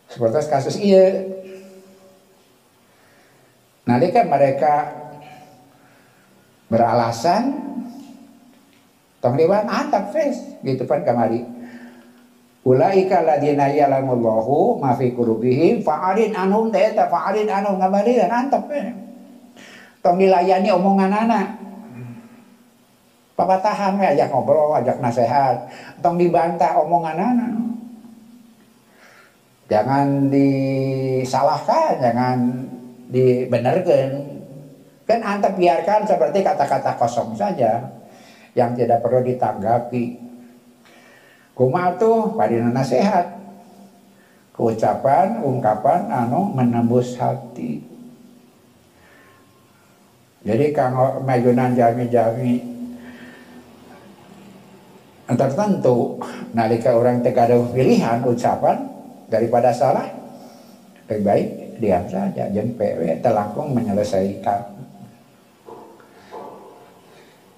Seperti 0.07 0.39
kasus 0.47 0.79
iya 0.79 1.27
nalika 3.89 4.21
mereka 4.29 4.75
beralasan 6.69 7.57
tong 9.25 9.41
liwan 9.41 9.65
antap 9.65 10.13
face 10.13 10.61
gitu 10.61 10.85
kan 10.85 11.01
kamari 11.01 11.59
Ulaika 12.69 13.25
ladina 13.25 13.73
yalamullahu 13.73 14.77
ma 14.77 14.93
fi 14.93 15.17
qulubihim 15.17 15.81
fa'arin 15.81 16.37
anhum 16.37 16.69
ta 16.69 16.77
eta 16.77 17.09
fa'arin 17.09 17.49
anhum 17.49 17.81
antep 17.81 18.69
we. 18.69 18.93
Tong 20.05 20.21
dilayani 20.21 20.69
omongan 20.77 21.09
anak. 21.09 21.49
Papatahan 23.41 23.97
we 23.97 24.05
ajak 24.05 24.29
ngobrol, 24.29 24.77
ajak 24.77 25.01
nasihat. 25.01 25.65
Tong 26.05 26.21
dibantah 26.21 26.77
omongan 26.85 27.17
anak. 27.17 27.53
Jangan 29.73 30.29
disalahkan, 30.29 32.05
jangan 32.05 32.68
dibenarkan. 33.09 34.09
Kan 35.09 35.21
antep 35.25 35.57
biarkan 35.57 36.05
seperti 36.05 36.45
kata-kata 36.45 37.01
kosong 37.01 37.33
saja 37.33 37.81
yang 38.53 38.77
tidak 38.77 39.01
perlu 39.01 39.25
ditanggapi. 39.25 40.21
Kuma 41.57 41.97
tuh 41.97 42.37
padina 42.37 42.71
nasihat. 42.71 43.41
Keucapan, 44.59 45.39
ungkapan 45.39 46.11
anu 46.11 46.51
menembus 46.51 47.15
hati. 47.15 47.79
Jadi 50.43 50.75
kang 50.75 50.99
majunan 51.23 51.79
jami-jami 51.79 52.79
tertentu 55.29 56.17
nalika 56.57 56.97
orang 56.97 57.21
tegada 57.21 57.61
pilihan 57.71 58.25
ucapan 58.25 58.89
daripada 59.29 59.71
salah 59.77 60.09
lebih 61.07 61.23
baik 61.23 61.49
diam 61.79 62.05
saja 62.11 62.51
jempe. 62.51 62.99
Telangkung 63.23 63.75
menyelesaikan. 63.75 64.63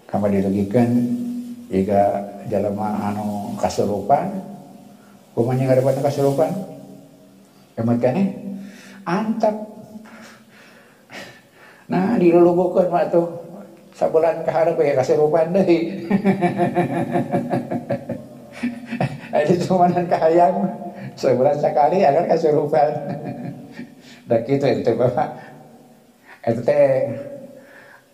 Kamu 0.09 0.27
dirugikan 0.27 0.89
jika 1.71 2.03
jalma 2.51 3.15
anu 3.15 3.55
kasurupan 3.55 4.27
kumanya 5.39 5.79
dapat 5.79 6.03
kasurupan 6.03 6.51
emot 7.79 8.03
kene 8.03 8.35
antap 9.07 9.55
nah 11.87 12.19
dilulubukeun 12.19 12.91
mah 12.91 13.07
tuh. 13.07 13.29
Sabulan 13.95 14.43
kaharep 14.49 14.81
ya 14.81 14.97
kasirupan 14.97 15.53
deui 15.53 16.09
ada 19.37 19.55
cumanan 19.61 20.09
kahayang 20.09 20.57
sebulan 21.21 21.61
sekali 21.61 22.01
akan 22.01 22.25
kasirupan 22.25 22.91
dan 24.31 24.47
gitu 24.47 24.65
itu 24.71 24.91
bapak 24.95 25.29
itu 26.47 26.61
teh 26.63 27.11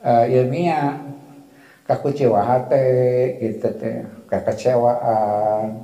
uh, 0.01 0.25
ilmiah 0.25 0.97
kakucewaan 1.85 2.65
teh 2.73 3.37
gitu 3.37 3.69
teh 3.77 4.01
kekecewaan 4.25 5.77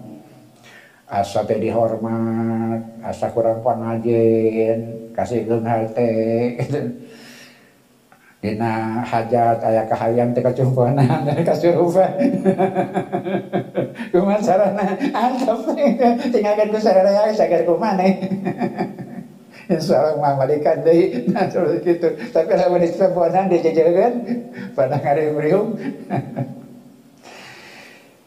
asa 1.12 1.45
teh 1.45 1.61
dihormat 1.61 2.80
asa 3.05 3.28
kurang 3.28 3.61
pangajen 3.61 5.12
kasih 5.12 5.45
genghal 5.45 5.85
teh 5.93 6.57
gitu. 6.57 6.80
Dina 8.43 9.07
hajat 9.07 9.62
ayah 9.70 9.87
kahayang 9.87 10.35
teh 10.35 10.43
kacumponan 10.43 11.07
dan 11.30 11.47
kasurupan. 11.47 12.11
Kumaha 14.11 14.43
sarana? 14.43 14.99
Antep. 15.14 15.62
Tinggalkan 16.35 16.74
ku 16.74 16.78
sarana 16.83 17.30
sagar 17.30 17.62
kumaha 17.62 18.03
Allah 19.71 20.19
mamalikan 20.19 20.83
deh 20.83 21.29
nah 21.31 21.47
terus 21.47 21.83
gitu 21.85 22.09
tapi 22.35 22.51
lamun 22.59 22.83
disebonan 22.83 23.47
dijejelkeun 23.53 24.15
pada 24.75 24.99
hari 24.99 25.31
berium 25.31 25.79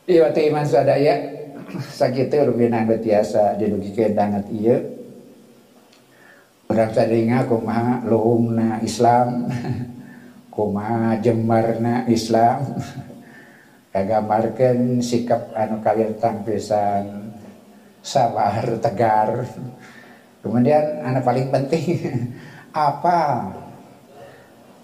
Iya 0.06 0.30
waktu 0.30 0.54
iman 0.54 0.62
sadaya 0.70 1.18
sakitu 1.90 2.38
rubina 2.46 2.86
biasa 2.86 3.58
dirugikan 3.58 4.14
banget 4.14 4.46
iya 4.54 4.78
orang 6.70 6.92
sadinga 6.92 7.48
kumaha 7.48 8.04
luhungna 8.04 8.84
Islam. 8.84 9.48
Kumaha 10.56 11.20
jemarna 11.20 12.08
Islam. 12.08 12.80
Kagambarkeun 13.96 15.00
sikap 15.00 15.56
anu 15.56 15.80
kalian 15.80 16.20
tampisan 16.20 17.32
sabar 18.04 18.76
tegar 18.84 19.48
kemudian 20.46 21.02
anak 21.02 21.26
paling 21.26 21.50
penting 21.50 22.06
apa? 22.72 23.50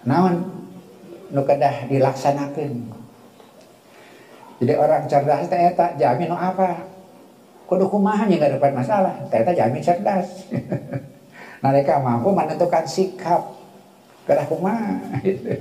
Naon? 0.02 0.50
Nu 1.32 1.46
kedah 1.48 1.88
dilaksanakan 1.88 3.02
jadi 4.62 4.78
orang 4.78 5.10
cerdas 5.10 5.50
teh 5.50 5.74
tak 5.74 5.98
jamin 5.98 6.30
apa? 6.30 6.86
Kudu 7.66 7.90
kumaha 7.90 8.30
nggak 8.30 8.62
dapat 8.62 8.78
masalah? 8.78 9.18
Ternyata 9.34 9.58
jamin 9.58 9.82
cerdas. 9.82 10.46
Mereka 11.66 11.98
mampu 11.98 12.30
menentukan 12.30 12.86
sikap. 12.86 13.58
Kedah 14.30 14.46
kumaha? 14.46 15.02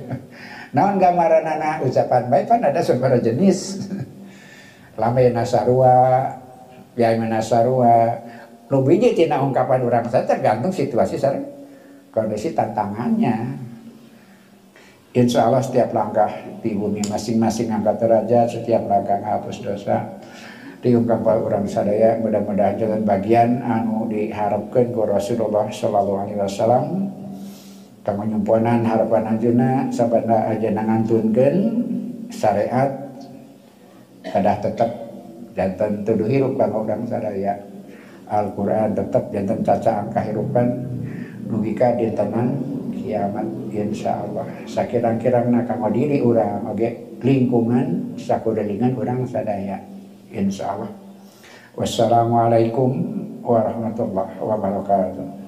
Naon 0.76 1.01
gambaran 1.01 1.48
anak 1.48 1.88
ucapan 1.88 2.28
baik 2.28 2.44
kan 2.44 2.61
ada 2.61 2.84
sebuah 2.84 3.24
jenis. 3.24 3.88
Lamai 5.01 5.32
nasarua 5.32 6.28
biaya 6.92 7.16
nasarua 7.24 8.20
lu 8.70 8.86
biji 8.86 9.12
tina 9.12 9.42
ungkapan 9.42 9.82
orang 9.82 10.06
saya 10.06 10.22
tergantung 10.24 10.70
situasi 10.70 11.18
sareng 11.18 11.42
kondisi 12.14 12.54
tantangannya 12.54 13.60
Insya 15.10 15.50
Allah 15.50 15.58
setiap 15.58 15.90
langkah 15.90 16.30
di 16.62 16.70
bumi 16.70 17.02
masing-masing 17.10 17.66
angkat 17.66 17.98
derajat, 17.98 18.46
setiap 18.46 18.86
langkah 18.86 19.18
ngapus 19.18 19.58
dosa. 19.66 20.06
Diungkapkan 20.86 21.34
orang 21.34 21.66
sadaya 21.66 22.14
mudah-mudahan 22.22 22.78
jalan 22.78 23.02
bagian 23.02 23.58
anu 23.58 24.06
diharapkan 24.06 24.86
ke 24.94 25.02
Rasulullah 25.02 25.66
Sallallahu 25.66 26.24
Alaihi 26.24 26.38
Wasallam. 26.38 27.10
Kamu 28.06 28.22
nyumponan 28.22 28.86
harapan 28.86 29.34
anjuna 29.34 29.90
sabana 29.90 30.46
aja 30.46 30.70
nangantunkan 30.70 31.54
syariat 32.30 32.88
kadah 34.24 34.56
tetap 34.62 34.90
jantan 35.58 36.06
tuduh 36.06 36.30
hirup 36.30 36.54
kang 36.54 36.70
orang 36.72 37.02
sadaya 37.10 37.58
Al-Quran 38.30 38.94
tetap 38.94 39.26
jantan 39.34 39.58
caca 39.66 40.06
angka 40.06 40.20
hirupan 40.22 40.66
logika 41.50 41.98
di 41.98 42.14
tenan 42.14 42.54
kiamat 42.94 43.46
insya 43.74 44.22
Allah. 44.22 44.46
Sakirang-kirang 44.70 45.50
nak 45.50 45.66
kanggo 45.66 45.90
diri 45.90 46.22
orang 46.22 46.70
oke 46.70 47.18
lingkungan 47.26 48.14
sakudelingan 48.14 48.94
orang 48.94 49.26
sadaya 49.26 49.82
insya 50.30 50.78
Allah. 50.78 50.90
Wassalamualaikum 51.74 52.90
warahmatullahi 53.42 54.38
wabarakatuh 54.38 55.39